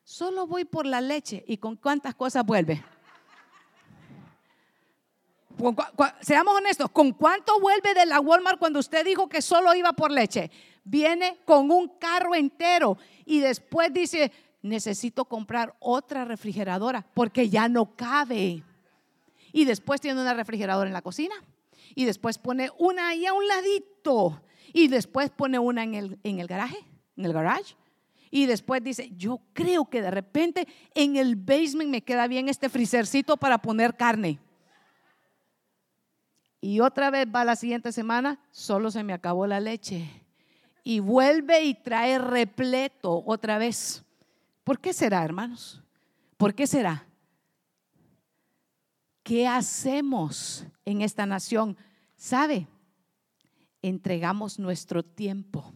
Solo 0.03 0.45
voy 0.45 0.65
por 0.65 0.85
la 0.85 1.01
leche 1.01 1.43
y 1.47 1.57
con 1.57 1.75
cuántas 1.75 2.13
cosas 2.13 2.45
vuelve. 2.45 2.83
Seamos 6.21 6.55
honestos, 6.55 6.89
¿con 6.91 7.11
cuánto 7.11 7.59
vuelve 7.59 7.93
de 7.93 8.05
la 8.05 8.19
Walmart 8.19 8.59
cuando 8.59 8.79
usted 8.79 9.05
dijo 9.05 9.27
que 9.27 9.41
solo 9.41 9.73
iba 9.73 9.93
por 9.93 10.11
leche? 10.11 10.51
Viene 10.83 11.39
con 11.45 11.71
un 11.71 11.89
carro 11.99 12.35
entero 12.35 12.97
y 13.25 13.39
después 13.39 13.93
dice, 13.93 14.31
necesito 14.61 15.25
comprar 15.25 15.75
otra 15.79 16.25
refrigeradora 16.25 17.05
porque 17.13 17.49
ya 17.49 17.69
no 17.69 17.95
cabe. 17.95 18.63
Y 19.51 19.65
después 19.65 20.01
tiene 20.01 20.19
una 20.19 20.33
refrigeradora 20.33 20.87
en 20.87 20.93
la 20.93 21.01
cocina. 21.01 21.35
Y 21.95 22.05
después 22.05 22.39
pone 22.39 22.71
una 22.79 23.09
ahí 23.09 23.25
a 23.25 23.33
un 23.33 23.47
ladito. 23.47 24.41
Y 24.73 24.87
después 24.87 25.29
pone 25.29 25.59
una 25.59 25.83
en 25.83 25.93
el, 25.93 26.19
en 26.23 26.39
el 26.39 26.47
garaje, 26.47 26.77
en 27.15 27.25
el 27.25 27.33
garage. 27.33 27.75
Y 28.31 28.47
después 28.47 28.83
dice, 28.83 29.11
yo 29.15 29.41
creo 29.53 29.85
que 29.85 30.01
de 30.01 30.09
repente 30.09 30.67
en 30.95 31.17
el 31.17 31.35
basement 31.35 31.91
me 31.91 32.01
queda 32.01 32.27
bien 32.27 32.49
este 32.49 32.67
freezercito 32.67 33.37
para 33.37 33.59
poner 33.59 33.95
carne. 33.95 34.39
Y 36.63 36.79
otra 36.79 37.11
vez 37.11 37.27
va 37.27 37.43
la 37.43 37.57
siguiente 37.57 37.91
semana, 37.91 38.39
solo 38.49 38.89
se 38.89 39.03
me 39.03 39.11
acabó 39.11 39.45
la 39.45 39.59
leche. 39.59 40.09
Y 40.81 41.01
vuelve 41.01 41.61
y 41.65 41.73
trae 41.73 42.17
repleto 42.17 43.21
otra 43.25 43.57
vez. 43.57 44.05
¿Por 44.63 44.79
qué 44.79 44.93
será, 44.93 45.25
hermanos? 45.25 45.83
¿Por 46.37 46.55
qué 46.55 46.65
será? 46.65 47.05
¿Qué 49.23 49.45
hacemos 49.45 50.65
en 50.85 51.01
esta 51.01 51.25
nación? 51.25 51.75
¿Sabe? 52.15 52.65
Entregamos 53.81 54.57
nuestro 54.57 55.03
tiempo. 55.03 55.73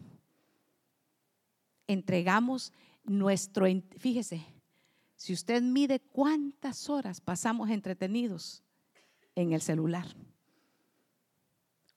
Entregamos 1.86 2.72
nuestro, 3.04 3.66
fíjese, 3.98 4.42
si 5.16 5.34
usted 5.34 5.60
mide 5.60 6.00
cuántas 6.00 6.88
horas 6.88 7.20
pasamos 7.20 7.68
entretenidos 7.68 8.62
en 9.34 9.52
el 9.52 9.60
celular. 9.60 10.06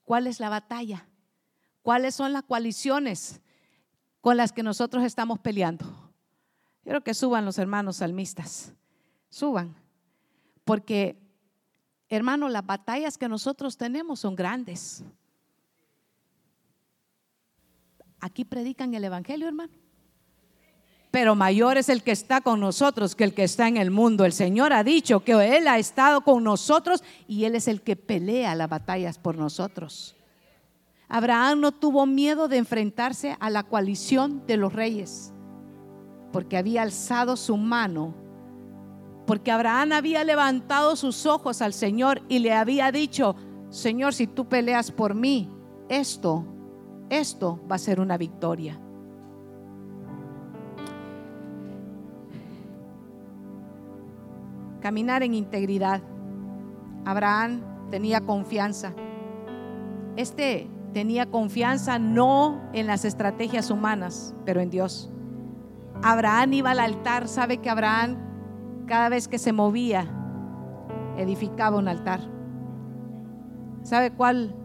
¿Cuál 0.04 0.26
es 0.26 0.40
la 0.40 0.48
batalla? 0.48 1.08
¿Cuáles 1.82 2.14
son 2.14 2.32
las 2.32 2.44
coaliciones 2.44 3.40
con 4.20 4.36
las 4.36 4.52
que 4.52 4.62
nosotros 4.62 5.04
estamos 5.04 5.38
peleando? 5.40 5.84
Quiero 6.82 7.02
que 7.02 7.14
suban 7.14 7.44
los 7.44 7.58
hermanos 7.58 7.96
salmistas. 7.96 8.72
Suban. 9.28 9.74
Porque, 10.64 11.20
hermano, 12.08 12.48
las 12.48 12.64
batallas 12.64 13.18
que 13.18 13.28
nosotros 13.28 13.76
tenemos 13.76 14.20
son 14.20 14.34
grandes. 14.34 15.04
Aquí 18.20 18.44
predican 18.44 18.94
el 18.94 19.04
Evangelio, 19.04 19.48
hermano. 19.48 19.81
Pero 21.12 21.36
mayor 21.36 21.78
es 21.78 21.88
el 21.88 22.02
que 22.02 22.10
está 22.10 22.40
con 22.40 22.58
nosotros 22.58 23.14
que 23.14 23.22
el 23.22 23.34
que 23.34 23.44
está 23.44 23.68
en 23.68 23.76
el 23.76 23.92
mundo. 23.92 24.24
El 24.24 24.32
Señor 24.32 24.72
ha 24.72 24.82
dicho 24.82 25.20
que 25.20 25.56
Él 25.56 25.68
ha 25.68 25.78
estado 25.78 26.22
con 26.22 26.42
nosotros 26.42 27.04
y 27.28 27.44
Él 27.44 27.54
es 27.54 27.68
el 27.68 27.82
que 27.82 27.94
pelea 27.94 28.56
las 28.56 28.68
batallas 28.68 29.18
por 29.18 29.36
nosotros. 29.36 30.16
Abraham 31.08 31.60
no 31.60 31.70
tuvo 31.70 32.06
miedo 32.06 32.48
de 32.48 32.56
enfrentarse 32.56 33.36
a 33.38 33.50
la 33.50 33.62
coalición 33.62 34.44
de 34.46 34.56
los 34.56 34.72
reyes 34.72 35.32
porque 36.32 36.56
había 36.56 36.82
alzado 36.82 37.36
su 37.36 37.56
mano, 37.56 38.14
porque 39.26 39.52
Abraham 39.52 39.92
había 39.92 40.24
levantado 40.24 40.96
sus 40.96 41.26
ojos 41.26 41.62
al 41.62 41.74
Señor 41.74 42.22
y 42.28 42.40
le 42.40 42.54
había 42.54 42.90
dicho, 42.90 43.36
Señor, 43.68 44.14
si 44.14 44.26
tú 44.26 44.48
peleas 44.48 44.90
por 44.90 45.14
mí, 45.14 45.48
esto, 45.88 46.44
esto 47.10 47.60
va 47.70 47.76
a 47.76 47.78
ser 47.78 48.00
una 48.00 48.16
victoria. 48.16 48.80
Caminar 54.82 55.22
en 55.22 55.32
integridad. 55.34 56.02
Abraham 57.04 57.62
tenía 57.90 58.20
confianza. 58.20 58.92
Este 60.16 60.68
tenía 60.92 61.30
confianza 61.30 62.00
no 62.00 62.60
en 62.72 62.88
las 62.88 63.04
estrategias 63.04 63.70
humanas, 63.70 64.34
pero 64.44 64.60
en 64.60 64.70
Dios. 64.70 65.08
Abraham 66.02 66.52
iba 66.54 66.72
al 66.72 66.80
altar, 66.80 67.28
sabe 67.28 67.58
que 67.58 67.70
Abraham 67.70 68.16
cada 68.86 69.08
vez 69.08 69.28
que 69.28 69.38
se 69.38 69.52
movía 69.52 70.06
edificaba 71.16 71.78
un 71.78 71.86
altar. 71.86 72.20
¿Sabe 73.82 74.10
cuál 74.10 74.56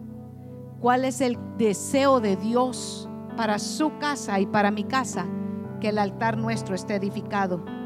cuál 0.80 1.04
es 1.04 1.20
el 1.20 1.38
deseo 1.58 2.20
de 2.20 2.36
Dios 2.36 3.08
para 3.36 3.60
su 3.60 3.98
casa 3.98 4.40
y 4.40 4.46
para 4.46 4.72
mi 4.72 4.82
casa? 4.82 5.26
Que 5.80 5.90
el 5.90 5.98
altar 5.98 6.36
nuestro 6.36 6.74
esté 6.74 6.96
edificado. 6.96 7.77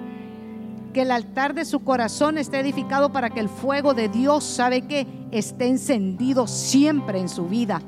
Que 0.92 1.02
el 1.02 1.10
altar 1.10 1.54
de 1.54 1.64
su 1.64 1.80
corazón 1.80 2.38
esté 2.38 2.60
edificado 2.60 3.12
para 3.12 3.30
que 3.30 3.40
el 3.40 3.48
fuego 3.48 3.94
de 3.94 4.08
Dios, 4.08 4.44
¿sabe 4.44 4.82
que 4.82 5.06
Esté 5.32 5.66
encendido 5.66 6.46
siempre 6.46 7.18
en 7.18 7.30
su 7.30 7.46
vida. 7.46 7.80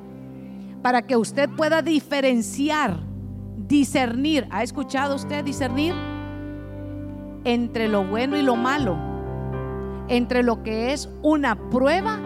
Para 0.83 1.03
que 1.03 1.15
usted 1.15 1.51
pueda 1.51 1.83
diferenciar, 1.83 3.01
discernir. 3.59 4.49
¿Ha 4.51 4.63
escuchado 4.63 5.15
usted 5.15 5.45
discernir? 5.45 5.95
Entre 7.45 7.87
lo 7.87 8.03
bueno 8.03 8.39
y 8.39 8.43
lo 8.43 8.57
malo. 8.57 8.97
Entre 10.09 10.43
lo 10.43 10.63
que 10.63 10.95
es 10.95 11.11
una 11.23 11.69
prueba. 11.69 12.19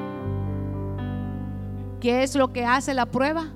¿Qué 2.00 2.22
es 2.22 2.36
lo 2.36 2.52
que 2.52 2.64
hace 2.64 2.94
la 2.94 3.06
prueba? 3.06 3.46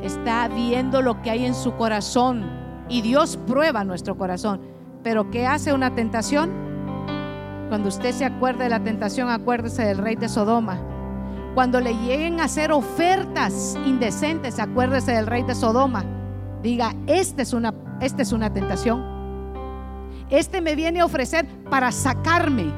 Está 0.00 0.46
viendo 0.46 1.02
lo 1.02 1.22
que 1.22 1.30
hay 1.30 1.44
en 1.44 1.56
su 1.56 1.72
corazón. 1.72 2.44
Y 2.88 3.02
Dios 3.02 3.36
prueba 3.48 3.82
nuestro 3.82 4.16
corazón. 4.16 4.75
Pero 5.02 5.30
¿qué 5.30 5.46
hace 5.46 5.72
una 5.72 5.94
tentación? 5.94 6.50
Cuando 7.68 7.88
usted 7.88 8.12
se 8.12 8.24
acuerde 8.24 8.64
de 8.64 8.70
la 8.70 8.82
tentación, 8.82 9.28
acuérdese 9.28 9.84
del 9.84 9.98
rey 9.98 10.16
de 10.16 10.28
Sodoma. 10.28 10.78
Cuando 11.54 11.80
le 11.80 11.94
lleguen 11.94 12.40
a 12.40 12.44
hacer 12.44 12.70
ofertas 12.70 13.76
indecentes, 13.86 14.58
acuérdese 14.58 15.12
del 15.12 15.26
rey 15.26 15.42
de 15.42 15.54
Sodoma. 15.54 16.04
Diga, 16.62 16.94
esta 17.06 17.42
es 17.42 17.52
una, 17.52 17.74
esta 18.00 18.22
es 18.22 18.32
una 18.32 18.52
tentación. 18.52 19.04
Este 20.30 20.60
me 20.60 20.74
viene 20.74 21.00
a 21.00 21.04
ofrecer 21.04 21.46
para 21.70 21.92
sacarme. 21.92 22.72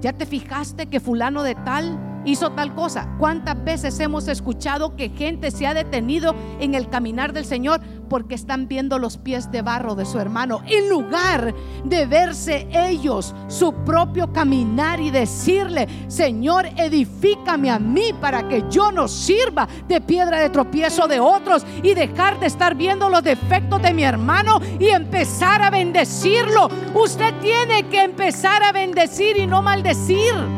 ¿Ya 0.00 0.12
te 0.12 0.24
fijaste 0.26 0.86
que 0.86 1.00
fulano 1.00 1.42
de 1.42 1.54
tal 1.56 1.98
hizo 2.28 2.50
tal 2.52 2.74
cosa? 2.74 3.08
¿Cuántas 3.18 3.62
veces 3.64 3.98
hemos 4.00 4.28
escuchado 4.28 4.96
que 4.96 5.08
gente 5.08 5.50
se 5.50 5.66
ha 5.66 5.74
detenido 5.74 6.34
en 6.60 6.74
el 6.74 6.88
caminar 6.88 7.32
del 7.32 7.44
Señor 7.44 7.80
porque 8.08 8.34
están 8.34 8.68
viendo 8.68 8.98
los 8.98 9.18
pies 9.18 9.50
de 9.50 9.62
barro 9.62 9.94
de 9.94 10.06
su 10.06 10.18
hermano, 10.18 10.62
en 10.66 10.88
lugar 10.88 11.54
de 11.84 12.06
verse 12.06 12.66
ellos 12.72 13.34
su 13.48 13.72
propio 13.84 14.32
caminar 14.32 15.00
y 15.00 15.10
decirle, 15.10 15.86
Señor, 16.08 16.66
edifícame 16.76 17.70
a 17.70 17.78
mí 17.78 18.14
para 18.20 18.48
que 18.48 18.64
yo 18.70 18.90
no 18.90 19.08
sirva 19.08 19.68
de 19.86 20.00
piedra 20.00 20.40
de 20.40 20.50
tropiezo 20.50 21.06
de 21.06 21.20
otros 21.20 21.64
y 21.82 21.94
dejar 21.94 22.40
de 22.40 22.46
estar 22.46 22.74
viendo 22.74 23.08
los 23.08 23.22
defectos 23.22 23.82
de 23.82 23.94
mi 23.94 24.04
hermano 24.04 24.60
y 24.78 24.88
empezar 24.88 25.62
a 25.62 25.70
bendecirlo. 25.70 26.68
Usted 26.94 27.34
tiene 27.40 27.88
que 27.88 28.02
empezar 28.02 28.62
a 28.62 28.72
bendecir 28.72 29.36
y 29.36 29.46
no 29.46 29.62
maldecir. 29.62 30.57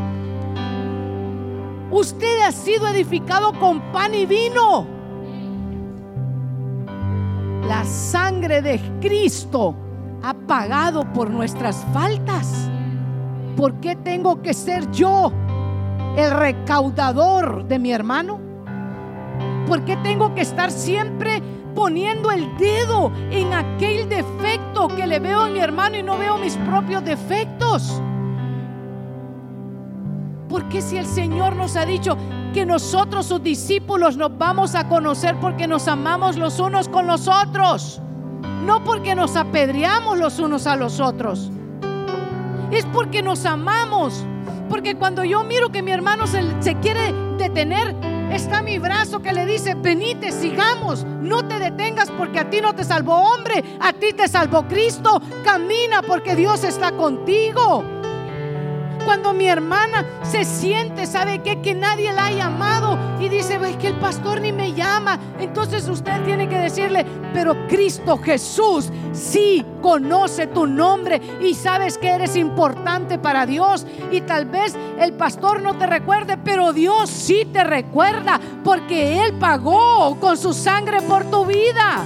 Usted 1.90 2.40
ha 2.42 2.52
sido 2.52 2.86
edificado 2.86 3.52
con 3.58 3.80
pan 3.92 4.14
y 4.14 4.24
vino. 4.24 4.86
La 7.66 7.84
sangre 7.84 8.62
de 8.62 8.80
Cristo 9.00 9.74
ha 10.22 10.34
pagado 10.34 11.04
por 11.12 11.30
nuestras 11.30 11.84
faltas. 11.92 12.70
¿Por 13.56 13.74
qué 13.80 13.96
tengo 13.96 14.40
que 14.40 14.54
ser 14.54 14.88
yo 14.92 15.32
el 16.16 16.30
recaudador 16.30 17.64
de 17.66 17.78
mi 17.80 17.92
hermano? 17.92 18.38
¿Por 19.66 19.84
qué 19.84 19.96
tengo 19.96 20.32
que 20.34 20.42
estar 20.42 20.70
siempre 20.70 21.42
poniendo 21.74 22.30
el 22.30 22.56
dedo 22.56 23.10
en 23.30 23.52
aquel 23.52 24.08
defecto 24.08 24.88
que 24.88 25.06
le 25.06 25.18
veo 25.18 25.40
a 25.40 25.48
mi 25.48 25.58
hermano 25.58 25.96
y 25.96 26.02
no 26.04 26.16
veo 26.18 26.38
mis 26.38 26.56
propios 26.56 27.04
defectos? 27.04 28.00
Porque 30.50 30.82
si 30.82 30.98
el 30.98 31.06
Señor 31.06 31.54
nos 31.54 31.76
ha 31.76 31.86
dicho, 31.86 32.18
que 32.52 32.66
nosotros 32.66 33.26
sus 33.26 33.42
discípulos 33.42 34.16
nos 34.16 34.36
vamos 34.36 34.74
a 34.74 34.88
conocer 34.88 35.36
porque 35.40 35.68
nos 35.68 35.86
amamos 35.86 36.36
los 36.36 36.58
unos 36.58 36.88
con 36.88 37.06
los 37.06 37.28
otros, 37.28 38.02
no 38.66 38.82
porque 38.82 39.14
nos 39.14 39.36
apedreamos 39.36 40.18
los 40.18 40.40
unos 40.40 40.66
a 40.66 40.74
los 40.74 40.98
otros. 40.98 41.50
Es 42.72 42.84
porque 42.86 43.22
nos 43.22 43.46
amamos, 43.46 44.24
porque 44.68 44.96
cuando 44.96 45.24
yo 45.24 45.44
miro 45.44 45.70
que 45.70 45.82
mi 45.82 45.92
hermano 45.92 46.26
se, 46.26 46.74
quiere 46.76 47.12
detener, 47.38 47.94
está 48.32 48.62
mi 48.62 48.78
brazo 48.78 49.22
que 49.22 49.32
le 49.32 49.46
dice, 49.46 49.74
venite, 49.74 50.32
sigamos, 50.32 51.04
no 51.04 51.46
te 51.46 51.60
detengas 51.60 52.10
porque 52.10 52.40
a 52.40 52.50
ti 52.50 52.60
no 52.60 52.74
te 52.74 52.82
salvó 52.82 53.14
hombre, 53.14 53.62
a 53.80 53.92
ti 53.92 54.12
te 54.12 54.26
salvó 54.26 54.66
Cristo, 54.66 55.22
camina 55.44 56.02
porque 56.02 56.34
Dios 56.34 56.64
está 56.64 56.92
contigo. 56.92 57.99
Cuando 59.10 59.32
mi 59.32 59.48
hermana 59.48 60.06
se 60.22 60.44
siente, 60.44 61.04
¿sabe 61.04 61.40
qué? 61.40 61.60
Que 61.60 61.74
nadie 61.74 62.12
la 62.12 62.26
ha 62.26 62.30
llamado 62.30 62.96
y 63.18 63.28
dice, 63.28 63.58
es 63.68 63.76
que 63.76 63.88
el 63.88 63.96
pastor 63.96 64.40
ni 64.40 64.52
me 64.52 64.72
llama. 64.72 65.18
Entonces 65.40 65.88
usted 65.88 66.22
tiene 66.24 66.48
que 66.48 66.56
decirle, 66.56 67.04
pero 67.34 67.66
Cristo 67.66 68.18
Jesús 68.18 68.88
sí 69.12 69.66
conoce 69.82 70.46
tu 70.46 70.64
nombre 70.64 71.20
y 71.40 71.54
sabes 71.54 71.98
que 71.98 72.08
eres 72.08 72.36
importante 72.36 73.18
para 73.18 73.46
Dios. 73.46 73.84
Y 74.12 74.20
tal 74.20 74.44
vez 74.44 74.76
el 75.00 75.12
pastor 75.14 75.60
no 75.60 75.76
te 75.76 75.88
recuerde, 75.88 76.36
pero 76.36 76.72
Dios 76.72 77.10
sí 77.10 77.48
te 77.52 77.64
recuerda 77.64 78.38
porque 78.62 79.24
Él 79.24 79.32
pagó 79.40 80.18
con 80.20 80.36
su 80.36 80.54
sangre 80.54 81.02
por 81.02 81.24
tu 81.24 81.46
vida. 81.46 82.04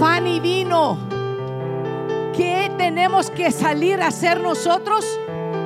Pan 0.00 0.26
y 0.26 0.40
vino 0.40 1.15
¿Qué 1.15 1.15
tenemos 2.86 3.30
que 3.30 3.50
salir 3.50 4.00
a 4.00 4.06
hacer 4.06 4.40
nosotros? 4.40 5.04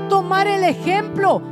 Tomar 0.09 0.47
el 0.47 0.65
ejemplo 0.65 1.43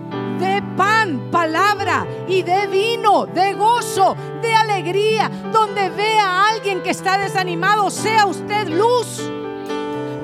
de 0.40 0.62
pan, 0.78 1.28
palabra 1.30 2.06
y 2.26 2.42
de 2.42 2.66
vino, 2.68 3.26
de 3.26 3.52
gozo, 3.52 4.16
de 4.40 4.54
alegría. 4.54 5.30
Donde 5.52 5.90
vea 5.90 6.24
a 6.24 6.48
alguien 6.48 6.82
que 6.82 6.88
está 6.88 7.18
desanimado, 7.18 7.90
sea 7.90 8.24
usted 8.24 8.66
luz. 8.68 9.20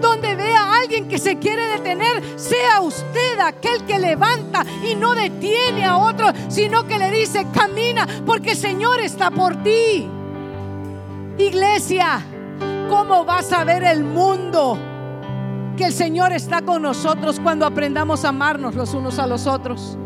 Donde 0.01 0.35
vea 0.35 0.63
a 0.63 0.79
alguien 0.79 1.09
que 1.09 1.19
se 1.19 1.39
quiere 1.39 1.67
detener, 1.67 2.23
sea 2.37 2.81
usted 2.81 3.39
aquel 3.39 3.85
que 3.85 3.99
levanta 3.99 4.65
y 4.83 4.95
no 4.95 5.15
detiene 5.15 5.85
a 5.85 5.99
otro, 5.99 6.33
sino 6.49 6.87
que 6.87 6.99
le 6.99 7.11
dice, 7.11 7.47
camina, 7.53 8.09
porque 8.25 8.53
el 8.53 8.57
Señor 8.57 8.99
está 8.99 9.31
por 9.31 9.63
ti. 9.63 10.09
Iglesia, 11.37 12.23
¿Cómo 12.89 13.25
vas 13.25 13.53
a 13.53 13.65
ver 13.65 13.83
el 13.83 14.05
mundo? 14.05 14.79
Que 15.77 15.87
el 15.87 15.93
Señor 15.93 16.33
está 16.33 16.62
con 16.62 16.83
nosotros 16.83 17.41
cuando 17.41 17.66
aprendamos 17.66 18.25
a 18.25 18.29
amarnos 18.29 18.75
los 18.77 18.95
unos 18.95 19.18
a 19.18 19.27
los 19.27 19.47
otros. 19.47 19.99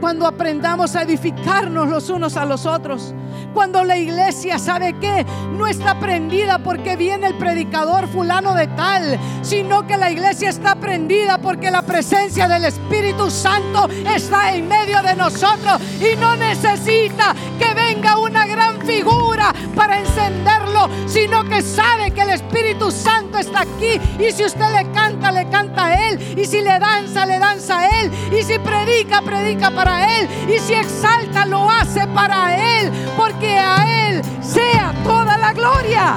Cuando 0.00 0.26
aprendamos 0.26 0.96
a 0.96 1.02
edificarnos 1.02 1.88
los 1.88 2.10
unos 2.10 2.36
a 2.36 2.44
los 2.44 2.66
otros. 2.66 3.14
Cuando 3.54 3.84
la 3.84 3.96
iglesia 3.96 4.58
sabe 4.58 4.98
que 4.98 5.24
no 5.56 5.66
está 5.66 5.98
prendida 5.98 6.58
porque 6.58 6.96
viene 6.96 7.28
el 7.28 7.34
predicador 7.34 8.06
fulano 8.08 8.54
de 8.54 8.66
tal, 8.68 9.18
sino 9.42 9.86
que 9.86 9.96
la 9.96 10.10
iglesia 10.10 10.50
está 10.50 10.74
prendida 10.74 11.38
porque 11.38 11.70
la 11.70 11.82
presencia 11.82 12.48
del 12.48 12.64
Espíritu 12.66 13.30
Santo 13.30 13.88
está 14.14 14.54
en 14.54 14.68
medio 14.68 15.02
de 15.02 15.14
nosotros 15.14 15.80
y 16.00 16.16
no 16.16 16.36
necesita 16.36 17.34
que 17.58 17.72
venga 17.74 18.18
una 18.18 18.45
figura 18.86 19.52
para 19.74 19.98
encenderlo, 19.98 20.88
sino 21.06 21.44
que 21.44 21.62
sabe 21.62 22.12
que 22.12 22.22
el 22.22 22.30
Espíritu 22.30 22.90
Santo 22.90 23.38
está 23.38 23.62
aquí 23.62 24.00
y 24.18 24.32
si 24.32 24.44
usted 24.44 24.70
le 24.72 24.90
canta, 24.92 25.32
le 25.32 25.48
canta 25.48 25.86
a 25.86 26.08
él 26.08 26.34
y 26.38 26.44
si 26.44 26.62
le 26.62 26.78
danza, 26.78 27.26
le 27.26 27.38
danza 27.38 27.80
a 27.80 27.88
él 28.00 28.10
y 28.32 28.42
si 28.42 28.58
predica, 28.58 29.20
predica 29.22 29.70
para 29.70 30.20
él. 30.20 30.28
Y 30.48 30.58
si 30.58 30.74
exalta, 30.74 31.44
lo 31.46 31.68
hace 31.70 32.06
para 32.08 32.80
Él. 32.80 32.92
Porque 33.16 33.58
a 33.58 34.08
Él 34.08 34.22
sea 34.40 34.94
toda 35.04 35.36
la 35.36 35.52
gloria. 35.52 36.16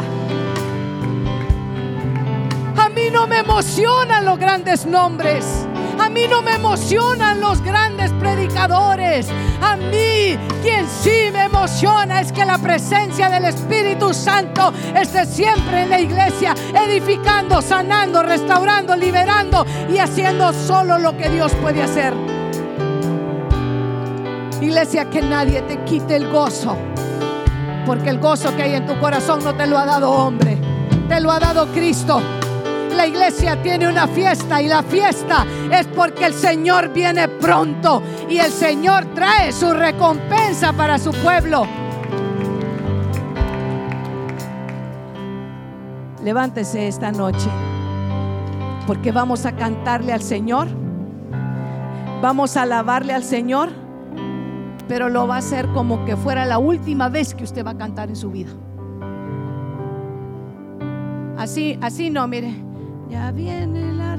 A 2.78 2.90
mí 2.90 3.10
no 3.12 3.28
me 3.28 3.40
emocionan 3.40 4.26
los 4.26 4.38
grandes 4.38 4.86
nombres. 4.86 5.69
A 6.00 6.10
mí 6.10 6.22
no 6.30 6.42
me 6.42 6.56
emocionan 6.56 7.42
los 7.42 7.62
grandes 7.62 8.12
predicadores. 8.14 9.28
A 9.62 9.76
mí 9.76 10.38
quien 10.62 10.88
sí 10.88 11.30
me 11.32 11.44
emociona 11.44 12.22
es 12.22 12.32
que 12.32 12.46
la 12.46 12.58
presencia 12.58 13.30
del 13.30 13.46
Espíritu 13.46 14.14
Santo 14.14 14.74
esté 14.96 15.26
siempre 15.26 15.84
en 15.84 15.90
la 15.90 16.00
iglesia, 16.00 16.56
edificando, 16.74 17.62
sanando, 17.62 18.24
restaurando, 18.24 18.96
liberando 18.96 19.66
y 19.90 19.98
haciendo 19.98 20.54
solo 20.54 20.98
lo 20.98 21.18
que 21.18 21.30
Dios 21.30 21.54
puede 21.62 21.84
hacer. 21.84 22.14
Iglesia, 24.62 25.10
que 25.10 25.22
nadie 25.22 25.62
te 25.64 25.84
quite 25.84 26.16
el 26.16 26.30
gozo. 26.30 26.78
Porque 27.86 28.10
el 28.10 28.20
gozo 28.20 28.56
que 28.56 28.64
hay 28.64 28.76
en 28.76 28.86
tu 28.86 28.98
corazón 29.00 29.44
no 29.44 29.56
te 29.56 29.66
lo 29.68 29.78
ha 29.78 29.86
dado 29.86 30.12
hombre, 30.12 30.58
te 31.08 31.20
lo 31.20 31.32
ha 31.32 31.40
dado 31.40 31.68
Cristo. 31.68 32.22
La 33.00 33.08
iglesia 33.08 33.64
tiene 33.64 33.88
una 33.88 34.08
fiesta 34.10 34.62
y 34.62 34.68
la 34.68 34.84
fiesta 34.84 35.46
es 35.72 35.88
porque 35.88 36.26
el 36.26 36.34
Señor 36.34 36.90
viene 36.90 37.30
pronto 37.30 38.04
y 38.28 38.40
el 38.40 38.52
Señor 38.52 39.06
trae 39.16 39.54
su 39.54 39.72
recompensa 39.72 40.74
para 40.74 41.00
su 41.00 41.12
pueblo. 41.12 41.66
Levántese 46.26 46.90
esta 46.90 47.14
noche 47.14 47.50
porque 48.86 49.14
vamos 49.14 49.46
a 49.46 49.54
cantarle 49.54 50.12
al 50.12 50.22
Señor. 50.22 50.68
Vamos 52.22 52.58
a 52.58 52.64
alabarle 52.64 53.14
al 53.14 53.24
Señor 53.24 53.70
pero 54.90 55.08
lo 55.08 55.26
va 55.26 55.36
a 55.36 55.38
hacer 55.38 55.70
como 55.70 56.04
que 56.04 56.18
fuera 56.18 56.46
la 56.46 56.58
última 56.58 57.08
vez 57.08 57.34
que 57.34 57.46
usted 57.46 57.66
va 57.66 57.72
a 57.72 57.78
cantar 57.78 58.10
en 58.10 58.18
su 58.18 58.30
vida. 58.30 58.50
Así, 61.38 61.80
así 61.82 62.10
no, 62.10 62.28
mire. 62.28 62.69
Ya 63.10 63.32
viene 63.32 63.94
la. 63.94 64.10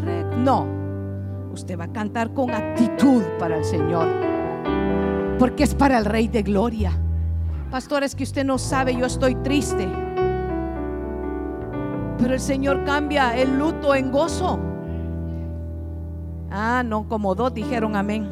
No. 0.40 0.66
Usted 1.52 1.78
va 1.78 1.84
a 1.84 1.92
cantar 1.92 2.32
con 2.32 2.50
actitud 2.50 3.22
para 3.38 3.58
el 3.58 3.64
Señor. 3.64 4.08
Porque 5.38 5.64
es 5.64 5.74
para 5.74 5.98
el 5.98 6.04
Rey 6.04 6.28
de 6.28 6.42
Gloria. 6.42 6.92
Pastor, 7.70 8.02
es 8.02 8.14
que 8.14 8.24
usted 8.24 8.44
no 8.44 8.58
sabe, 8.58 8.96
yo 8.96 9.06
estoy 9.06 9.34
triste. 9.36 9.88
Pero 12.18 12.34
el 12.34 12.40
Señor 12.40 12.84
cambia 12.84 13.36
el 13.36 13.58
luto 13.58 13.94
en 13.94 14.10
gozo. 14.10 14.58
Ah, 16.50 16.82
no, 16.84 17.08
como 17.08 17.34
dos 17.34 17.54
dijeron 17.54 17.96
amén. 17.96 18.28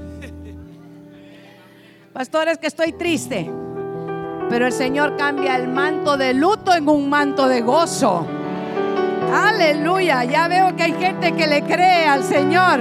Pastor, 2.12 2.48
es 2.48 2.58
que 2.58 2.66
estoy 2.66 2.92
triste. 2.92 3.50
Pero 4.48 4.66
el 4.66 4.72
Señor 4.72 5.16
cambia 5.16 5.56
el 5.56 5.68
manto 5.68 6.16
de 6.16 6.34
luto 6.34 6.74
en 6.74 6.88
un 6.88 7.08
manto 7.08 7.48
de 7.48 7.60
gozo. 7.60 8.26
Aleluya. 9.32 10.24
Ya 10.24 10.48
veo 10.48 10.74
que 10.76 10.84
hay 10.84 10.92
gente 10.92 11.32
que 11.32 11.46
le 11.46 11.62
cree 11.62 12.06
al 12.06 12.24
Señor. 12.24 12.80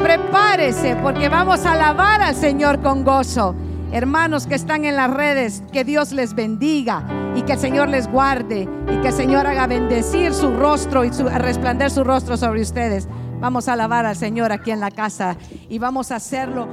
Prepárese 0.00 0.96
porque 0.96 1.28
vamos 1.28 1.64
a 1.66 1.72
alabar 1.72 2.22
al 2.22 2.34
Señor 2.34 2.80
con 2.80 3.04
gozo. 3.04 3.54
Hermanos 3.92 4.46
que 4.46 4.56
están 4.56 4.84
en 4.84 4.96
las 4.96 5.10
redes, 5.10 5.62
que 5.72 5.84
Dios 5.84 6.12
les 6.12 6.34
bendiga 6.34 7.04
y 7.36 7.42
que 7.42 7.52
el 7.52 7.58
Señor 7.58 7.88
les 7.88 8.08
guarde 8.08 8.68
y 8.92 9.00
que 9.00 9.08
el 9.08 9.14
Señor 9.14 9.46
haga 9.46 9.68
bendecir 9.68 10.34
su 10.34 10.50
rostro 10.56 11.04
y 11.04 11.12
su, 11.12 11.28
resplandecer 11.28 11.90
su 11.92 12.04
rostro 12.04 12.36
sobre 12.36 12.62
ustedes. 12.62 13.08
Vamos 13.40 13.68
a 13.68 13.74
alabar 13.74 14.04
al 14.04 14.16
Señor 14.16 14.50
aquí 14.50 14.72
en 14.72 14.80
la 14.80 14.90
casa 14.90 15.36
y 15.68 15.78
vamos 15.78 16.10
a 16.10 16.16
hacerlo 16.16 16.66